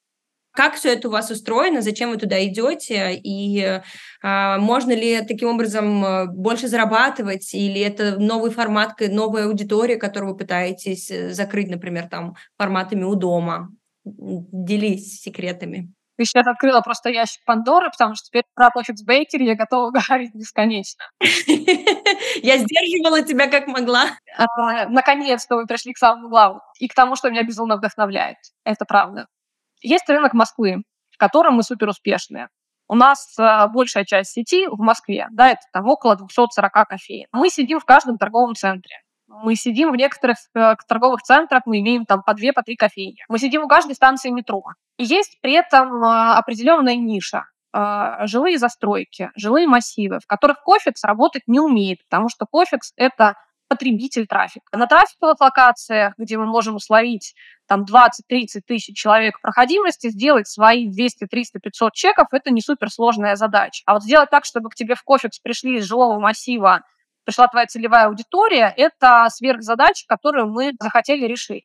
как 0.54 0.74
все 0.74 0.92
это 0.94 1.08
у 1.08 1.10
вас 1.10 1.30
устроено, 1.30 1.82
зачем 1.82 2.10
вы 2.10 2.16
туда 2.16 2.44
идете, 2.46 3.14
и 3.14 3.60
э, 3.60 4.58
можно 4.58 4.92
ли 4.92 5.20
таким 5.26 5.48
образом 5.48 6.04
э, 6.04 6.26
больше 6.26 6.68
зарабатывать, 6.68 7.52
или 7.54 7.80
это 7.80 8.18
новый 8.18 8.50
формат, 8.50 8.94
новая 9.00 9.46
аудитория, 9.46 9.96
которую 9.96 10.32
вы 10.32 10.38
пытаетесь 10.38 11.10
э, 11.10 11.30
закрыть, 11.30 11.68
например, 11.68 12.08
там 12.08 12.36
форматами 12.56 13.02
у 13.02 13.16
дома? 13.16 13.70
Делись 14.04 15.20
секретами. 15.22 15.92
Ты 16.16 16.24
сейчас 16.24 16.46
открыла 16.46 16.80
просто 16.80 17.08
ящик 17.10 17.44
Пандоры, 17.44 17.90
потому 17.90 18.14
что 18.14 18.26
теперь 18.26 18.44
про 18.54 18.68
Profits 18.68 19.04
Bakery 19.06 19.42
я 19.42 19.56
готова 19.56 19.90
говорить 20.08 20.34
бесконечно. 20.34 21.04
Я 22.42 22.58
сдерживала 22.58 23.22
тебя 23.22 23.48
как 23.48 23.66
могла. 23.66 24.06
А, 24.36 24.88
наконец-то 24.88 25.56
вы 25.56 25.66
пришли 25.66 25.92
к 25.92 25.98
самому 25.98 26.28
главному 26.28 26.62
и 26.78 26.88
к 26.88 26.94
тому, 26.94 27.16
что 27.16 27.30
меня 27.30 27.42
безумно 27.42 27.76
вдохновляет. 27.76 28.38
Это 28.64 28.84
правда. 28.84 29.26
Есть 29.84 30.08
рынок 30.08 30.32
Москвы, 30.32 30.82
в 31.10 31.18
котором 31.18 31.54
мы 31.54 31.62
супер 31.62 31.88
успешные. 31.88 32.48
У 32.88 32.94
нас 32.94 33.38
э, 33.38 33.66
большая 33.68 34.06
часть 34.06 34.32
сети 34.32 34.66
в 34.66 34.78
Москве, 34.78 35.28
да, 35.30 35.50
это 35.50 35.60
там 35.74 35.86
около 35.86 36.16
240 36.16 36.72
кофеин. 36.72 37.26
Мы 37.32 37.50
сидим 37.50 37.80
в 37.80 37.84
каждом 37.84 38.16
торговом 38.16 38.54
центре. 38.54 38.96
Мы 39.26 39.56
сидим 39.56 39.92
в 39.92 39.96
некоторых 39.96 40.38
э, 40.54 40.74
торговых 40.88 41.20
центрах, 41.20 41.62
мы 41.66 41.80
имеем 41.80 42.06
там 42.06 42.22
по 42.22 42.32
две, 42.32 42.54
по 42.54 42.62
три 42.62 42.76
кофейни. 42.76 43.18
Мы 43.28 43.38
сидим 43.38 43.64
у 43.64 43.68
каждой 43.68 43.94
станции 43.94 44.30
метро. 44.30 44.62
И 44.96 45.04
есть 45.04 45.38
при 45.42 45.52
этом 45.52 46.02
э, 46.02 46.32
определенная 46.32 46.96
ниша 46.96 47.44
э, 47.74 48.26
жилые 48.26 48.56
застройки, 48.56 49.30
жилые 49.36 49.66
массивы, 49.66 50.18
в 50.20 50.26
которых 50.26 50.62
кофекс 50.62 51.04
работать 51.04 51.42
не 51.46 51.60
умеет, 51.60 51.98
потому 52.08 52.30
что 52.30 52.46
кофекс– 52.46 52.92
это 52.96 53.34
потребитель 53.74 54.28
трафика. 54.28 54.64
На 54.72 54.86
трафиковых 54.86 55.40
локациях, 55.40 56.14
где 56.16 56.38
мы 56.38 56.46
можем 56.46 56.76
условить 56.76 57.34
там 57.66 57.82
20-30 57.82 58.60
тысяч 58.64 58.96
человек 58.96 59.40
проходимости, 59.40 60.10
сделать 60.10 60.46
свои 60.46 60.88
200, 60.88 61.26
300, 61.26 61.58
500 61.58 61.92
чеков, 61.92 62.28
это 62.30 62.50
не 62.52 62.60
суперсложная 62.60 63.34
задача. 63.34 63.82
А 63.86 63.94
вот 63.94 64.04
сделать 64.04 64.30
так, 64.30 64.44
чтобы 64.44 64.70
к 64.70 64.76
тебе 64.76 64.94
в 64.94 65.02
кофекс 65.02 65.40
пришли 65.40 65.78
из 65.78 65.84
жилого 65.84 66.20
массива, 66.20 66.82
пришла 67.24 67.48
твоя 67.48 67.66
целевая 67.66 68.06
аудитория, 68.06 68.72
это 68.76 69.26
сверхзадача, 69.28 70.04
которую 70.06 70.52
мы 70.52 70.72
захотели 70.80 71.26
решить. 71.26 71.64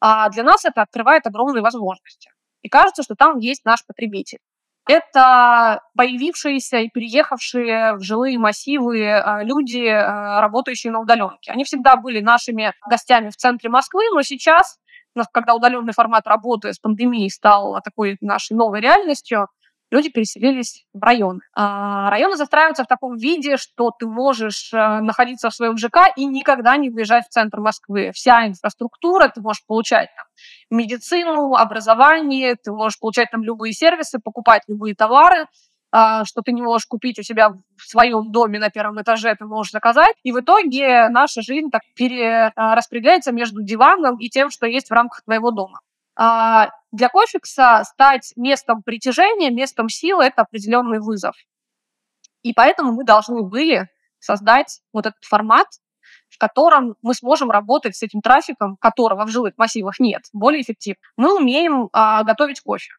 А 0.00 0.30
для 0.30 0.44
нас 0.44 0.64
это 0.64 0.80
открывает 0.80 1.26
огромные 1.26 1.62
возможности. 1.62 2.30
И 2.62 2.70
кажется, 2.70 3.02
что 3.02 3.14
там 3.14 3.38
есть 3.38 3.66
наш 3.66 3.84
потребитель 3.84 4.38
это 4.88 5.82
появившиеся 5.96 6.78
и 6.78 6.88
переехавшие 6.88 7.94
в 7.94 8.02
жилые 8.02 8.38
массивы 8.38 9.08
а, 9.10 9.42
люди, 9.42 9.86
а, 9.86 10.40
работающие 10.40 10.92
на 10.92 11.00
удаленке. 11.00 11.52
Они 11.52 11.64
всегда 11.64 11.96
были 11.96 12.20
нашими 12.20 12.72
гостями 12.88 13.30
в 13.30 13.36
центре 13.36 13.70
Москвы, 13.70 14.02
но 14.12 14.22
сейчас, 14.22 14.78
когда 15.32 15.54
удаленный 15.54 15.92
формат 15.92 16.26
работы 16.26 16.72
с 16.72 16.78
пандемией 16.78 17.30
стал 17.30 17.80
такой 17.82 18.16
нашей 18.20 18.56
новой 18.56 18.80
реальностью, 18.80 19.48
люди 19.92 20.08
переселились 20.08 20.84
в 20.92 21.02
районы. 21.02 21.40
А 21.54 22.10
районы 22.10 22.36
застраиваются 22.36 22.84
в 22.84 22.88
таком 22.88 23.16
виде, 23.16 23.56
что 23.56 23.90
ты 23.96 24.06
можешь 24.06 24.72
э, 24.72 25.00
находиться 25.00 25.50
в 25.50 25.54
своем 25.54 25.76
ЖК 25.76 26.08
и 26.16 26.24
никогда 26.24 26.76
не 26.76 26.90
выезжать 26.90 27.26
в 27.26 27.28
центр 27.28 27.60
Москвы. 27.60 28.10
Вся 28.14 28.46
инфраструктура, 28.48 29.28
ты 29.28 29.42
можешь 29.42 29.64
получать 29.66 30.08
там, 30.16 30.26
медицину, 30.70 31.54
образование, 31.54 32.56
ты 32.56 32.72
можешь 32.72 32.98
получать 32.98 33.30
там 33.30 33.44
любые 33.44 33.74
сервисы, 33.74 34.18
покупать 34.18 34.62
любые 34.66 34.94
товары, 34.94 35.46
а, 35.94 36.24
что 36.24 36.40
ты 36.40 36.52
не 36.52 36.62
можешь 36.62 36.86
купить 36.86 37.18
у 37.18 37.22
себя 37.22 37.50
в 37.50 37.82
своем 37.82 38.32
доме 38.32 38.58
на 38.58 38.70
первом 38.70 39.00
этаже, 39.02 39.34
ты 39.34 39.44
можешь 39.44 39.72
заказать. 39.72 40.16
И 40.22 40.32
в 40.32 40.40
итоге 40.40 41.10
наша 41.10 41.42
жизнь 41.42 41.68
так 41.70 41.82
перераспределяется 41.94 43.30
между 43.30 43.62
диваном 43.62 44.16
и 44.16 44.30
тем, 44.30 44.48
что 44.48 44.66
есть 44.66 44.88
в 44.88 44.92
рамках 44.92 45.22
твоего 45.22 45.50
дома. 45.50 45.80
А, 46.14 46.68
для 46.90 47.08
кофекса 47.08 47.82
стать 47.84 48.32
местом 48.36 48.82
притяжения, 48.82 49.50
местом 49.50 49.88
силы– 49.88 50.24
это 50.26 50.42
определенный 50.42 51.00
вызов. 51.00 51.34
И 52.42 52.52
поэтому 52.52 52.92
мы 52.92 53.04
должны 53.04 53.42
были 53.42 53.88
создать 54.18 54.80
вот 54.92 55.06
этот 55.06 55.24
формат, 55.24 55.68
в 56.28 56.38
котором 56.38 56.96
мы 57.02 57.14
сможем 57.14 57.50
работать 57.50 57.96
с 57.96 58.02
этим 58.02 58.20
трафиком, 58.20 58.76
которого 58.76 59.24
в 59.24 59.28
жилых 59.28 59.54
массивах 59.56 60.00
нет, 60.00 60.22
более 60.32 60.62
эффективно. 60.62 61.00
Мы 61.16 61.36
умеем 61.36 61.88
а, 61.92 62.22
готовить 62.24 62.60
кофе. 62.60 62.92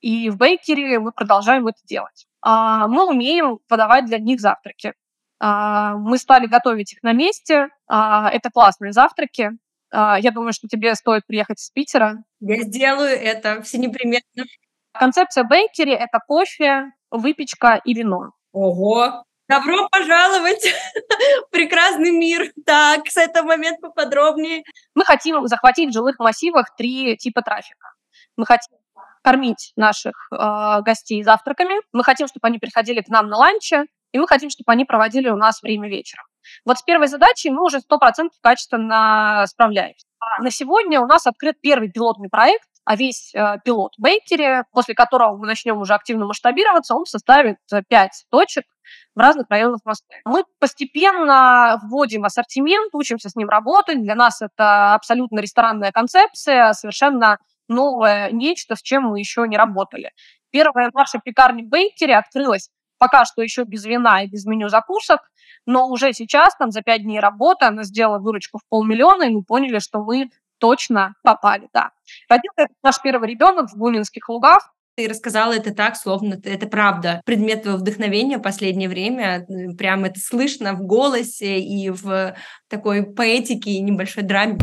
И 0.00 0.28
в 0.28 0.36
бейкере 0.36 0.98
мы 0.98 1.12
продолжаем 1.12 1.66
это 1.66 1.78
делать. 1.84 2.26
А, 2.42 2.88
мы 2.88 3.08
умеем 3.08 3.58
подавать 3.68 4.04
для 4.04 4.18
них 4.18 4.40
завтраки. 4.40 4.92
А, 5.40 5.96
мы 5.96 6.18
стали 6.18 6.46
готовить 6.46 6.92
их 6.92 7.02
на 7.02 7.12
месте. 7.12 7.68
А, 7.86 8.30
это 8.30 8.50
классные 8.50 8.92
завтраки. 8.92 9.52
А, 9.94 10.18
я 10.18 10.32
думаю, 10.32 10.52
что 10.52 10.66
тебе 10.66 10.94
стоит 10.94 11.26
приехать 11.26 11.60
из 11.60 11.70
Питера. 11.70 12.24
Я 12.40 12.62
сделаю 12.62 13.10
это 13.10 13.62
все 13.62 13.78
непременно. 13.78 14.44
Концепция 14.92 15.44
бейкери– 15.44 15.92
это 15.92 16.18
кофе, 16.26 16.92
выпечка 17.10 17.80
и 17.84 17.94
вино. 17.94 18.32
Ого! 18.52 19.24
Добро 19.48 19.88
пожаловать 19.90 20.64
в 21.46 21.50
прекрасный 21.50 22.10
мир. 22.12 22.50
Так, 22.64 23.06
с 23.08 23.16
этого 23.16 23.46
момента 23.46 23.88
поподробнее. 23.88 24.64
Мы 24.94 25.04
хотим 25.04 25.46
захватить 25.46 25.90
в 25.90 25.92
жилых 25.92 26.18
массивах 26.18 26.74
три 26.76 27.16
типа 27.16 27.42
трафика. 27.42 27.88
Мы 28.36 28.46
хотим 28.46 28.78
кормить 29.22 29.72
наших 29.76 30.28
э, 30.32 30.82
гостей 30.82 31.22
завтраками, 31.22 31.74
мы 31.92 32.04
хотим, 32.04 32.26
чтобы 32.26 32.46
они 32.46 32.58
приходили 32.58 33.00
к 33.00 33.08
нам 33.08 33.28
на 33.28 33.36
ланче, 33.38 33.84
и 34.14 34.18
мы 34.18 34.28
хотим, 34.28 34.48
чтобы 34.48 34.70
они 34.70 34.84
проводили 34.84 35.28
у 35.28 35.36
нас 35.36 35.60
время 35.60 35.88
вечером. 35.88 36.24
Вот 36.64 36.78
с 36.78 36.82
первой 36.82 37.08
задачей 37.08 37.50
мы 37.50 37.64
уже 37.64 37.78
100% 37.78 38.28
качественно 38.40 39.44
справляемся. 39.48 40.06
А 40.20 40.40
на 40.40 40.52
сегодня 40.52 41.00
у 41.00 41.06
нас 41.06 41.26
открыт 41.26 41.56
первый 41.60 41.90
пилотный 41.90 42.28
проект, 42.28 42.68
а 42.84 42.94
весь 42.94 43.34
э, 43.34 43.56
пилот 43.64 43.94
в 43.98 44.02
Бейкере, 44.02 44.64
после 44.70 44.94
которого 44.94 45.36
мы 45.36 45.48
начнем 45.48 45.78
уже 45.78 45.94
активно 45.94 46.26
масштабироваться, 46.26 46.94
он 46.94 47.06
составит 47.06 47.56
5 47.68 47.90
э, 47.90 48.08
точек 48.30 48.64
в 49.16 49.18
разных 49.18 49.46
районах 49.48 49.80
Москвы. 49.84 50.14
Мы 50.24 50.44
постепенно 50.60 51.80
вводим 51.82 52.24
ассортимент, 52.24 52.94
учимся 52.94 53.30
с 53.30 53.34
ним 53.34 53.48
работать. 53.48 54.00
Для 54.00 54.14
нас 54.14 54.40
это 54.42 54.94
абсолютно 54.94 55.40
ресторанная 55.40 55.90
концепция, 55.90 56.72
совершенно 56.72 57.38
новое 57.66 58.30
нечто, 58.30 58.76
с 58.76 58.82
чем 58.82 59.04
мы 59.04 59.18
еще 59.18 59.44
не 59.48 59.56
работали. 59.56 60.12
Первая 60.52 60.90
наша 60.94 61.18
пекарня 61.18 61.64
в 61.64 61.68
Бейкере 61.68 62.14
открылась 62.14 62.70
пока 62.98 63.24
что 63.24 63.42
еще 63.42 63.64
без 63.64 63.84
вина 63.84 64.22
и 64.22 64.28
без 64.28 64.44
меню 64.46 64.68
закусок, 64.68 65.20
но 65.66 65.88
уже 65.88 66.12
сейчас, 66.12 66.56
там, 66.56 66.70
за 66.70 66.82
пять 66.82 67.02
дней 67.02 67.20
работы, 67.20 67.66
она 67.66 67.84
сделала 67.84 68.18
выручку 68.18 68.58
в 68.58 68.68
полмиллиона, 68.68 69.24
и 69.24 69.30
мы 69.30 69.42
поняли, 69.42 69.78
что 69.78 70.02
мы 70.02 70.30
точно 70.58 71.14
попали, 71.22 71.68
да. 71.72 71.90
Родился 72.28 72.68
наш 72.82 73.00
первый 73.02 73.28
ребенок 73.28 73.70
в 73.70 73.76
Бунинских 73.76 74.28
лугах, 74.28 74.74
ты 74.96 75.08
рассказала 75.08 75.52
это 75.52 75.74
так, 75.74 75.96
словно 75.96 76.40
это 76.44 76.68
правда. 76.68 77.20
Предмет 77.24 77.62
твоего 77.62 77.80
вдохновения 77.80 78.38
в 78.38 78.42
последнее 78.42 78.88
время. 78.88 79.44
Прям 79.76 80.04
это 80.04 80.20
слышно 80.20 80.74
в 80.74 80.82
голосе 80.82 81.58
и 81.58 81.90
в 81.90 82.36
такой 82.68 83.02
поэтике 83.04 83.72
и 83.72 83.80
небольшой 83.80 84.22
драме 84.22 84.58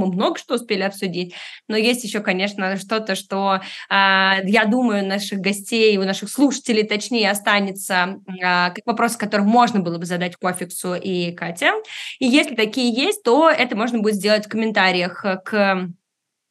мы 0.00 0.12
много 0.12 0.38
что 0.38 0.54
успели 0.54 0.82
обсудить, 0.82 1.34
но 1.68 1.76
есть 1.76 2.04
еще, 2.04 2.20
конечно, 2.20 2.76
что-то, 2.76 3.14
что, 3.14 3.56
э, 3.56 3.60
я 3.90 4.64
думаю, 4.66 5.06
наших 5.06 5.40
гостей, 5.40 5.96
у 5.98 6.04
наших 6.04 6.30
слушателей, 6.30 6.84
точнее, 6.84 7.30
останется 7.30 8.20
э, 8.26 8.40
как 8.40 8.80
вопрос, 8.86 9.16
который 9.16 9.46
можно 9.46 9.80
было 9.80 9.98
бы 9.98 10.06
задать 10.06 10.36
Кофиксу 10.36 10.94
и 10.94 11.32
Кате. 11.32 11.72
И 12.18 12.26
если 12.26 12.54
такие 12.54 12.92
есть, 12.92 13.22
то 13.22 13.50
это 13.50 13.76
можно 13.76 13.98
будет 13.98 14.14
сделать 14.14 14.46
в 14.46 14.48
комментариях 14.48 15.24
к 15.44 15.88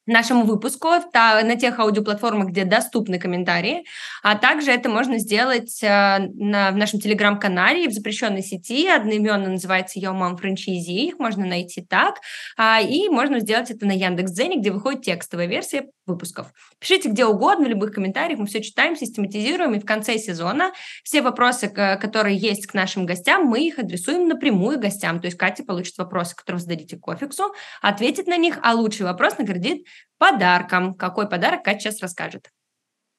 нашему 0.09 0.43
выпуску 0.45 0.89
на 1.13 1.55
тех 1.55 1.79
аудиоплатформах, 1.79 2.49
где 2.49 2.65
доступны 2.65 3.19
комментарии. 3.19 3.85
А 4.23 4.35
также 4.35 4.71
это 4.71 4.89
можно 4.89 5.19
сделать 5.19 5.81
э, 5.83 6.19
на, 6.33 6.71
в 6.71 6.77
нашем 6.77 6.99
телеграм-канале 6.99 7.87
в 7.87 7.93
запрещенной 7.93 8.43
сети. 8.43 8.87
Одноименно 8.87 9.49
называется 9.49 9.99
Yo 9.99 10.13
Mom 10.13 10.37
Franchise. 10.39 10.89
Их 10.89 11.19
можно 11.19 11.45
найти 11.45 11.81
так. 11.81 12.15
А, 12.57 12.81
и 12.81 13.09
можно 13.09 13.39
сделать 13.39 13.71
это 13.71 13.85
на 13.85 13.91
Яндекс.Дзене, 13.91 14.59
где 14.59 14.71
выходит 14.71 15.03
текстовая 15.03 15.47
версия 15.47 15.85
выпусков. 16.09 16.47
Пишите 16.79 17.09
где 17.09 17.25
угодно, 17.25 17.65
в 17.65 17.69
любых 17.69 17.93
комментариях. 17.93 18.39
Мы 18.39 18.45
все 18.47 18.61
читаем, 18.61 18.95
систематизируем. 18.95 19.75
И 19.75 19.79
в 19.79 19.85
конце 19.85 20.17
сезона 20.17 20.71
все 21.03 21.21
вопросы, 21.21 21.69
которые 21.69 22.37
есть 22.37 22.67
к 22.67 22.73
нашим 22.73 23.05
гостям, 23.05 23.45
мы 23.45 23.65
их 23.65 23.79
адресуем 23.79 24.27
напрямую 24.27 24.79
гостям. 24.79 25.21
То 25.21 25.27
есть 25.27 25.37
Катя 25.37 25.63
получит 25.63 25.97
вопросы, 25.97 26.35
которые 26.35 26.59
вы 26.59 26.63
зададите 26.63 26.97
Кофиксу, 26.97 27.53
ответит 27.81 28.27
на 28.27 28.37
них, 28.37 28.59
а 28.61 28.73
лучший 28.73 29.05
вопрос 29.05 29.37
наградит 29.37 29.85
подарком. 30.17 30.93
Какой 30.93 31.29
подарок 31.29 31.63
Катя 31.63 31.79
сейчас 31.79 32.01
расскажет. 32.01 32.49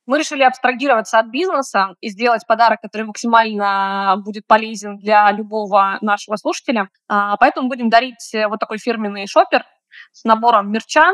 Мы 0.07 0.19
решили 0.19 0.43
абстрагироваться 0.43 1.21
от 1.21 1.27
бизнеса 1.27 1.95
и 2.01 2.09
сделать 2.09 2.45
подарок, 2.47 2.81
который 2.83 3.07
максимально 3.07 4.17
будет 4.25 4.47
полезен 4.47 4.99
для 4.99 5.31
любого 5.31 5.99
нашего 6.01 6.37
слушателя. 6.37 6.89
А, 7.09 7.37
поэтому 7.37 7.69
будем 7.69 7.91
дарить 7.91 8.35
вот 8.49 8.59
такой 8.59 8.79
фирменный 8.79 9.27
шопер 9.29 9.65
с 10.13 10.25
набором 10.25 10.73
мерча 10.73 11.13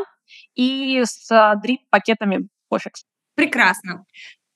и 0.55 1.01
с 1.05 1.55
дрип-пакетами 1.61 2.47
Кофекс. 2.69 3.05
Прекрасно. 3.35 4.05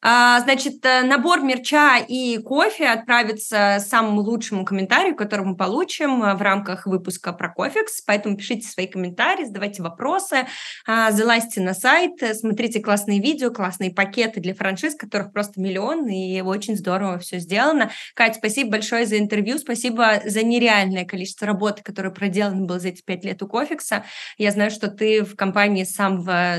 А, 0.04 0.40
значит, 0.42 0.84
э, 0.84 1.04
набор 1.04 1.42
мерча 1.42 2.00
и 2.00 2.40
кофе 2.40 2.88
отправится 2.88 3.78
самому 3.80 4.22
лучшему 4.22 4.66
комментарию, 4.66 5.16
который 5.16 5.46
мы 5.46 5.56
получим 5.56 6.24
э, 6.24 6.34
в 6.34 6.42
рамках 6.42 6.88
выпуска 6.88 7.34
про 7.34 7.54
кофекс. 7.54 8.02
Поэтому 8.02 8.36
пишите 8.36 8.68
свои 8.68 8.88
комментарии, 8.88 9.46
задавайте 9.46 9.84
вопросы, 9.84 10.48
а, 10.88 11.12
залазьте 11.12 11.62
на 11.62 11.76
сайт, 11.76 12.14
э, 12.24 12.34
смотрите 12.34 12.80
классные 12.80 13.22
видео, 13.22 13.52
классные 13.52 13.92
пакеты 13.92 14.40
для 14.40 14.56
франшиз, 14.56 14.96
которых 14.96 15.34
просто 15.34 15.62
миллион, 15.62 16.08
и 16.08 16.42
очень 16.42 16.76
здорово 16.76 17.20
все 17.20 17.38
сделано. 17.38 17.92
Катя, 18.16 18.40
спасибо 18.40 18.72
большое 18.72 19.06
за 19.06 19.20
интервью, 19.20 19.60
спасибо 19.60 20.22
за 20.26 20.44
нереальное 20.44 21.06
количество 21.06 21.46
работы, 21.46 21.84
которое 21.84 22.10
проделано 22.10 22.66
было 22.66 22.80
за 22.80 22.88
эти 22.88 23.04
пять 23.04 23.24
лет 23.24 23.44
у 23.44 23.48
кофекса. 23.48 24.04
Я 24.40 24.50
знаю, 24.50 24.72
что 24.72 24.88
ты 24.88 25.24
в 25.24 25.36
компании 25.36 25.84
с 25.84 25.94
самого 25.94 26.56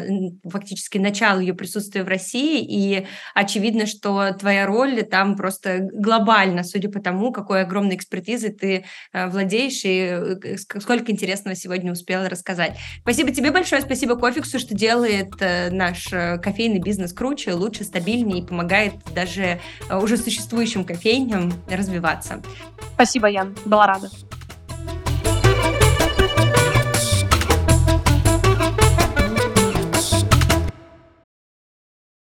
фактически 0.48 0.98
начала 0.98 1.40
ее 1.40 1.54
присутствия 1.54 2.04
в 2.04 2.08
России, 2.08 2.64
и 2.64 3.06
очевидно, 3.34 3.86
что 3.86 4.32
твоя 4.32 4.66
роль 4.66 5.02
там 5.02 5.36
просто 5.36 5.78
глобальна, 5.80 6.64
судя 6.64 6.90
по 6.90 7.00
тому, 7.00 7.32
какой 7.32 7.62
огромной 7.62 7.96
экспертизой 7.96 8.50
ты 8.50 8.84
э, 9.12 9.28
владеешь 9.28 9.82
и 9.84 10.38
э, 10.42 10.56
сколько 10.80 11.12
интересного 11.12 11.56
сегодня 11.56 11.92
успела 11.92 12.28
рассказать. 12.28 12.76
Спасибо 13.00 13.32
тебе 13.32 13.50
большое, 13.50 13.82
спасибо 13.82 14.16
Кофиксу, 14.16 14.58
что 14.58 14.74
делает 14.74 15.34
э, 15.40 15.70
наш 15.70 16.08
кофейный 16.42 16.80
бизнес 16.80 17.12
круче, 17.12 17.52
лучше, 17.52 17.84
стабильнее 17.84 18.42
и 18.42 18.46
помогает 18.46 18.94
даже 19.14 19.60
уже 19.90 20.16
существующим 20.16 20.84
кофейням 20.84 21.52
развиваться. 21.68 22.42
Спасибо, 22.94 23.28
Ян, 23.28 23.56
была 23.64 23.86
рада. 23.86 24.08